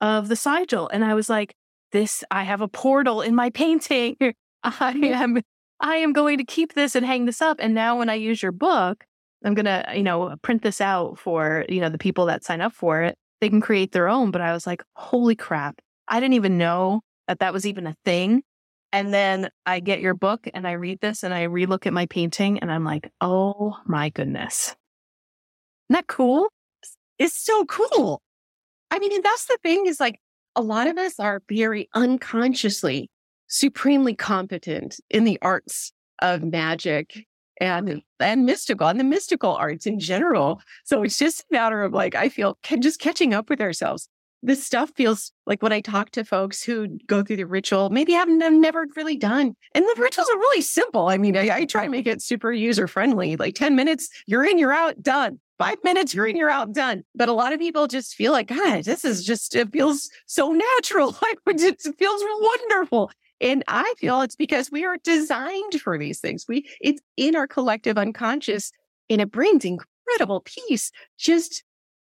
of 0.01 0.27
the 0.27 0.35
sigil. 0.35 0.89
And 0.89 1.03
I 1.03 1.13
was 1.13 1.29
like, 1.29 1.53
this, 1.91 2.23
I 2.31 2.43
have 2.43 2.61
a 2.61 2.67
portal 2.67 3.21
in 3.21 3.35
my 3.35 3.49
painting. 3.51 4.17
I 4.21 4.31
mm-hmm. 4.69 5.03
am, 5.03 5.41
I 5.79 5.97
am 5.97 6.13
going 6.13 6.37
to 6.37 6.43
keep 6.43 6.73
this 6.73 6.95
and 6.95 7.05
hang 7.05 7.25
this 7.25 7.41
up. 7.41 7.57
And 7.59 7.73
now 7.73 7.97
when 7.97 8.09
I 8.09 8.15
use 8.15 8.41
your 8.41 8.51
book, 8.51 9.05
I'm 9.45 9.53
going 9.53 9.65
to, 9.65 9.85
you 9.95 10.03
know, 10.03 10.35
print 10.41 10.61
this 10.61 10.79
out 10.79 11.19
for, 11.19 11.65
you 11.67 11.81
know, 11.81 11.89
the 11.89 11.97
people 11.97 12.25
that 12.27 12.43
sign 12.43 12.61
up 12.61 12.73
for 12.73 13.03
it. 13.03 13.17
They 13.41 13.49
can 13.49 13.61
create 13.61 13.91
their 13.91 14.07
own. 14.07 14.31
But 14.31 14.41
I 14.41 14.53
was 14.53 14.65
like, 14.65 14.83
holy 14.95 15.35
crap. 15.35 15.79
I 16.07 16.19
didn't 16.19 16.35
even 16.35 16.57
know 16.57 17.01
that 17.27 17.39
that 17.39 17.53
was 17.53 17.65
even 17.65 17.87
a 17.87 17.95
thing. 18.05 18.43
And 18.93 19.13
then 19.13 19.49
I 19.65 19.79
get 19.79 20.01
your 20.01 20.13
book 20.13 20.47
and 20.53 20.67
I 20.67 20.73
read 20.73 20.99
this 21.01 21.23
and 21.23 21.33
I 21.33 21.47
relook 21.47 21.87
at 21.87 21.93
my 21.93 22.05
painting 22.05 22.59
and 22.59 22.71
I'm 22.71 22.83
like, 22.83 23.11
oh 23.21 23.77
my 23.85 24.09
goodness. 24.09 24.75
Isn't 25.89 25.95
that 25.95 26.07
cool? 26.07 26.47
Is 27.19 27.33
so 27.33 27.65
cool. 27.65 28.21
I 28.91 28.99
mean, 28.99 29.13
and 29.13 29.23
that's 29.23 29.45
the 29.45 29.57
thing 29.63 29.85
is 29.87 29.99
like 29.99 30.19
a 30.55 30.61
lot 30.61 30.87
of 30.87 30.97
us 30.97 31.19
are 31.19 31.41
very 31.49 31.89
unconsciously 31.93 33.09
supremely 33.47 34.15
competent 34.15 34.99
in 35.09 35.23
the 35.23 35.37
arts 35.41 35.91
of 36.21 36.43
magic 36.43 37.25
and 37.59 38.01
and 38.19 38.45
mystical 38.45 38.87
and 38.87 38.99
the 38.99 39.03
mystical 39.03 39.55
arts 39.55 39.85
in 39.85 39.99
general. 39.99 40.61
So 40.85 41.03
it's 41.03 41.17
just 41.17 41.41
a 41.41 41.45
matter 41.53 41.83
of 41.83 41.93
like 41.93 42.15
I 42.15 42.29
feel 42.29 42.57
just 42.79 42.99
catching 42.99 43.33
up 43.33 43.49
with 43.49 43.61
ourselves. 43.61 44.07
This 44.45 44.63
stuff 44.63 44.91
feels 44.95 45.31
like 45.47 45.63
when 45.63 45.71
I 45.71 45.81
talk 45.81 46.11
to 46.11 46.25
folks 46.25 46.61
who 46.63 46.99
go 47.07 47.23
through 47.23 47.37
the 47.37 47.45
ritual, 47.45 47.89
maybe 47.89 48.11
haven't 48.11 48.39
never 48.61 48.85
really 48.95 49.15
done. 49.15 49.55
And 49.73 49.85
the 49.85 49.95
rituals 49.97 50.29
are 50.29 50.37
really 50.37 50.61
simple. 50.61 51.07
I 51.07 51.17
mean, 51.17 51.35
I, 51.35 51.49
I 51.49 51.65
try 51.65 51.85
to 51.85 51.89
make 51.89 52.07
it 52.07 52.21
super 52.21 52.51
user 52.51 52.87
friendly. 52.87 53.37
Like 53.37 53.55
10 53.55 53.75
minutes, 53.75 54.09
you're 54.27 54.43
in, 54.43 54.59
you're 54.59 54.73
out, 54.73 55.01
done 55.01 55.39
five 55.59 55.77
minutes, 55.83 56.13
you're 56.13 56.27
in, 56.27 56.35
you're 56.35 56.49
out, 56.49 56.73
done. 56.73 57.03
But 57.15 57.29
a 57.29 57.33
lot 57.33 57.53
of 57.53 57.59
people 57.59 57.87
just 57.87 58.15
feel 58.15 58.31
like, 58.33 58.47
God, 58.47 58.83
this 58.83 59.05
is 59.05 59.23
just, 59.23 59.55
it 59.55 59.71
feels 59.71 60.09
so 60.25 60.51
natural. 60.51 61.15
Like 61.23 61.37
it 61.61 61.81
feels 61.81 62.23
wonderful. 62.41 63.11
And 63.39 63.63
I 63.67 63.93
feel 63.97 64.21
it's 64.21 64.35
because 64.35 64.71
we 64.71 64.85
are 64.85 64.97
designed 65.03 65.79
for 65.81 65.97
these 65.97 66.19
things. 66.19 66.45
We, 66.47 66.69
it's 66.81 67.01
in 67.17 67.35
our 67.35 67.47
collective 67.47 67.97
unconscious 67.97 68.71
and 69.09 69.21
it 69.21 69.31
brings 69.31 69.65
incredible 69.65 70.41
peace, 70.41 70.91
just 71.17 71.63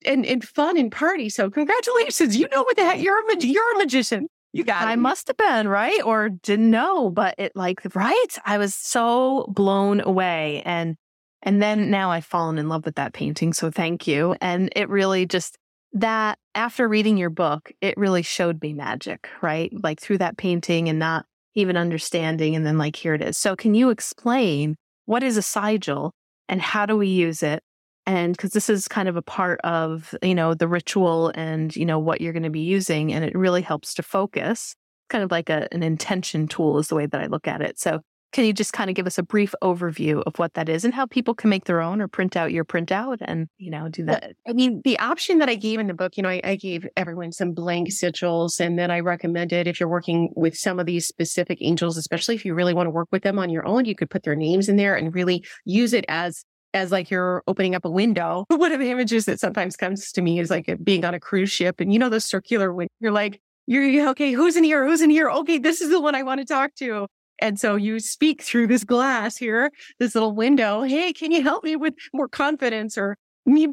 and, 0.06 0.26
and 0.26 0.44
fun 0.48 0.78
and 0.78 0.92
party. 0.92 1.30
So 1.30 1.50
congratulations. 1.50 2.38
You 2.38 2.48
know 2.50 2.64
what 2.64 2.76
the 2.76 2.84
heck, 2.84 3.02
you're 3.02 3.20
a, 3.20 3.38
you're 3.40 3.76
a 3.76 3.78
magician. 3.78 4.28
You 4.54 4.64
got 4.64 4.84
it. 4.84 4.88
I 4.88 4.96
must 4.96 5.28
have 5.28 5.38
been, 5.38 5.68
right? 5.68 6.02
Or 6.04 6.30
didn't 6.30 6.72
know, 6.72 7.10
but 7.10 7.36
it 7.38 7.52
like, 7.56 7.82
right? 7.96 8.38
I 8.46 8.58
was 8.58 8.74
so 8.74 9.46
blown 9.50 10.02
away. 10.02 10.62
And 10.66 10.96
and 11.44 11.62
then 11.62 11.92
now 11.92 12.10
I've 12.12 12.26
fallen 12.26 12.58
in 12.58 12.68
love 12.68 12.86
with 12.86 12.96
that 12.96 13.14
painting. 13.14 13.54
So 13.54 13.70
thank 13.70 14.08
you. 14.08 14.36
And 14.42 14.72
it 14.76 14.90
really 14.90 15.26
just, 15.26 15.58
that 15.94 16.40
after 16.56 16.88
reading 16.88 17.18
your 17.18 17.30
book, 17.30 17.72
it 17.80 17.96
really 17.98 18.24
showed 18.24 18.62
me 18.62 18.74
magic, 18.74 19.30
right? 19.42 19.72
Like 19.84 20.02
through 20.02 20.18
that 20.18 20.38
painting 20.38 20.90
and 20.90 21.00
not 21.00 21.26
even 21.54 21.78
understanding. 21.78 22.56
And 22.56 22.66
then, 22.66 22.78
like, 22.78 22.96
here 22.96 23.14
it 23.14 23.22
is. 23.22 23.38
So, 23.38 23.56
can 23.56 23.74
you 23.74 23.90
explain 23.90 24.76
what 25.06 25.24
is 25.24 25.38
a 25.38 25.42
sigil 25.42 26.14
and 26.50 26.62
how 26.62 26.86
do 26.86 26.98
we 26.98 27.08
use 27.08 27.42
it? 27.42 27.64
And 28.08 28.32
because 28.32 28.52
this 28.52 28.70
is 28.70 28.88
kind 28.88 29.10
of 29.10 29.18
a 29.18 29.22
part 29.22 29.60
of, 29.66 30.16
you 30.24 30.34
know, 30.34 30.54
the 30.54 30.68
ritual 30.68 31.32
and, 31.36 31.76
you 31.76 31.86
know, 31.86 32.00
what 32.00 32.22
you're 32.22 32.34
going 32.34 32.44
to 32.44 32.50
be 32.50 32.62
using. 32.62 33.14
And 33.14 33.26
it 33.26 33.36
really 33.36 33.62
helps 33.62 33.94
to 33.96 34.04
focus, 34.04 34.76
kind 35.10 35.26
of 35.26 35.30
like 35.30 35.50
a, 35.50 35.68
an 35.74 35.84
intention 35.84 36.48
tool 36.48 36.80
is 36.80 36.88
the 36.88 36.96
way 36.96 37.06
that 37.06 37.22
I 37.22 37.28
look 37.28 37.48
at 37.48 37.62
it. 37.62 37.78
So, 37.78 38.00
can 38.34 38.44
you 38.44 38.52
just 38.54 38.74
kind 38.74 38.90
of 38.90 38.96
give 38.96 39.08
us 39.08 39.18
a 39.18 39.24
brief 39.24 39.56
overview 39.64 40.22
of 40.26 40.38
what 40.38 40.54
that 40.56 40.68
is 40.68 40.84
and 40.84 40.94
how 40.94 41.06
people 41.06 41.34
can 41.34 41.50
make 41.50 41.64
their 41.64 41.82
own 41.82 42.02
or 42.02 42.10
print 42.10 42.36
out 42.36 42.52
your 42.52 42.66
printout 42.66 43.18
and, 43.22 43.48
you 43.58 43.72
know, 43.72 43.88
do 43.88 44.04
that? 44.06 44.34
I 44.48 44.52
mean, 44.52 44.82
the 44.84 45.00
option 45.00 45.40
that 45.40 45.50
I 45.50 45.56
gave 45.56 45.80
in 45.80 45.88
the 45.88 45.94
book, 45.94 46.18
you 46.18 46.24
know, 46.24 46.30
I, 46.30 46.42
I 46.44 46.56
gave 46.56 46.86
everyone 46.98 47.32
some 47.32 47.54
blank 47.54 47.90
sigils 47.90 48.60
and 48.60 48.78
then 48.78 48.92
I 48.92 49.00
recommended 49.00 49.66
if 49.66 49.80
you're 49.80 49.88
working 49.90 50.34
with 50.36 50.58
some 50.58 50.78
of 50.78 50.86
these 50.86 51.08
specific 51.08 51.60
angels, 51.62 51.98
especially 51.98 52.36
if 52.36 52.44
you 52.44 52.54
really 52.54 52.74
want 52.74 52.88
to 52.88 52.92
work 52.92 53.08
with 53.12 53.24
them 53.24 53.40
on 53.40 53.50
your 53.50 53.66
own, 53.66 53.86
you 53.86 53.96
could 53.96 54.10
put 54.10 54.24
their 54.24 54.36
names 54.36 54.68
in 54.68 54.76
there 54.76 54.96
and 54.96 55.16
really 55.16 55.44
use 55.64 55.94
it 55.94 56.06
as 56.10 56.44
as 56.74 56.92
like 56.92 57.10
you're 57.10 57.44
opening 57.48 57.76
up 57.76 57.86
a 57.86 57.90
window. 57.90 58.46
One 58.50 58.72
of 58.72 58.80
the 58.80 58.92
images 58.92 59.26
that 59.26 59.40
sometimes 59.40 59.76
comes 59.76 60.12
to 60.12 60.22
me 60.22 60.40
is 60.40 60.50
like 60.50 60.70
being 60.84 61.06
on 61.06 61.14
a 61.14 61.20
cruise 61.20 61.52
ship 61.52 61.80
and 61.80 61.92
you 61.92 62.00
know 62.00 62.10
the 62.10 62.22
circular 62.22 62.74
window. 62.74 62.92
You're 63.00 63.12
like, 63.12 63.42
you're 63.68 64.10
okay, 64.10 64.32
who's 64.32 64.56
in 64.56 64.64
here? 64.64 64.86
Who's 64.88 65.02
in 65.02 65.10
here? 65.10 65.30
Okay, 65.30 65.58
this 65.58 65.82
is 65.82 65.90
the 65.90 66.00
one 66.00 66.16
I 66.16 66.24
want 66.24 66.40
to 66.40 66.46
talk 66.46 66.74
to. 66.76 67.08
And 67.40 67.60
so 67.60 67.76
you 67.76 68.00
speak 68.00 68.42
through 68.42 68.68
this 68.68 68.84
glass 68.84 69.38
here, 69.38 69.72
this 70.00 70.16
little 70.16 70.34
window. 70.34 70.82
Hey, 70.82 71.14
can 71.14 71.32
you 71.32 71.44
help 71.44 71.64
me 71.64 71.76
with 71.76 71.94
more 72.14 72.28
confidence 72.28 72.98
or 72.98 73.16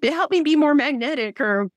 help 0.02 0.30
me 0.30 0.42
be 0.42 0.56
more 0.56 0.74
magnetic 0.74 1.40
or 1.40 1.68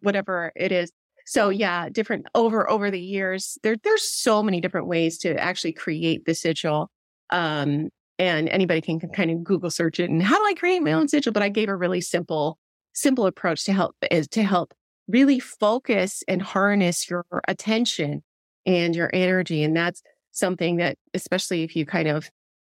whatever 0.00 0.52
it 0.56 0.72
is? 0.72 0.90
So 1.26 1.48
yeah, 1.48 1.88
different 1.88 2.26
over 2.34 2.68
over 2.70 2.90
the 2.90 3.00
years, 3.00 3.58
there 3.62 3.76
there's 3.82 4.08
so 4.08 4.42
many 4.42 4.60
different 4.60 4.86
ways 4.86 5.18
to 5.18 5.36
actually 5.40 5.72
create 5.72 6.26
the 6.26 6.34
sigil. 6.34 6.90
Um, 7.30 7.88
and 8.18 8.48
anybody 8.48 8.80
can, 8.80 9.00
kind 9.00 9.30
of 9.30 9.42
Google 9.42 9.70
search 9.70 9.98
it 10.00 10.10
and 10.10 10.22
how 10.22 10.38
do 10.38 10.44
I 10.44 10.54
create 10.54 10.82
my 10.82 10.92
own 10.92 11.08
sigil? 11.08 11.32
But 11.32 11.42
I 11.42 11.48
gave 11.48 11.68
a 11.68 11.76
really 11.76 12.00
simple, 12.00 12.58
simple 12.92 13.26
approach 13.26 13.64
to 13.64 13.72
help 13.72 13.96
is 14.10 14.28
to 14.28 14.42
help 14.42 14.72
really 15.08 15.40
focus 15.40 16.22
and 16.28 16.40
harness 16.40 17.10
your 17.10 17.26
attention 17.48 18.22
and 18.66 18.94
your 18.94 19.10
energy. 19.12 19.62
And 19.62 19.76
that's 19.76 20.02
something 20.32 20.76
that, 20.76 20.96
especially 21.12 21.62
if 21.62 21.76
you 21.76 21.84
kind 21.86 22.08
of 22.08 22.30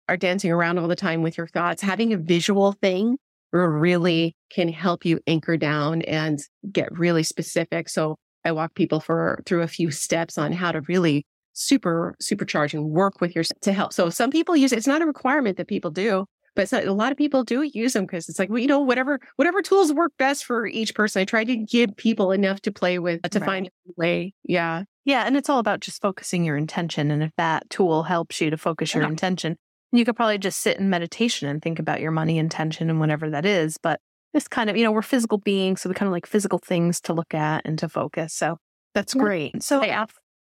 are 0.09 0.17
dancing 0.17 0.51
around 0.51 0.77
all 0.77 0.87
the 0.87 0.95
time 0.95 1.21
with 1.21 1.37
your 1.37 1.47
thoughts, 1.47 1.81
having 1.81 2.13
a 2.13 2.17
visual 2.17 2.71
thing 2.73 3.17
really 3.51 4.35
can 4.49 4.67
help 4.67 5.05
you 5.05 5.19
anchor 5.27 5.55
down 5.55 6.01
and 6.03 6.39
get 6.71 6.97
really 6.97 7.23
specific. 7.23 7.87
So 7.87 8.17
I 8.43 8.51
walk 8.51 8.75
people 8.75 8.99
for 8.99 9.41
through 9.45 9.61
a 9.61 9.67
few 9.67 9.91
steps 9.91 10.37
on 10.37 10.51
how 10.51 10.71
to 10.71 10.81
really 10.81 11.25
super 11.55 12.15
supercharge 12.21 12.73
and 12.73 12.91
work 12.91 13.21
with 13.21 13.33
your 13.33 13.43
to 13.61 13.73
help. 13.73 13.93
So 13.93 14.09
some 14.09 14.29
people 14.29 14.55
use 14.55 14.71
it. 14.71 14.77
It's 14.77 14.87
not 14.87 15.01
a 15.01 15.05
requirement 15.05 15.57
that 15.57 15.67
people 15.67 15.89
do, 15.89 16.25
but 16.55 16.71
a 16.71 16.93
lot 16.93 17.11
of 17.11 17.17
people 17.17 17.43
do 17.43 17.63
use 17.63 17.93
them 17.93 18.05
because 18.05 18.29
it's 18.29 18.37
like, 18.37 18.49
well, 18.49 18.59
you 18.59 18.67
know, 18.67 18.79
whatever 18.79 19.19
whatever 19.37 19.61
tools 19.61 19.91
work 19.91 20.11
best 20.19 20.45
for 20.45 20.67
each 20.67 20.93
person. 20.93 21.21
I 21.21 21.25
try 21.25 21.43
to 21.43 21.55
give 21.55 21.95
people 21.97 22.31
enough 22.31 22.61
to 22.61 22.71
play 22.71 22.99
with 22.99 23.21
to 23.23 23.39
right. 23.39 23.45
find 23.45 23.67
a 23.67 23.91
way. 23.97 24.33
Yeah. 24.43 24.83
Yeah. 25.05 25.25
And 25.25 25.37
it's 25.37 25.49
all 25.49 25.59
about 25.59 25.79
just 25.81 26.01
focusing 26.01 26.43
your 26.43 26.57
intention. 26.57 27.11
And 27.11 27.23
if 27.23 27.31
that 27.37 27.69
tool 27.69 28.03
helps 28.03 28.39
you 28.41 28.49
to 28.49 28.57
focus 28.57 28.93
your 28.93 29.03
yeah. 29.03 29.09
intention, 29.09 29.57
you 29.91 30.05
could 30.05 30.15
probably 30.15 30.37
just 30.37 30.61
sit 30.61 30.77
in 30.77 30.89
meditation 30.89 31.47
and 31.47 31.61
think 31.61 31.79
about 31.79 32.01
your 32.01 32.11
money 32.11 32.37
intention 32.37 32.89
and 32.89 32.99
whatever 32.99 33.29
that 33.29 33.45
is. 33.45 33.77
But 33.77 33.99
it's 34.33 34.47
kind 34.47 34.69
of, 34.69 34.75
you 34.75 34.83
know, 34.83 34.91
we're 34.91 35.01
physical 35.01 35.37
beings. 35.37 35.81
So 35.81 35.89
we 35.89 35.95
kind 35.95 36.07
of 36.07 36.13
like 36.13 36.25
physical 36.25 36.59
things 36.59 36.99
to 37.01 37.13
look 37.13 37.33
at 37.33 37.65
and 37.65 37.77
to 37.79 37.87
focus. 37.87 38.33
So 38.33 38.57
that's 38.93 39.15
yeah. 39.15 39.21
great. 39.21 39.63
So 39.63 39.79
oh, 39.79 39.83
I, 39.83 40.05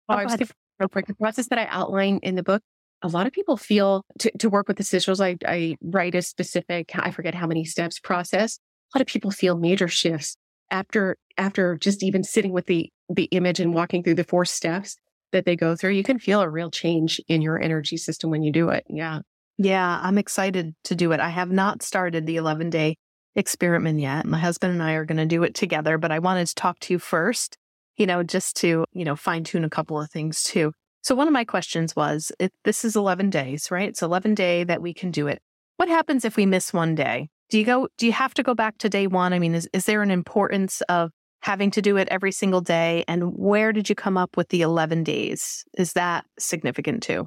oh, 0.08 0.14
I 0.14 0.24
was 0.24 0.36
real 0.78 0.88
quick, 0.88 1.06
the 1.06 1.14
process 1.14 1.48
that 1.48 1.58
I 1.58 1.66
outline 1.66 2.20
in 2.22 2.34
the 2.34 2.42
book, 2.42 2.62
a 3.02 3.08
lot 3.08 3.26
of 3.26 3.32
people 3.32 3.56
feel 3.56 4.04
to, 4.20 4.30
to 4.38 4.50
work 4.50 4.68
with 4.68 4.76
the 4.76 4.82
sigils, 4.82 5.24
I, 5.24 5.36
I 5.46 5.76
write 5.82 6.14
a 6.14 6.22
specific, 6.22 6.90
I 6.94 7.10
forget 7.10 7.34
how 7.34 7.46
many 7.46 7.64
steps 7.64 7.98
process. 7.98 8.58
A 8.94 8.98
lot 8.98 9.02
of 9.02 9.06
people 9.06 9.30
feel 9.30 9.56
major 9.56 9.88
shifts 9.88 10.36
after, 10.70 11.16
after 11.36 11.76
just 11.76 12.02
even 12.02 12.24
sitting 12.24 12.52
with 12.52 12.66
the, 12.66 12.90
the 13.08 13.24
image 13.24 13.60
and 13.60 13.74
walking 13.74 14.02
through 14.02 14.16
the 14.16 14.24
four 14.24 14.44
steps 14.44 14.96
that 15.32 15.44
they 15.44 15.56
go 15.56 15.76
through. 15.76 15.90
You 15.90 16.02
can 16.02 16.18
feel 16.18 16.40
a 16.40 16.48
real 16.48 16.70
change 16.70 17.20
in 17.28 17.42
your 17.42 17.60
energy 17.60 17.96
system 17.96 18.30
when 18.30 18.42
you 18.42 18.50
do 18.50 18.70
it. 18.70 18.84
Yeah. 18.88 19.20
Yeah. 19.58 20.00
I'm 20.02 20.18
excited 20.18 20.74
to 20.84 20.94
do 20.94 21.12
it. 21.12 21.20
I 21.20 21.28
have 21.28 21.50
not 21.50 21.82
started 21.82 22.26
the 22.26 22.36
11 22.36 22.70
day 22.70 22.96
experiment 23.36 24.00
yet. 24.00 24.24
My 24.24 24.38
husband 24.38 24.72
and 24.72 24.82
I 24.82 24.92
are 24.92 25.04
going 25.04 25.18
to 25.18 25.26
do 25.26 25.42
it 25.42 25.54
together, 25.54 25.98
but 25.98 26.10
I 26.10 26.18
wanted 26.18 26.46
to 26.48 26.54
talk 26.54 26.78
to 26.80 26.94
you 26.94 26.98
first 26.98 27.56
you 27.98 28.06
know, 28.06 28.22
just 28.22 28.56
to, 28.58 28.84
you 28.92 29.04
know, 29.04 29.16
fine 29.16 29.44
tune 29.44 29.64
a 29.64 29.70
couple 29.70 30.00
of 30.00 30.10
things 30.10 30.42
too. 30.42 30.72
So 31.02 31.14
one 31.14 31.26
of 31.26 31.32
my 31.32 31.44
questions 31.44 31.94
was, 31.94 32.32
if 32.38 32.50
this 32.64 32.84
is 32.84 32.96
11 32.96 33.30
days, 33.30 33.70
right? 33.70 33.88
It's 33.88 34.02
11 34.02 34.34
day 34.34 34.64
that 34.64 34.80
we 34.80 34.94
can 34.94 35.10
do 35.10 35.26
it. 35.26 35.40
What 35.76 35.88
happens 35.88 36.24
if 36.24 36.36
we 36.36 36.46
miss 36.46 36.72
one 36.72 36.94
day? 36.94 37.28
Do 37.50 37.58
you 37.58 37.64
go, 37.64 37.88
do 37.98 38.06
you 38.06 38.12
have 38.12 38.34
to 38.34 38.42
go 38.42 38.54
back 38.54 38.78
to 38.78 38.88
day 38.88 39.06
one? 39.06 39.32
I 39.32 39.38
mean, 39.38 39.54
is, 39.54 39.68
is 39.72 39.86
there 39.86 40.02
an 40.02 40.10
importance 40.10 40.80
of 40.82 41.10
having 41.40 41.70
to 41.72 41.82
do 41.82 41.96
it 41.96 42.08
every 42.10 42.32
single 42.32 42.60
day? 42.60 43.04
And 43.08 43.32
where 43.34 43.72
did 43.72 43.88
you 43.88 43.94
come 43.94 44.16
up 44.16 44.36
with 44.36 44.48
the 44.48 44.62
11 44.62 45.04
days? 45.04 45.64
Is 45.76 45.92
that 45.94 46.26
significant 46.38 47.02
too? 47.02 47.26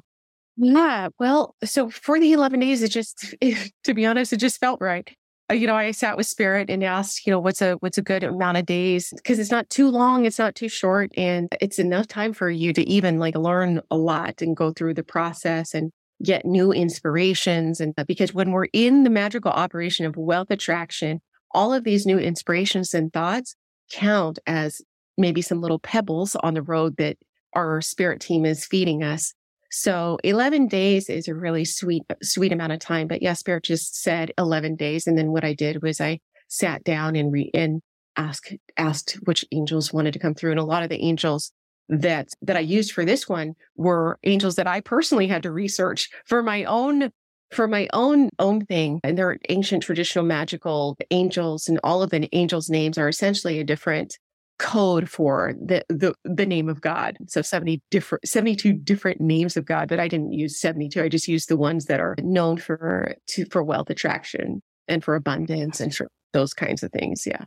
Yeah. 0.56 1.08
Well, 1.18 1.56
so 1.64 1.88
for 1.88 2.20
the 2.20 2.32
11 2.32 2.60
days, 2.60 2.82
it 2.82 2.90
just, 2.90 3.34
it, 3.40 3.72
to 3.84 3.94
be 3.94 4.06
honest, 4.06 4.32
it 4.32 4.36
just 4.36 4.60
felt 4.60 4.80
right. 4.80 5.10
Uh, 5.52 5.54
you 5.54 5.66
know, 5.66 5.74
I 5.74 5.90
sat 5.90 6.16
with 6.16 6.26
spirit 6.26 6.70
and 6.70 6.82
asked, 6.82 7.26
you 7.26 7.30
know, 7.30 7.38
what's 7.38 7.60
a 7.60 7.74
what's 7.74 7.98
a 7.98 8.02
good 8.02 8.24
amount 8.24 8.56
of 8.56 8.64
days 8.64 9.12
because 9.14 9.38
it's 9.38 9.50
not 9.50 9.68
too 9.68 9.90
long, 9.90 10.24
it's 10.24 10.38
not 10.38 10.54
too 10.54 10.68
short, 10.68 11.10
and 11.14 11.48
it's 11.60 11.78
enough 11.78 12.06
time 12.06 12.32
for 12.32 12.48
you 12.48 12.72
to 12.72 12.88
even 12.88 13.18
like 13.18 13.36
learn 13.36 13.82
a 13.90 13.96
lot 13.96 14.40
and 14.40 14.56
go 14.56 14.72
through 14.72 14.94
the 14.94 15.02
process 15.02 15.74
and 15.74 15.92
get 16.24 16.46
new 16.46 16.72
inspirations. 16.72 17.80
And 17.80 17.92
uh, 17.98 18.04
because 18.04 18.32
when 18.32 18.50
we're 18.50 18.68
in 18.72 19.04
the 19.04 19.10
magical 19.10 19.50
operation 19.50 20.06
of 20.06 20.16
wealth 20.16 20.50
attraction, 20.50 21.20
all 21.50 21.74
of 21.74 21.84
these 21.84 22.06
new 22.06 22.18
inspirations 22.18 22.94
and 22.94 23.12
thoughts 23.12 23.54
count 23.92 24.38
as 24.46 24.80
maybe 25.18 25.42
some 25.42 25.60
little 25.60 25.78
pebbles 25.78 26.34
on 26.36 26.54
the 26.54 26.62
road 26.62 26.96
that 26.96 27.18
our 27.54 27.82
spirit 27.82 28.22
team 28.22 28.46
is 28.46 28.64
feeding 28.64 29.02
us 29.02 29.34
so 29.72 30.18
11 30.22 30.68
days 30.68 31.08
is 31.08 31.28
a 31.28 31.34
really 31.34 31.64
sweet, 31.64 32.02
sweet 32.22 32.52
amount 32.52 32.72
of 32.72 32.78
time. 32.78 33.08
But 33.08 33.22
yes, 33.22 33.40
Spirit 33.40 33.64
just 33.64 34.00
said 34.00 34.30
11 34.36 34.76
days. 34.76 35.06
And 35.06 35.16
then 35.16 35.32
what 35.32 35.44
I 35.44 35.54
did 35.54 35.82
was 35.82 35.98
I 35.98 36.20
sat 36.48 36.84
down 36.84 37.16
and 37.16 37.32
re 37.32 37.50
and 37.54 37.80
asked, 38.16 38.54
asked 38.76 39.18
which 39.24 39.46
angels 39.50 39.90
wanted 39.90 40.12
to 40.12 40.18
come 40.18 40.34
through. 40.34 40.50
And 40.50 40.60
a 40.60 40.64
lot 40.64 40.82
of 40.82 40.90
the 40.90 41.02
angels 41.02 41.52
that, 41.88 42.28
that 42.42 42.56
I 42.56 42.60
used 42.60 42.92
for 42.92 43.06
this 43.06 43.26
one 43.26 43.54
were 43.74 44.18
angels 44.24 44.56
that 44.56 44.66
I 44.66 44.80
personally 44.80 45.26
had 45.26 45.42
to 45.44 45.50
research 45.50 46.10
for 46.26 46.42
my 46.42 46.64
own 46.64 47.10
for 47.50 47.68
my 47.68 47.86
own 47.92 48.30
own 48.38 48.64
thing 48.64 48.98
and 49.04 49.18
they're 49.18 49.38
ancient 49.50 49.82
traditional 49.82 50.24
magical 50.24 50.96
angels 51.10 51.68
and 51.68 51.78
all 51.84 52.02
of 52.02 52.08
the 52.08 52.26
angels 52.32 52.70
names 52.70 52.96
are 52.96 53.10
essentially 53.10 53.58
a 53.58 53.64
different 53.64 54.16
code 54.62 55.10
for 55.10 55.54
the, 55.60 55.84
the 55.88 56.14
the 56.24 56.46
name 56.46 56.68
of 56.68 56.80
God. 56.80 57.16
So 57.26 57.42
70 57.42 57.82
different 57.90 58.26
72 58.26 58.72
different 58.72 59.20
names 59.20 59.56
of 59.56 59.64
God, 59.66 59.88
but 59.88 59.98
I 59.98 60.06
didn't 60.06 60.32
use 60.32 60.60
72. 60.60 61.02
I 61.02 61.08
just 61.08 61.26
used 61.26 61.48
the 61.48 61.56
ones 61.56 61.86
that 61.86 61.98
are 61.98 62.14
known 62.22 62.58
for 62.58 63.16
to 63.30 63.44
for 63.46 63.64
wealth 63.64 63.90
attraction 63.90 64.62
and 64.86 65.02
for 65.02 65.16
abundance 65.16 65.80
and 65.80 65.92
for 65.92 66.06
those 66.32 66.54
kinds 66.54 66.84
of 66.84 66.92
things. 66.92 67.26
Yeah. 67.26 67.44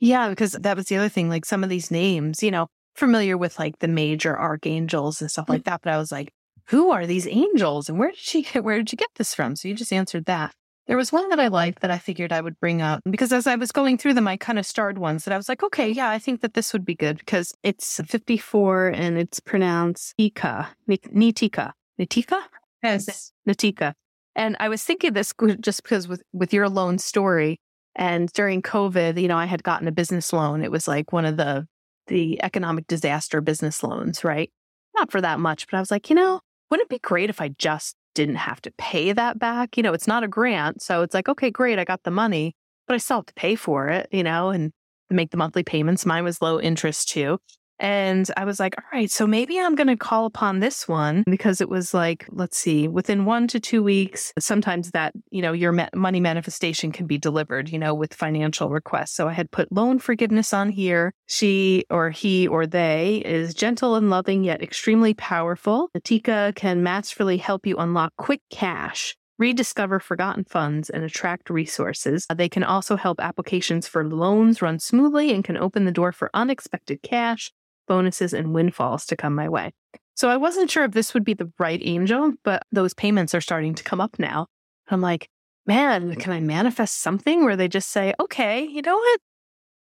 Yeah, 0.00 0.28
because 0.28 0.52
that 0.52 0.76
was 0.76 0.86
the 0.86 0.96
other 0.96 1.08
thing. 1.08 1.30
Like 1.30 1.46
some 1.46 1.64
of 1.64 1.70
these 1.70 1.90
names, 1.90 2.42
you 2.42 2.50
know, 2.50 2.68
familiar 2.94 3.38
with 3.38 3.58
like 3.58 3.78
the 3.78 3.88
major 3.88 4.38
archangels 4.38 5.22
and 5.22 5.30
stuff 5.30 5.48
like 5.48 5.62
mm. 5.62 5.64
that. 5.64 5.80
But 5.82 5.94
I 5.94 5.96
was 5.96 6.12
like, 6.12 6.30
who 6.68 6.90
are 6.90 7.06
these 7.06 7.26
angels 7.26 7.88
and 7.88 7.98
where 7.98 8.10
did 8.10 8.18
she 8.18 8.42
get, 8.42 8.64
where 8.64 8.76
did 8.76 8.92
you 8.92 8.96
get 8.96 9.10
this 9.16 9.34
from? 9.34 9.56
So 9.56 9.66
you 9.66 9.74
just 9.74 9.92
answered 9.92 10.26
that. 10.26 10.54
There 10.86 10.96
was 10.96 11.12
one 11.12 11.28
that 11.28 11.38
I 11.38 11.48
liked 11.48 11.82
that 11.82 11.90
I 11.90 11.98
figured 11.98 12.32
I 12.32 12.40
would 12.40 12.58
bring 12.58 12.82
up 12.82 13.00
because 13.08 13.32
as 13.32 13.46
I 13.46 13.54
was 13.54 13.70
going 13.70 13.96
through 13.96 14.14
them, 14.14 14.26
I 14.26 14.36
kind 14.36 14.58
of 14.58 14.66
starred 14.66 14.98
ones 14.98 15.24
that 15.24 15.32
I 15.32 15.36
was 15.36 15.48
like, 15.48 15.62
okay, 15.62 15.88
yeah, 15.88 16.10
I 16.10 16.18
think 16.18 16.40
that 16.40 16.54
this 16.54 16.72
would 16.72 16.84
be 16.84 16.94
good 16.94 17.18
because 17.18 17.54
it's 17.62 18.00
54 18.06 18.88
and 18.88 19.16
it's 19.16 19.38
pronounced 19.38 20.14
Nika, 20.18 20.68
Nitika, 20.88 21.72
Nitika? 22.00 22.42
Yes. 22.82 23.32
Nitika. 23.48 23.92
And 24.34 24.56
I 24.58 24.68
was 24.68 24.82
thinking 24.82 25.12
this 25.12 25.32
just 25.60 25.82
because 25.82 26.08
with, 26.08 26.22
with 26.32 26.52
your 26.52 26.68
loan 26.68 26.98
story 26.98 27.60
and 27.94 28.32
during 28.32 28.62
COVID, 28.62 29.20
you 29.20 29.28
know, 29.28 29.36
I 29.36 29.44
had 29.44 29.62
gotten 29.62 29.88
a 29.88 29.92
business 29.92 30.32
loan. 30.32 30.62
It 30.62 30.70
was 30.70 30.88
like 30.88 31.12
one 31.12 31.24
of 31.24 31.36
the, 31.36 31.66
the 32.06 32.42
economic 32.42 32.86
disaster 32.86 33.40
business 33.40 33.82
loans, 33.82 34.24
right? 34.24 34.50
Not 34.96 35.10
for 35.10 35.20
that 35.20 35.40
much, 35.40 35.66
but 35.66 35.76
I 35.76 35.80
was 35.80 35.90
like, 35.90 36.10
you 36.10 36.16
know, 36.16 36.40
wouldn't 36.70 36.86
it 36.86 36.94
be 36.94 36.98
great 36.98 37.30
if 37.30 37.40
I 37.40 37.48
just 37.48 37.96
didn't 38.14 38.36
have 38.36 38.60
to 38.62 38.72
pay 38.78 39.12
that 39.12 39.38
back. 39.38 39.76
You 39.76 39.82
know, 39.82 39.92
it's 39.92 40.06
not 40.06 40.24
a 40.24 40.28
grant. 40.28 40.82
So 40.82 41.02
it's 41.02 41.14
like, 41.14 41.28
okay, 41.28 41.50
great, 41.50 41.78
I 41.78 41.84
got 41.84 42.02
the 42.02 42.10
money, 42.10 42.54
but 42.86 42.94
I 42.94 42.98
still 42.98 43.18
have 43.18 43.26
to 43.26 43.34
pay 43.34 43.54
for 43.54 43.88
it, 43.88 44.08
you 44.10 44.22
know, 44.22 44.50
and 44.50 44.72
make 45.10 45.30
the 45.30 45.36
monthly 45.36 45.62
payments. 45.62 46.06
Mine 46.06 46.24
was 46.24 46.40
low 46.40 46.60
interest 46.60 47.08
too. 47.08 47.38
And 47.80 48.30
I 48.36 48.44
was 48.44 48.60
like, 48.60 48.74
all 48.78 48.84
right, 48.92 49.10
so 49.10 49.26
maybe 49.26 49.58
I'm 49.58 49.74
going 49.74 49.88
to 49.88 49.96
call 49.96 50.26
upon 50.26 50.60
this 50.60 50.86
one 50.86 51.24
because 51.26 51.60
it 51.60 51.68
was 51.68 51.94
like, 51.94 52.26
let's 52.30 52.58
see, 52.58 52.86
within 52.86 53.24
one 53.24 53.48
to 53.48 53.58
two 53.58 53.82
weeks, 53.82 54.32
sometimes 54.38 54.90
that, 54.90 55.14
you 55.30 55.40
know, 55.40 55.52
your 55.52 55.72
money 55.94 56.20
manifestation 56.20 56.92
can 56.92 57.06
be 57.06 57.16
delivered, 57.16 57.70
you 57.70 57.78
know, 57.78 57.94
with 57.94 58.12
financial 58.12 58.68
requests. 58.68 59.12
So 59.12 59.28
I 59.28 59.32
had 59.32 59.50
put 59.50 59.72
loan 59.72 59.98
forgiveness 59.98 60.52
on 60.52 60.68
here. 60.68 61.14
She 61.26 61.86
or 61.90 62.10
he 62.10 62.46
or 62.46 62.66
they 62.66 63.22
is 63.24 63.54
gentle 63.54 63.94
and 63.94 64.10
loving, 64.10 64.44
yet 64.44 64.62
extremely 64.62 65.14
powerful. 65.14 65.88
Atika 65.96 66.54
can 66.54 66.82
masterfully 66.82 67.38
help 67.38 67.66
you 67.66 67.76
unlock 67.78 68.12
quick 68.16 68.42
cash 68.50 69.16
rediscover 69.40 69.98
forgotten 69.98 70.44
funds, 70.44 70.90
and 70.90 71.02
attract 71.02 71.48
resources. 71.48 72.26
They 72.32 72.48
can 72.50 72.62
also 72.62 72.96
help 72.96 73.18
applications 73.20 73.88
for 73.88 74.04
loans 74.04 74.60
run 74.60 74.78
smoothly 74.78 75.32
and 75.32 75.42
can 75.42 75.56
open 75.56 75.86
the 75.86 75.90
door 75.90 76.12
for 76.12 76.30
unexpected 76.34 77.00
cash, 77.02 77.50
bonuses 77.90 78.32
and 78.32 78.54
windfalls 78.54 79.04
to 79.04 79.16
come 79.16 79.34
my 79.34 79.48
way. 79.48 79.72
So 80.14 80.28
I 80.28 80.36
wasn't 80.36 80.70
sure 80.70 80.84
if 80.84 80.92
this 80.92 81.12
would 81.12 81.24
be 81.24 81.34
the 81.34 81.50
right 81.58 81.80
angel, 81.82 82.34
but 82.44 82.62
those 82.70 82.94
payments 82.94 83.34
are 83.34 83.40
starting 83.40 83.74
to 83.74 83.82
come 83.82 84.00
up 84.00 84.16
now. 84.16 84.46
I'm 84.88 85.00
like, 85.00 85.28
man, 85.66 86.14
can 86.14 86.32
I 86.32 86.38
manifest 86.38 87.02
something 87.02 87.44
where 87.44 87.56
they 87.56 87.66
just 87.66 87.90
say, 87.90 88.14
okay, 88.20 88.62
you 88.62 88.80
know 88.80 88.96
what? 88.96 89.20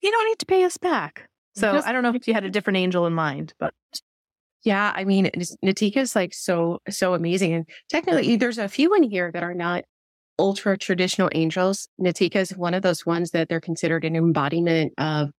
You 0.01 0.10
don't 0.10 0.26
need 0.30 0.39
to 0.39 0.45
pay 0.45 0.64
us 0.64 0.78
back. 0.78 1.28
So 1.58 1.82
I 1.84 1.91
don't 1.91 2.01
know 2.01 2.14
if 2.14 2.30
you 2.30 2.34
had 2.34 2.45
a 2.45 2.49
different 2.49 2.78
angel 2.78 3.05
in 3.08 3.14
mind, 3.14 3.53
but 3.60 3.74
yeah, 4.64 4.93
I 4.95 5.03
mean, 5.03 5.30
Natika 5.66 5.97
is 5.97 6.16
like 6.16 6.34
so, 6.34 6.80
so 6.89 7.14
amazing. 7.14 7.53
And 7.53 7.70
technically, 7.89 8.38
there's 8.38 8.58
a 8.58 8.70
few 8.70 8.93
in 8.93 9.03
here 9.03 9.34
that 9.34 9.43
are 9.43 9.53
not 9.53 9.84
ultra 10.39 10.78
traditional 10.78 11.30
angels. 11.34 11.89
Natika 11.99 12.38
is 12.38 12.55
one 12.55 12.74
of 12.74 12.84
those 12.84 13.05
ones 13.05 13.32
that 13.32 13.49
they're 13.49 13.60
considered 13.60 14.05
an 14.05 14.16
embodiment 14.16 14.93
of 14.97 15.32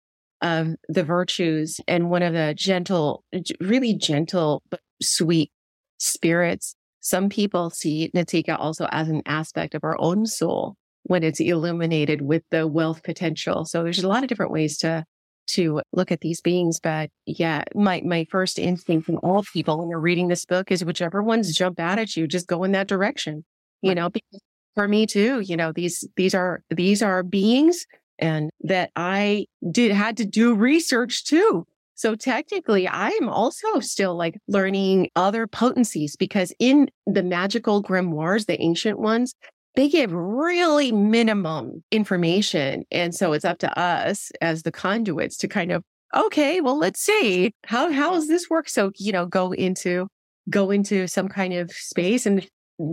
of 0.43 0.75
the 0.89 1.05
virtues 1.05 1.81
and 1.89 2.11
one 2.11 2.23
of 2.23 2.33
the 2.33 2.55
gentle, 2.57 3.25
really 3.61 3.95
gentle 3.95 4.63
but 4.71 4.81
sweet 5.03 5.51
spirits. 5.99 6.75
Some 7.01 7.29
people 7.29 7.71
see 7.71 8.11
Natika 8.15 8.59
also 8.59 8.87
as 8.91 9.09
an 9.09 9.23
aspect 9.27 9.75
of 9.75 9.85
our 9.85 9.97
own 10.01 10.27
soul 10.27 10.77
when 11.05 11.23
it's 11.23 11.41
illuminated 11.41 12.23
with 12.23 12.43
the 12.51 12.67
wealth 12.67 13.03
potential. 13.03 13.65
So 13.65 13.83
there's 13.83 14.03
a 14.03 14.09
lot 14.09 14.23
of 14.23 14.29
different 14.29 14.53
ways 14.53 14.77
to 14.79 15.05
to 15.49 15.81
look 15.93 16.13
at 16.13 16.21
these 16.21 16.41
beings. 16.41 16.79
But 16.79 17.11
yeah, 17.27 17.65
my, 17.75 18.03
my 18.05 18.27
first 18.31 18.59
instinct 18.59 19.07
from 19.07 19.19
all 19.23 19.43
people 19.53 19.79
when 19.79 19.89
you're 19.89 19.99
reading 19.99 20.29
this 20.29 20.45
book 20.45 20.71
is 20.71 20.85
whichever 20.85 21.23
ones 21.23 21.57
jump 21.57 21.81
out 21.81 21.99
at 21.99 22.17
you, 22.17 22.27
just 22.27 22.47
go 22.47 22.65
in 22.65 22.73
that 22.73 22.87
direction. 22.87 23.45
You 23.81 23.95
know, 23.95 24.11
because 24.11 24.43
for 24.75 24.89
me 24.89 25.07
too, 25.07 25.41
you 25.41 25.57
know, 25.57 25.73
these, 25.73 26.07
these 26.17 26.35
are, 26.35 26.63
these 26.69 27.03
are 27.03 27.23
beings 27.23 27.87
and 28.19 28.51
that 28.61 28.91
I 28.97 29.47
did, 29.71 29.93
had 29.93 30.17
to 30.19 30.25
do 30.25 30.55
research 30.55 31.25
too. 31.25 31.67
So 31.95 32.15
technically 32.15 32.89
I'm 32.89 33.29
also 33.29 33.81
still 33.81 34.15
like 34.15 34.39
learning 34.47 35.11
other 35.17 35.47
potencies 35.47 36.15
because 36.15 36.53
in 36.61 36.91
the 37.07 37.25
magical 37.25 37.83
grimoires, 37.83 38.47
the 38.47 38.61
ancient 38.61 39.01
ones, 39.01 39.35
they 39.75 39.89
give 39.89 40.13
really 40.13 40.93
minimum 40.93 41.83
information. 41.91 42.85
And 42.91 43.15
so 43.15 43.33
it's 43.33 43.45
up 43.45 43.59
to 43.59 43.79
us 43.79 44.31
as 44.41 44.63
the 44.63 44.73
conduits 44.73 45.37
to 45.39 45.49
kind 45.49 45.73
of, 45.73 45.83
okay, 46.17 46.61
well, 46.61 46.79
let's 46.79 47.01
see 47.01 47.53
how, 47.65 47.91
how 47.93 48.13
does 48.13 48.29
this 48.29 48.49
work? 48.49 48.69
So, 48.69 48.93
you 48.97 49.13
know, 49.13 49.27
go 49.27 49.53
into, 49.53 50.07
go 50.51 50.71
into 50.71 51.07
some 51.09 51.29
kind 51.29 51.53
of 51.55 51.71
space 51.73 52.27
and 52.27 52.49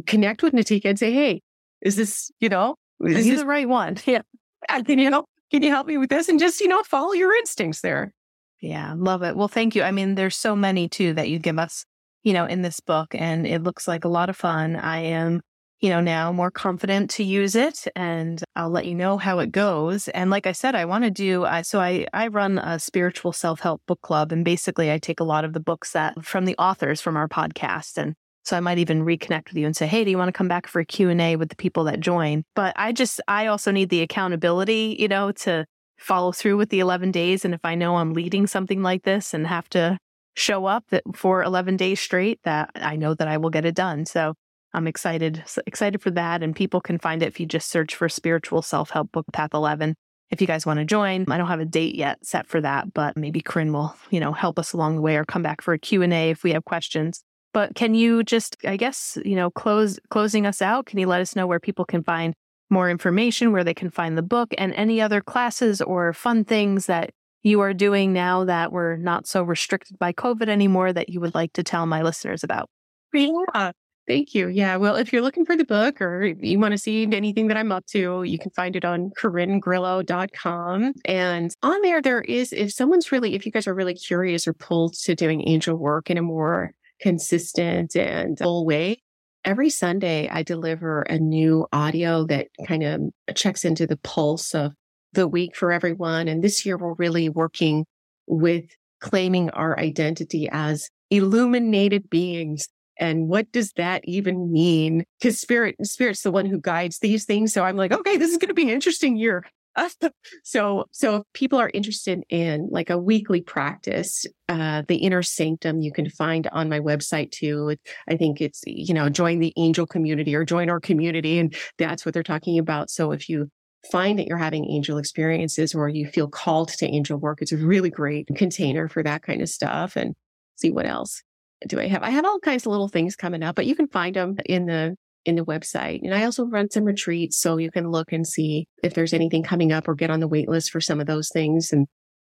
connect 0.06 0.44
with 0.44 0.54
Natika 0.54 0.86
and 0.86 1.00
say, 1.00 1.12
Hey, 1.12 1.42
is 1.82 1.96
this, 1.96 2.32
you 2.40 2.50
know, 2.50 2.76
is 3.04 3.26
this 3.26 3.40
the 3.40 3.46
right 3.46 3.70
one? 3.70 3.98
Yeah. 4.06 4.22
Can 4.70 5.00
you 5.00 5.10
help, 5.10 5.26
can 5.52 5.64
you 5.64 5.70
help 5.70 5.88
me 5.88 5.98
with 5.98 6.10
this? 6.10 6.30
And 6.30 6.40
just, 6.40 6.62
you 6.62 6.68
know, 6.68 6.84
follow 6.84 7.14
your 7.14 7.34
instincts 7.36 7.82
there. 7.82 8.14
Yeah. 8.62 8.94
Love 8.98 9.24
it. 9.24 9.36
Well, 9.36 9.48
thank 9.48 9.76
you. 9.76 9.84
I 9.84 9.92
mean, 9.92 10.16
there's 10.16 10.36
so 10.36 10.56
many 10.56 10.88
too 10.90 11.14
that 11.14 11.30
you 11.30 11.40
give 11.40 11.60
us, 11.60 11.86
you 12.24 12.34
know, 12.34 12.46
in 12.46 12.62
this 12.62 12.80
book 12.80 13.14
and 13.14 13.46
it 13.46 13.64
looks 13.64 13.88
like 13.88 14.06
a 14.06 14.10
lot 14.10 14.30
of 14.30 14.38
fun. 14.38 14.76
I 14.76 15.00
am 15.00 15.42
you 15.82 15.90
know, 15.90 16.02
now 16.02 16.32
more 16.32 16.52
confident 16.52 17.10
to 17.12 17.24
use 17.24 17.56
it 17.56 17.86
and 17.96 18.42
I'll 18.56 18.70
let 18.70 18.86
you 18.86 18.96
know 18.96 19.18
how 19.18 19.40
it 19.40 19.52
goes. 19.52 20.08
And 20.08 20.30
like 20.30 20.48
I 20.48 20.52
said, 20.52 20.74
I 20.74 20.86
want 20.86 21.04
to 21.04 21.12
do, 21.12 21.44
uh, 21.44 21.64
so 21.64 21.80
I, 21.80 22.08
I 22.14 22.28
run 22.28 22.58
a 22.58 22.80
spiritual 22.80 23.34
self-help 23.34 23.82
book 23.86 24.02
club 24.02 24.32
and 24.32 24.46
basically 24.46 24.92
I 24.92 24.98
take 24.98 25.20
a 25.20 25.26
lot 25.26 25.44
of 25.44 25.54
the 25.54 25.60
books 25.60 25.92
that 25.92 26.24
from 26.26 26.46
the 26.46 26.56
authors 26.58 27.02
from 27.02 27.18
our 27.18 27.28
podcast. 27.28 27.98
And 27.98 28.16
so 28.46 28.56
I 28.56 28.60
might 28.60 28.78
even 28.78 29.04
reconnect 29.04 29.50
with 29.50 29.58
you 29.58 29.66
and 29.66 29.76
say, 29.76 29.88
Hey, 29.88 30.04
do 30.04 30.12
you 30.12 30.18
want 30.18 30.30
to 30.30 30.38
come 30.38 30.48
back 30.48 30.68
for 30.68 30.80
a 30.80 30.86
Q&A 30.86 31.36
with 31.36 31.50
the 31.50 31.56
people 31.56 31.84
that 31.86 32.00
join? 32.00 32.44
But 32.56 32.74
I 32.78 32.92
just, 32.92 33.20
I 33.28 33.48
also 33.48 33.72
need 33.72 33.90
the 33.90 34.02
accountability, 34.02 34.96
you 35.00 35.08
know, 35.08 35.32
to 35.32 35.66
follow 35.98 36.32
through 36.32 36.58
with 36.58 36.70
the 36.70 36.80
11 36.80 37.12
days. 37.12 37.44
And 37.44 37.54
if 37.54 37.62
I 37.64 37.76
know 37.76 37.96
I'm 37.98 38.14
leading 38.14 38.46
something 38.46 38.84
like 38.84 39.04
this 39.04 39.34
and 39.34 39.48
have 39.48 39.68
to 39.70 39.98
show 40.36 40.66
up 40.66 40.84
that 40.90 41.04
for 41.16 41.44
11 41.44 41.78
days 41.78 42.00
straight, 42.00 42.40
that 42.44 42.70
I 42.76 42.96
know 42.96 43.16
that 43.16 43.28
I 43.28 43.38
will 43.38 43.50
get 43.50 43.66
it 43.66 43.76
done. 43.76 44.06
So 44.06 44.36
I'm 44.74 44.88
excited, 44.88 45.44
excited 45.66 46.02
for 46.02 46.12
that. 46.12 46.44
And 46.44 46.56
people 46.56 46.82
can 46.82 47.00
find 47.00 47.24
it 47.24 47.28
if 47.28 47.40
you 47.40 47.48
just 47.48 47.70
search 47.70 47.96
for 47.96 48.10
spiritual 48.10 48.62
self 48.62 48.92
help 48.92 49.12
book 49.12 49.26
path 49.34 49.54
11. 49.54 49.96
If 50.30 50.42
you 50.42 50.48
guys 50.48 50.66
want 50.66 50.80
to 50.80 50.86
join, 50.86 51.26
I 51.30 51.38
don't 51.38 51.48
have 51.48 51.60
a 51.60 51.66
date 51.66 51.96
yet 51.96 52.26
set 52.26 52.48
for 52.48 52.60
that, 52.62 52.94
but 52.94 53.16
maybe 53.16 53.42
Corin 53.42 53.72
will, 53.72 53.96
you 54.10 54.20
know, 54.20 54.34
help 54.34 54.60
us 54.60 54.74
along 54.74 54.96
the 54.96 55.02
way 55.02 55.18
or 55.18 55.26
come 55.26 55.44
back 55.44 55.62
for 55.62 55.74
a 55.74 55.80
Q&A 55.80 56.32
if 56.32 56.44
we 56.44 56.52
have 56.52 56.66
questions. 56.66 57.24
But 57.56 57.74
can 57.74 57.96
you 57.96 58.22
just, 58.22 58.58
I 58.66 58.76
guess, 58.76 59.18
you 59.24 59.38
know, 59.38 59.50
close, 59.50 59.98
closing 60.10 60.46
us 60.46 60.62
out? 60.62 60.88
Can 60.88 61.00
you 61.00 61.08
let 61.08 61.22
us 61.22 61.38
know 61.38 61.48
where 61.48 61.62
people 61.62 61.86
can 61.86 62.04
find 62.04 62.34
more 62.70 62.90
information, 62.90 63.54
where 63.54 63.64
they 63.64 63.74
can 63.74 63.90
find 63.90 64.18
the 64.18 64.22
book 64.22 64.54
and 64.58 64.74
any 64.74 65.00
other 65.00 65.22
classes 65.22 65.82
or 65.82 66.12
fun 66.12 66.44
things 66.44 66.88
that 66.88 67.12
you 67.44 67.62
are 67.62 67.74
doing 67.74 68.12
now 68.12 68.44
that 68.44 68.74
we're 68.74 68.98
not 68.98 69.26
so 69.26 69.42
restricted 69.42 69.98
by 69.98 70.12
COVID 70.12 70.50
anymore 70.50 70.92
that 70.92 71.08
you 71.08 71.22
would 71.22 71.34
like 71.34 71.54
to 71.54 71.64
tell 71.64 71.86
my 71.86 72.02
listeners 72.02 72.44
about? 72.44 72.68
Yeah. 73.14 73.72
Thank 74.06 74.36
you. 74.36 74.50
Yeah. 74.50 74.76
Well, 74.76 74.98
if 74.98 75.14
you're 75.14 75.22
looking 75.22 75.46
for 75.46 75.56
the 75.56 75.64
book 75.64 76.02
or 76.02 76.26
you 76.26 76.60
want 76.60 76.74
to 76.74 76.78
see 76.78 77.04
anything 77.04 77.48
that 77.48 77.56
I'm 77.56 77.72
up 77.72 77.86
to, 77.92 78.24
you 78.24 78.38
can 78.38 78.52
find 78.52 78.76
it 78.76 78.84
on 78.84 79.12
CorinGrillo.com. 79.18 80.94
And 81.06 81.56
on 81.64 81.82
there, 81.84 82.02
there 82.02 82.22
is, 82.22 82.52
if 82.52 82.74
someone's 82.74 83.14
really, 83.14 83.34
if 83.34 83.46
you 83.46 83.54
guys 83.54 83.66
are 83.66 83.74
really 83.74 83.96
curious 83.96 84.46
or 84.46 84.52
pulled 84.52 84.96
to 85.06 85.16
doing 85.16 85.48
angel 85.48 85.78
work 85.78 86.10
in 86.10 86.18
a 86.18 86.22
more 86.22 86.72
consistent 87.06 87.96
and 87.96 88.36
full 88.40 88.66
way, 88.66 89.00
every 89.44 89.70
Sunday 89.70 90.28
I 90.28 90.42
deliver 90.42 91.04
a 91.04 91.20
new 91.20 91.68
audio 91.72 92.26
that 92.26 92.48
kind 92.68 92.82
of 92.82 93.36
checks 93.36 93.64
into 93.64 93.86
the 93.86 93.98
pulse 93.98 94.56
of 94.56 94.74
the 95.14 95.28
week 95.28 95.56
for 95.56 95.72
everyone. 95.72 96.28
And 96.28 96.44
this 96.44 96.66
year 96.66 96.78
we're 96.80 96.96
really 96.96 97.30
working 97.30 97.86
with 98.26 98.66
claiming 99.02 99.52
our 99.52 99.80
identity 99.80 100.50
as 100.52 100.90
illuminated 101.12 102.10
beings 102.10 102.68
and 102.98 103.28
what 103.28 103.52
does 103.52 103.74
that 103.74 104.02
even 104.06 104.52
mean? 104.52 105.04
Because 105.20 105.40
spirit, 105.40 105.76
spirit's 105.84 106.24
the 106.24 106.32
one 106.32 106.46
who 106.46 106.60
guides 106.60 107.00
these 107.00 107.26
things. 107.26 107.54
So 107.54 107.64
I'm 107.64 107.76
like, 107.76 107.92
okay, 107.92 108.18
this 108.18 108.32
is 108.32 108.38
going 108.38 108.48
to 108.48 108.54
be 108.54 108.64
an 108.64 108.70
interesting 108.70 109.18
year. 109.18 109.46
so, 110.44 110.86
so 110.92 111.18
if 111.18 111.24
people 111.34 111.60
are 111.60 111.72
interested 111.74 112.24
in 112.30 112.68
like 112.72 112.90
a 112.90 112.98
weekly 112.98 113.42
practice, 113.42 114.26
uh, 114.50 114.84
the 114.88 114.98
inner 114.98 115.24
sanctum 115.24 115.82
you 115.82 115.92
can 115.92 116.10
find 116.10 116.48
on 116.52 116.70
my 116.70 116.80
website 116.80 117.32
too. 117.32 117.76
I 118.08 118.18
think 118.18 118.42
it's, 118.42 118.62
you 118.66 118.94
know, 118.94 119.10
join 119.10 119.40
the 119.40 119.54
angel 119.58 119.86
community 119.86 120.36
or 120.36 120.46
join 120.46 120.70
our 120.70 120.80
community. 120.80 121.40
And 121.40 121.56
that's 121.78 122.06
what 122.06 122.14
they're 122.14 122.24
talking 122.24 122.60
about. 122.60 122.90
So 122.90 123.12
if 123.12 123.30
you 123.30 123.50
find 123.92 124.18
that 124.18 124.28
you're 124.28 124.38
having 124.38 124.70
angel 124.70 124.98
experiences 124.98 125.76
or 125.76 125.90
you 125.90 126.08
feel 126.08 126.28
called 126.28 126.70
to 126.70 126.88
angel 126.88 127.18
work, 127.18 127.42
it's 127.42 127.52
a 127.52 127.58
really 127.58 127.90
great 127.90 128.28
container 128.36 128.88
for 128.88 129.04
that 129.04 129.22
kind 129.22 129.42
of 129.42 129.50
stuff 129.50 129.96
and 129.96 130.16
see 130.56 130.72
what 130.72 130.86
else 130.86 131.22
do 131.68 131.80
I 131.80 131.88
have? 131.88 132.04
I 132.04 132.10
have 132.10 132.26
all 132.26 132.40
kinds 132.40 132.66
of 132.66 132.72
little 132.72 132.88
things 132.88 133.16
coming 133.16 133.44
up, 133.44 133.56
but 133.56 133.66
you 133.66 133.76
can 133.76 133.88
find 133.88 134.16
them 134.16 134.38
in 134.46 134.66
the 134.66 134.96
in 135.26 135.36
the 135.36 135.46
website. 135.46 136.02
And 136.04 136.14
I 136.14 136.24
also 136.24 136.46
run 136.46 136.70
some 136.70 136.84
retreats, 136.84 137.38
so 137.38 137.58
you 137.58 137.72
can 137.72 137.90
look 137.90 138.12
and 138.12 138.26
see 138.26 138.68
if 138.84 138.94
there's 138.94 139.14
anything 139.14 139.44
coming 139.44 139.72
up 139.72 139.88
or 139.88 139.96
get 139.96 140.10
on 140.10 140.20
the 140.20 140.28
wait 140.28 140.48
list 140.48 140.72
for 140.72 140.80
some 140.80 141.00
of 141.00 141.08
those 141.08 141.30
things. 141.30 141.72
And 141.74 141.88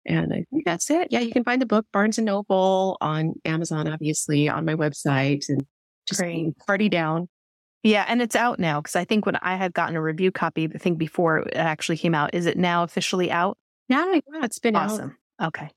and 0.05 0.32
I 0.32 0.45
think 0.51 0.64
that's 0.64 0.90
it. 0.90 1.09
Yeah, 1.11 1.20
you 1.20 1.32
can 1.32 1.45
find 1.45 1.62
the 1.62 1.66
book 1.66 1.86
Barnes 1.93 2.18
and 2.18 2.26
Noble 2.26 2.97
on 3.01 3.34
Amazon, 3.45 3.88
obviously, 3.88 4.49
on 4.49 4.64
my 4.64 4.74
website, 4.74 5.49
and 5.49 5.64
just 6.09 6.20
Great. 6.20 6.57
party 6.66 6.88
down. 6.88 7.28
Yeah, 7.84 8.05
and 8.07 8.22
it's 8.22 8.36
out 8.36 8.59
now 8.59 8.80
because 8.80 8.97
I 8.97 9.05
think 9.05 9.26
when 9.26 9.36
I 9.36 9.57
had 9.57 9.72
gotten 9.72 9.97
a 9.97 10.03
review 10.03 10.30
copy, 10.30 10.66
the 10.66 10.78
thing 10.78 10.95
before 10.97 11.38
it 11.38 11.57
actually 11.57 11.97
came 11.97 12.14
out, 12.14 12.34
is 12.34 12.47
it 12.47 12.57
now 12.57 12.84
officially 12.84 13.30
out? 13.30 13.59
Yeah, 13.88 14.12
yeah 14.12 14.45
it's 14.45 14.59
been 14.59 14.76
awesome. 14.76 15.16
Out. 15.40 15.49
Okay. 15.49 15.70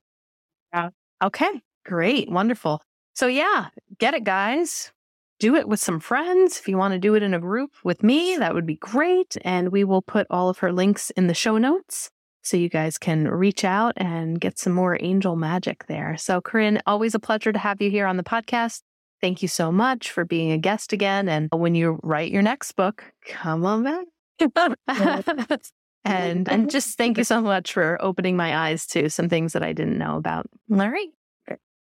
Yeah. 0.72 0.90
Okay. 1.22 1.62
Great. 1.84 2.30
Wonderful. 2.30 2.82
So, 3.14 3.26
yeah, 3.26 3.68
get 3.98 4.14
it, 4.14 4.24
guys. 4.24 4.92
Do 5.38 5.54
it 5.54 5.68
with 5.68 5.80
some 5.80 6.00
friends. 6.00 6.58
If 6.58 6.68
you 6.68 6.78
want 6.78 6.92
to 6.92 6.98
do 6.98 7.14
it 7.14 7.22
in 7.22 7.34
a 7.34 7.38
group 7.38 7.72
with 7.84 8.02
me, 8.02 8.36
that 8.36 8.54
would 8.54 8.66
be 8.66 8.76
great. 8.76 9.36
And 9.42 9.70
we 9.70 9.84
will 9.84 10.02
put 10.02 10.26
all 10.30 10.48
of 10.48 10.58
her 10.58 10.72
links 10.72 11.10
in 11.10 11.26
the 11.26 11.34
show 11.34 11.58
notes 11.58 12.10
so 12.42 12.56
you 12.56 12.68
guys 12.68 12.96
can 12.96 13.28
reach 13.28 13.64
out 13.64 13.92
and 13.96 14.40
get 14.40 14.58
some 14.58 14.72
more 14.72 14.96
angel 15.00 15.36
magic 15.36 15.86
there. 15.88 16.16
So, 16.16 16.40
Corin, 16.40 16.80
always 16.86 17.14
a 17.14 17.18
pleasure 17.18 17.52
to 17.52 17.58
have 17.58 17.82
you 17.82 17.90
here 17.90 18.06
on 18.06 18.16
the 18.16 18.22
podcast. 18.22 18.82
Thank 19.20 19.42
you 19.42 19.48
so 19.48 19.72
much 19.72 20.10
for 20.10 20.24
being 20.24 20.52
a 20.52 20.58
guest 20.58 20.92
again. 20.92 21.28
And 21.28 21.48
when 21.52 21.74
you 21.74 21.98
write 22.02 22.30
your 22.30 22.42
next 22.42 22.72
book, 22.72 23.04
come 23.26 23.64
on 23.66 23.82
back. 23.82 24.06
and 26.04 26.48
and 26.48 26.70
just 26.70 26.96
thank 26.96 27.18
you 27.18 27.24
so 27.24 27.40
much 27.40 27.72
for 27.72 27.98
opening 28.00 28.36
my 28.36 28.56
eyes 28.56 28.86
to 28.88 29.10
some 29.10 29.28
things 29.28 29.52
that 29.54 29.62
I 29.62 29.72
didn't 29.72 29.98
know 29.98 30.16
about. 30.16 30.46
All 30.70 30.76
right. 30.76 31.08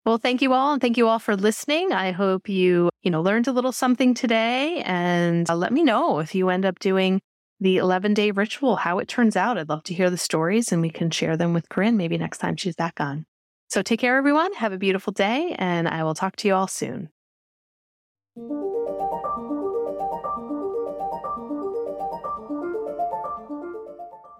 Well, 0.05 0.19
thank 0.19 0.43
you 0.43 0.53
all 0.53 0.73
and 0.73 0.83
thank 0.83 0.97
you 0.97 1.07
all 1.07 1.21
for 1.21 1.37
listening. 1.37 1.93
I 1.93 2.11
hope 2.11 2.49
you, 2.49 2.91
you 3.03 3.11
know, 3.11 3.23
learned 3.23 3.47
a 3.47 3.53
little 3.53 3.71
something 3.71 4.15
today 4.15 4.83
and 4.85 5.49
uh, 5.49 5.55
let 5.55 5.73
me 5.73 5.85
know 5.85 6.19
if 6.19 6.35
you 6.35 6.49
end 6.49 6.65
up 6.65 6.81
doing 6.81 7.21
the 7.61 7.77
11 7.77 8.13
day 8.13 8.33
ritual, 8.33 8.75
how 8.75 8.99
it 8.99 9.07
turns 9.07 9.37
out. 9.37 9.59
I'd 9.59 9.69
love 9.69 9.85
to 9.85 9.95
hear 9.95 10.11
the 10.11 10.19
stories 10.19 10.73
and 10.73 10.83
we 10.83 10.91
can 10.91 11.11
share 11.11 11.37
them 11.37 11.55
with 11.55 11.69
Corin 11.69 11.97
maybe 11.97 12.19
next 12.19 12.39
time 12.39 12.57
she's 12.57 12.75
back 12.75 13.01
on. 13.01 13.27
So 13.69 13.81
take 13.81 14.01
care, 14.01 14.17
everyone. 14.17 14.53
Have 14.55 14.73
a 14.73 14.79
beautiful 14.79 15.13
day 15.13 15.55
and 15.57 15.87
I 15.87 16.03
will 16.03 16.15
talk 16.15 16.35
to 16.37 16.49
you 16.49 16.55
all 16.55 16.67
soon. 16.67 17.11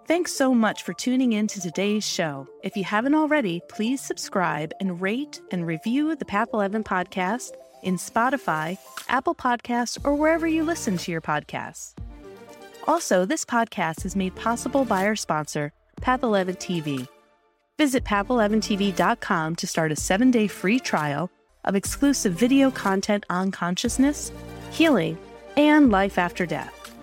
Thanks 0.05 0.33
so 0.33 0.53
much 0.53 0.83
for 0.83 0.91
tuning 0.91 1.31
in 1.31 1.47
to 1.47 1.61
today's 1.61 2.05
show. 2.05 2.45
If 2.61 2.75
you 2.75 2.83
haven't 2.83 3.15
already, 3.15 3.61
please 3.69 4.01
subscribe 4.01 4.73
and 4.81 4.99
rate 4.99 5.39
and 5.51 5.65
review 5.65 6.13
the 6.17 6.25
Path 6.25 6.49
11 6.53 6.83
podcast 6.83 7.51
in 7.83 7.95
Spotify, 7.95 8.77
Apple 9.07 9.33
Podcasts, 9.33 9.97
or 10.03 10.13
wherever 10.15 10.45
you 10.45 10.63
listen 10.65 10.97
to 10.97 11.11
your 11.11 11.21
podcasts. 11.21 11.93
Also, 12.85 13.23
this 13.23 13.45
podcast 13.45 14.05
is 14.05 14.13
made 14.13 14.35
possible 14.35 14.83
by 14.83 15.05
our 15.05 15.15
sponsor, 15.15 15.71
Path 16.01 16.21
11 16.21 16.55
TV. 16.55 17.07
Visit 17.77 18.03
path11tv.com 18.03 19.55
to 19.55 19.67
start 19.67 19.93
a 19.93 19.95
seven 19.95 20.31
day 20.31 20.47
free 20.47 20.81
trial 20.81 21.31
of 21.63 21.75
exclusive 21.75 22.33
video 22.33 22.69
content 22.71 23.25
on 23.29 23.51
consciousness, 23.51 24.33
healing, 24.69 25.17
and 25.55 25.91
life 25.91 26.17
after 26.17 26.45
death. 26.45 26.93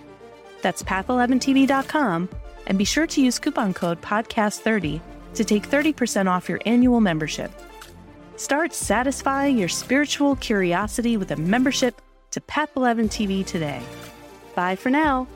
That's 0.60 0.82
path11tv.com 0.82 2.28
and 2.70 2.78
be 2.78 2.84
sure 2.84 3.06
to 3.08 3.20
use 3.20 3.38
coupon 3.38 3.74
code 3.74 4.00
PODCAST30 4.00 5.00
to 5.34 5.44
take 5.44 5.68
30% 5.68 6.28
off 6.28 6.48
your 6.48 6.60
annual 6.64 7.00
membership. 7.00 7.50
Start 8.36 8.72
satisfying 8.72 9.58
your 9.58 9.68
spiritual 9.68 10.36
curiosity 10.36 11.16
with 11.16 11.32
a 11.32 11.36
membership 11.36 12.00
to 12.30 12.40
Path 12.40 12.70
11 12.76 13.08
TV 13.08 13.44
today. 13.44 13.82
Bye 14.54 14.76
for 14.76 14.88
now. 14.88 15.26